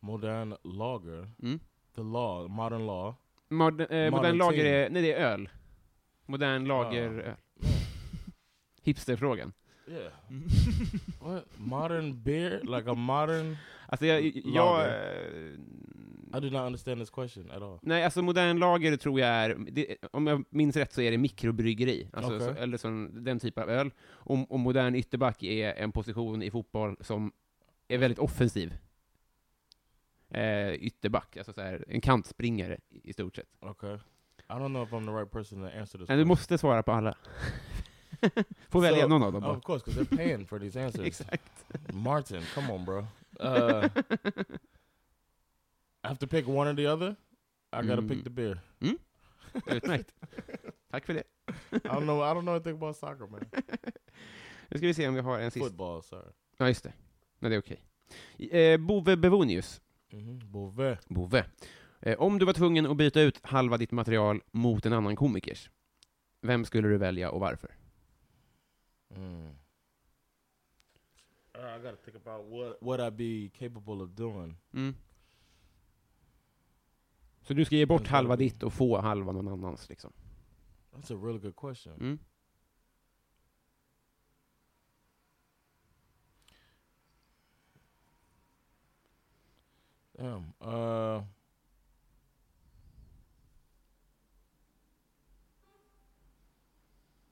Modern 0.00 0.56
lager. 0.62 1.30
Mm. 1.42 1.60
The 1.94 2.02
law, 2.02 2.48
modern 2.48 2.86
law. 2.86 3.14
Mod, 3.48 3.80
eh, 3.80 3.86
modern 3.88 4.10
Modern 4.10 4.36
lager 4.36 4.64
är, 4.64 4.90
nej 4.90 5.02
det 5.02 5.12
är 5.12 5.20
öl. 5.32 5.48
Modern 6.26 6.64
lager 6.64 7.12
Ja. 7.12 7.22
öl. 7.22 7.36
Hipsterfrågan. 8.82 9.52
Yeah. 9.88 10.12
what 11.20 11.44
modern 11.56 12.22
beer? 12.22 12.60
Like 12.62 12.90
a 12.90 12.94
modern? 12.94 13.56
Alltså 13.88 14.06
jag, 14.06 14.26
jag 14.44 14.54
Lager. 14.54 15.22
eh, 16.32 16.38
I 16.38 16.40
do 16.40 16.50
not 16.50 16.66
understand 16.66 17.00
this 17.00 17.10
question 17.10 17.50
at 17.50 17.62
all. 17.62 17.78
Nej, 17.82 18.04
alltså 18.04 18.22
modern 18.22 18.58
lager 18.58 18.96
tror 18.96 19.20
jag 19.20 19.28
är, 19.28 19.56
det, 19.70 19.96
om 20.10 20.26
jag 20.26 20.44
minns 20.50 20.76
rätt 20.76 20.92
så 20.92 21.00
är 21.00 21.10
det 21.10 21.18
mikrobryggeri, 21.18 22.08
alltså, 22.12 22.34
Okej. 22.36 22.46
så, 22.54 22.60
eller 22.62 22.76
sån, 22.76 23.24
den 23.24 23.38
typen 23.38 23.62
av 23.62 23.70
öl. 23.70 23.90
Och, 24.08 24.52
och 24.52 24.60
modern 24.60 24.94
ytterback 24.94 25.42
är 25.42 25.72
en 25.74 25.92
position 25.92 26.42
i 26.42 26.50
fotboll 26.50 26.96
som 27.00 27.32
är 27.88 27.98
väldigt 27.98 28.18
offensiv. 28.18 28.74
Eh, 30.30 30.72
ytterback, 30.74 31.36
alltså 31.36 31.52
så 31.52 31.60
här, 31.60 31.84
en 31.88 32.00
kantspringare 32.00 32.78
i, 32.88 33.12
stort 33.12 33.36
sett. 33.36 33.48
Okay. 33.60 33.94
I 33.94 34.52
don't 34.52 34.68
know 34.68 34.82
if 34.82 34.92
I'm 34.92 35.06
the 35.06 35.12
right 35.12 35.30
person 35.30 35.58
to 35.60 35.78
answer 35.78 35.98
this. 35.98 36.08
Men 36.08 36.18
du 36.18 36.24
question. 36.24 36.28
måste 36.28 36.58
svara 36.58 36.82
på 36.82 36.92
alla. 36.92 37.14
Får 38.68 38.80
välja 38.80 39.04
So- 39.04 39.08
någon 39.08 39.22
av 39.22 39.32
dem 39.32 39.42
bara. 39.42 39.56
of 39.56 39.64
course, 39.64 39.84
because 39.84 40.04
they're 40.04 40.16
paying 40.16 40.46
for 40.46 40.58
these 40.58 40.84
answers. 40.84 41.06
Exakt. 41.06 41.64
Martin, 41.92 42.42
come 42.54 42.72
on, 42.72 42.84
bro. 42.84 42.98
Uh, 42.98 43.84
I 46.04 46.08
have 46.08 46.18
to 46.18 46.26
pick 46.26 46.48
one 46.48 46.70
or 46.70 46.74
the 46.74 46.86
other. 46.86 47.16
I 47.72 47.82
gotta 47.86 48.02
Mm. 48.02 48.08
pick 48.08 48.24
the 48.24 48.30
beer. 48.30 48.60
Utmärkt. 49.66 50.14
Tack 50.90 51.06
för 51.06 51.14
det. 51.14 51.22
I 51.70 51.78
don't 51.78 52.00
know. 52.02 52.18
I 52.20 52.34
don't 52.34 52.40
know 52.42 52.54
anything 52.54 52.76
about 52.76 52.96
soccer, 52.96 53.26
man. 53.26 53.40
Nu 54.68 54.78
ska 54.78 54.86
vi 54.86 54.94
se 54.94 55.08
om 55.08 55.14
vi 55.14 55.20
har 55.20 55.38
en 55.38 55.50
sista. 55.50 55.68
Football, 55.68 56.02
sorry. 56.02 56.30
Ja, 56.58 56.68
just 56.68 56.82
det. 56.84 56.92
Nej, 57.38 57.50
det 57.50 57.56
är 57.56 57.60
okej. 57.60 57.80
Eh, 58.60 58.78
Bove 58.80 59.16
Bevonius. 59.16 59.80
Mm-hmm. 60.10 60.52
Beauvais. 60.52 60.98
Bove. 61.08 61.44
Eh, 62.00 62.18
om 62.18 62.38
du 62.38 62.46
var 62.46 62.52
tvungen 62.52 62.86
att 62.86 62.96
byta 62.96 63.20
ut 63.20 63.40
halva 63.42 63.76
ditt 63.76 63.92
material 63.92 64.42
mot 64.50 64.86
en 64.86 64.92
annan 64.92 65.16
komikers, 65.16 65.70
vem 66.40 66.64
skulle 66.64 66.88
du 66.88 66.98
välja 66.98 67.30
och 67.30 67.40
varför? 67.40 67.76
Mm. 69.10 69.46
Uh, 71.56 71.76
I 71.76 71.82
gotta 71.82 71.96
think 71.96 72.16
about 72.26 72.46
what 72.50 72.76
what 72.80 73.00
I'd 73.00 73.16
be 73.16 73.50
capable 73.58 74.04
of 74.04 74.10
doing. 74.10 74.56
Mm. 74.72 74.94
Så 77.40 77.54
du 77.54 77.64
ska 77.64 77.76
ge 77.76 77.86
bort 77.86 78.06
halva 78.06 78.36
ditt 78.36 78.62
och 78.62 78.72
få 78.72 79.00
halva 79.00 79.32
någon 79.32 79.48
annans, 79.48 79.88
liksom? 79.88 80.12
That's 80.92 81.14
a 81.14 81.20
really 81.26 81.38
good 81.38 81.56
question. 81.56 81.94
Mm. 82.00 82.18
Damn. 90.16 90.54
Uh. 90.60 91.20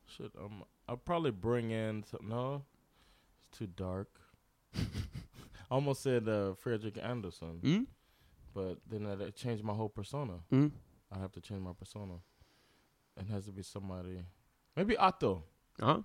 Shit. 0.06 0.32
Um. 0.38 0.64
I'll 0.88 0.96
probably 0.96 1.30
bring 1.30 1.70
in. 1.70 2.04
Some, 2.04 2.28
no, 2.28 2.62
it's 3.38 3.58
too 3.58 3.66
dark. 3.66 4.08
I 4.76 4.80
almost 5.70 6.02
said 6.02 6.28
uh, 6.28 6.54
Frederick 6.54 6.98
Anderson, 7.02 7.58
Mm. 7.62 7.86
but 8.54 8.78
then 8.88 9.04
that 9.04 9.34
changed 9.34 9.64
my 9.64 9.72
whole 9.72 9.88
persona. 9.88 10.34
Mm. 10.52 10.70
I 11.10 11.18
have 11.18 11.32
to 11.32 11.40
change 11.40 11.62
my 11.62 11.72
persona. 11.72 12.14
It 13.18 13.26
has 13.32 13.46
to 13.46 13.52
be 13.52 13.62
somebody. 13.62 14.18
Maybe 14.76 14.96
Otto. 14.96 15.44
Ja. 15.80 16.00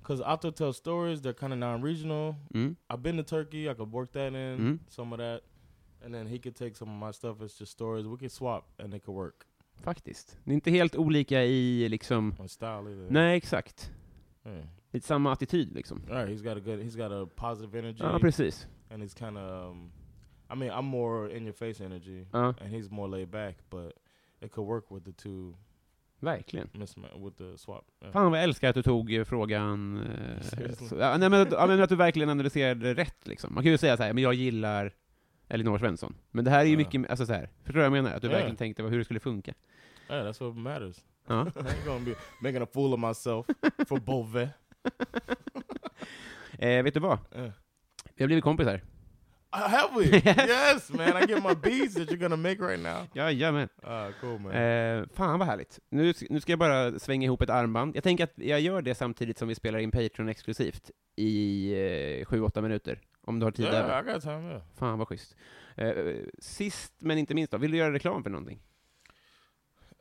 Because 0.00 0.20
Otto 0.20 0.50
tells 0.50 0.76
stories. 0.76 1.20
They're 1.20 1.32
kind 1.34 1.52
of 1.52 1.58
non-regional. 1.58 2.36
Mm. 2.54 2.76
I've 2.90 3.02
been 3.02 3.16
to 3.18 3.22
Turkey. 3.22 3.68
I 3.70 3.74
could 3.74 3.92
work 3.92 4.12
that 4.12 4.34
in 4.34 4.58
Mm. 4.58 4.78
some 4.88 5.12
of 5.12 5.18
that, 5.20 5.42
and 6.04 6.14
then 6.14 6.26
he 6.26 6.38
could 6.38 6.56
take 6.56 6.74
some 6.76 6.90
of 6.90 7.08
my 7.08 7.12
stuff. 7.12 7.40
It's 7.40 7.58
just 7.60 7.72
stories. 7.72 8.06
We 8.06 8.16
could 8.16 8.32
swap, 8.32 8.64
and 8.78 8.94
it 8.94 9.04
could 9.04 9.16
work. 9.16 9.46
Faktiskt. 9.82 10.38
Ni 10.44 10.52
är 10.52 10.54
inte 10.54 10.70
helt 10.70 10.96
olika 10.96 11.44
i, 11.44 11.88
liksom... 11.88 12.34
On 12.38 12.48
style 12.48 12.90
either. 12.90 13.06
Nej, 13.10 13.36
exakt. 13.36 13.90
Yeah. 14.44 14.64
Lite 14.90 15.06
samma 15.06 15.32
attityd, 15.32 15.72
liksom. 15.72 16.02
All 16.10 16.16
right. 16.16 16.28
He's 16.28 16.42
got 16.42 16.56
a 16.56 16.60
good. 16.60 16.80
He's 16.80 16.96
got 16.96 17.12
a 17.12 17.26
positive 17.36 17.78
energy. 17.78 18.04
Ja, 18.04 18.18
precis. 18.18 18.66
and 18.90 19.02
he's 19.02 19.14
kind 19.14 19.36
of. 19.38 19.70
Um, 19.70 19.92
I 20.50 20.54
mean, 20.54 20.70
I'm 20.70 20.86
more 20.86 21.28
in 21.28 21.44
your 21.44 21.52
face 21.52 21.80
energy, 21.80 22.26
Ja, 22.32 22.54
and 22.60 22.72
he's 22.72 22.90
more 22.90 23.08
laid 23.08 23.30
back. 23.30 23.56
But 23.70 23.92
it 24.40 24.52
could 24.52 24.66
work 24.66 24.90
with 24.90 25.04
the 25.04 25.12
two 25.12 25.54
verkligen. 26.20 26.68
with 27.16 27.36
the 27.36 27.58
swap. 27.58 27.84
Yeah. 28.02 28.12
Fan 28.12 28.30
vad 28.30 28.38
jag 28.38 28.44
älskar 28.44 28.68
att 28.68 28.74
du 28.74 28.82
tog 28.82 29.14
eh, 29.14 29.24
frågan... 29.24 30.02
Eh, 30.02 30.72
så, 30.88 30.96
ja, 30.96 31.16
nej, 31.16 31.28
men, 31.28 31.46
ja, 31.50 31.66
men 31.66 31.82
att 31.82 31.88
du 31.88 31.96
verkligen 31.96 32.28
analyserade 32.28 32.94
rätt, 32.94 33.26
liksom. 33.26 33.54
Man 33.54 33.62
kan 33.62 33.72
ju 33.72 33.78
säga 33.78 33.96
så 33.96 34.02
här, 34.02 34.12
men 34.12 34.22
jag 34.22 34.34
gillar 34.34 34.92
Elinor 35.48 35.78
Svensson. 35.78 36.14
Men 36.30 36.44
det 36.44 36.50
här 36.50 36.60
är 36.60 36.64
ju 36.64 36.70
Ja. 36.72 36.76
mycket, 36.78 37.10
alltså 37.10 37.26
så 37.26 37.32
här, 37.32 37.48
förstår 37.64 37.72
du 37.72 37.88
vad 37.88 37.96
jag 37.98 38.02
menar? 38.04 38.16
Att 38.16 38.22
du 38.22 38.28
Ja. 38.28 38.32
verkligen 38.32 38.56
tänkte 38.56 38.82
på 38.82 38.88
hur 38.88 38.98
det 38.98 39.04
skulle 39.04 39.20
funka. 39.20 39.54
Yeah, 40.10 40.26
that's 40.26 40.44
what 40.46 40.56
matters. 40.56 40.96
Ja. 41.26 41.40
I 41.46 41.60
ain't 41.60 41.84
gonna 41.86 42.04
be 42.04 42.14
making 42.42 42.62
a 42.62 42.66
fool 42.72 42.94
of 42.94 43.00
myself 43.00 43.46
for 43.88 44.00
Beauvais. 44.00 44.48
Eh, 46.58 46.82
vet 46.82 46.94
du 46.94 47.00
vad? 47.00 47.18
Yeah. 47.34 47.50
Vi 48.14 48.22
har 48.24 48.26
blivit 48.26 48.44
kompisar. 48.44 48.74
Uh, 49.56 49.60
have 49.68 49.88
we? 50.00 50.04
yes, 50.48 50.90
man. 50.90 51.08
I 51.22 51.26
get 51.26 51.42
my 51.44 51.54
beads 51.54 51.94
that 51.94 52.08
you're 52.08 52.16
gonna 52.16 52.36
make 52.36 52.56
right 52.62 52.82
now. 52.82 53.06
Jajamän. 53.14 53.68
Uh, 53.84 54.12
cool, 54.20 54.38
man. 54.38 54.52
Eh, 54.52 55.04
fan 55.14 55.38
vad 55.38 55.48
härligt. 55.48 55.78
Nu, 55.90 56.12
nu 56.30 56.40
ska 56.40 56.52
jag 56.52 56.58
bara 56.58 56.98
svänga 56.98 57.24
ihop 57.26 57.42
ett 57.42 57.50
armband. 57.50 57.96
Jag 57.96 58.04
tänker 58.04 58.24
att 58.24 58.32
jag 58.36 58.60
gör 58.60 58.82
det 58.82 58.94
samtidigt 58.94 59.38
som 59.38 59.48
vi 59.48 59.54
spelar 59.54 59.78
in 59.78 59.90
Patreon 59.90 60.28
exklusivt 60.28 60.90
i 61.16 61.70
eh, 61.72 62.26
7-8 62.26 62.60
minuter. 62.62 63.00
Om 63.28 63.38
du 63.38 63.46
har 63.46 63.50
tid 63.50 63.64
yeah, 63.66 63.78
över. 63.78 64.12
Got 64.12 64.22
time. 64.22 64.50
Yeah. 64.50 64.62
Fan 64.74 64.98
vad 64.98 65.08
schysst. 65.08 65.36
Eh, 65.76 66.16
sist 66.38 66.92
men 66.98 67.18
inte 67.18 67.34
minst 67.34 67.52
då, 67.52 67.58
vill 67.58 67.70
du 67.70 67.76
göra 67.76 67.92
reklam 67.92 68.22
för 68.22 68.30
någonting? 68.30 68.60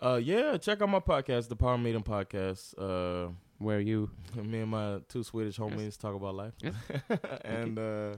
Uh, 0.02 0.20
yeah, 0.20 0.60
check 0.60 0.82
out 0.82 0.90
my 0.90 1.00
podcast, 1.00 1.50
the 1.50 1.56
Power 1.56 1.78
Meeting 1.78 2.04
Podcast. 2.04 2.78
Uh, 2.78 3.32
Where 3.58 3.82
you... 3.82 4.10
me 4.44 4.62
and 4.62 4.72
my 4.72 5.00
two 5.08 5.24
Swedish 5.24 5.60
homies 5.60 5.98
talk 5.98 6.16
about 6.16 6.36
life. 6.36 6.56
Yes. 6.62 6.76
and 7.46 7.80
uh, 7.80 8.18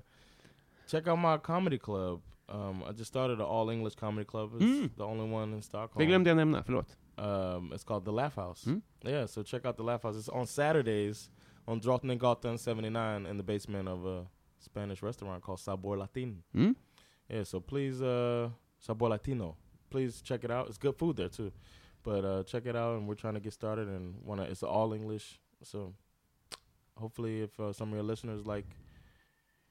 check 0.87 1.07
out 1.07 1.19
my 1.19 1.37
comedy 1.37 1.77
club. 1.77 2.21
Um, 2.49 2.83
I 2.89 2.91
just 2.91 3.07
started 3.07 3.39
an 3.39 3.45
all 3.45 3.69
English 3.69 3.95
comedy 3.95 4.25
club. 4.25 4.51
It's 4.55 4.63
Mm. 4.63 4.89
the 4.97 5.03
only 5.03 5.33
one 5.33 5.55
in 5.55 5.61
Stockholm. 5.61 5.99
Det 5.99 6.05
glömde 6.05 6.29
jag 6.29 6.37
nämna, 6.37 6.63
förlåt. 6.63 6.97
Um, 7.17 7.73
it's 7.73 7.83
called 7.85 8.05
the 8.05 8.11
Laugh 8.11 8.35
House. 8.35 8.69
Mm. 8.69 8.81
Yeah, 9.01 9.25
so 9.27 9.43
check 9.43 9.65
out 9.65 9.77
the 9.77 9.83
Laugh 9.83 10.03
House. 10.03 10.19
It's 10.19 10.29
on 10.29 10.47
Saturdays 10.47 11.29
on 11.65 11.79
Drottninggatan 11.81 12.57
79 12.57 13.25
in 13.25 13.37
the 13.37 13.43
basement 13.43 13.87
of 13.87 14.05
a 14.05 14.27
Spanish 14.59 15.01
restaurant 15.01 15.41
called 15.41 15.59
Sabor 15.59 15.97
Latin. 15.97 16.43
Mm? 16.55 16.75
Yeah, 17.29 17.43
so 17.43 17.59
please, 17.59 18.01
uh, 18.01 18.49
Sabor 18.79 19.09
Latino. 19.09 19.55
Please 19.89 20.21
check 20.21 20.43
it 20.43 20.51
out. 20.51 20.67
It's 20.67 20.77
good 20.77 20.95
food 20.95 21.17
there 21.17 21.29
too. 21.29 21.51
But 22.03 22.25
uh, 22.25 22.43
check 22.43 22.65
it 22.65 22.75
out, 22.75 22.97
and 22.97 23.07
we're 23.07 23.15
trying 23.15 23.33
to 23.33 23.39
get 23.39 23.53
started. 23.53 23.87
And 23.87 24.15
wanna, 24.23 24.43
it's 24.43 24.63
all 24.63 24.93
English. 24.93 25.39
So 25.63 25.93
hopefully, 26.95 27.41
if 27.41 27.59
uh, 27.59 27.73
some 27.73 27.89
of 27.89 27.95
your 27.95 28.03
listeners 28.03 28.45
like 28.45 28.65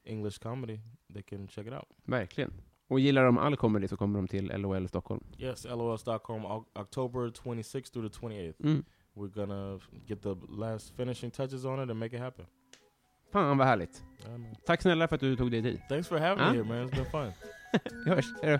English 0.05 0.37
comedy, 0.37 0.79
they 1.13 1.21
can 1.21 1.47
check 1.47 1.67
it 1.67 1.73
out. 1.73 1.87
Verkligen. 2.05 2.51
Och 2.87 2.99
gillar 2.99 3.23
de 3.23 3.37
all 3.37 3.55
comedy 3.55 3.87
så 3.87 3.97
kommer 3.97 4.19
de 4.19 4.27
till 4.27 4.61
LOL 4.61 4.87
Stockholm. 4.87 5.23
Yes, 5.37 5.65
LOL 5.65 5.97
Stockholm, 5.97 6.45
October 6.75 7.29
26th 7.29 7.93
through 7.93 8.09
the 8.09 8.19
28th. 8.19 8.53
Mm. 8.63 8.83
We're 9.15 9.45
gonna 9.45 9.79
get 10.07 10.21
the 10.21 10.35
last 10.47 10.93
finishing 10.97 11.31
touches 11.31 11.65
on 11.65 11.79
it 11.79 11.89
and 11.89 11.99
make 11.99 12.13
it 12.13 12.21
happen. 12.21 12.45
Fan 13.31 13.57
vad 13.57 13.67
härligt. 13.67 14.03
Tack 14.65 14.81
snälla 14.81 15.07
för 15.07 15.15
att 15.15 15.21
du 15.21 15.35
tog 15.35 15.51
dig 15.51 15.61
tid. 15.61 15.81
Thanks 15.89 16.07
for 16.07 16.17
having 16.17 16.37
me 16.37 16.51
here, 16.51 16.63
man. 16.63 16.89
It's 16.89 16.95
been 16.95 17.05
fun. 17.05 17.31
Vi 18.05 18.09
hörs. 18.09 18.25
Hej 18.43 18.59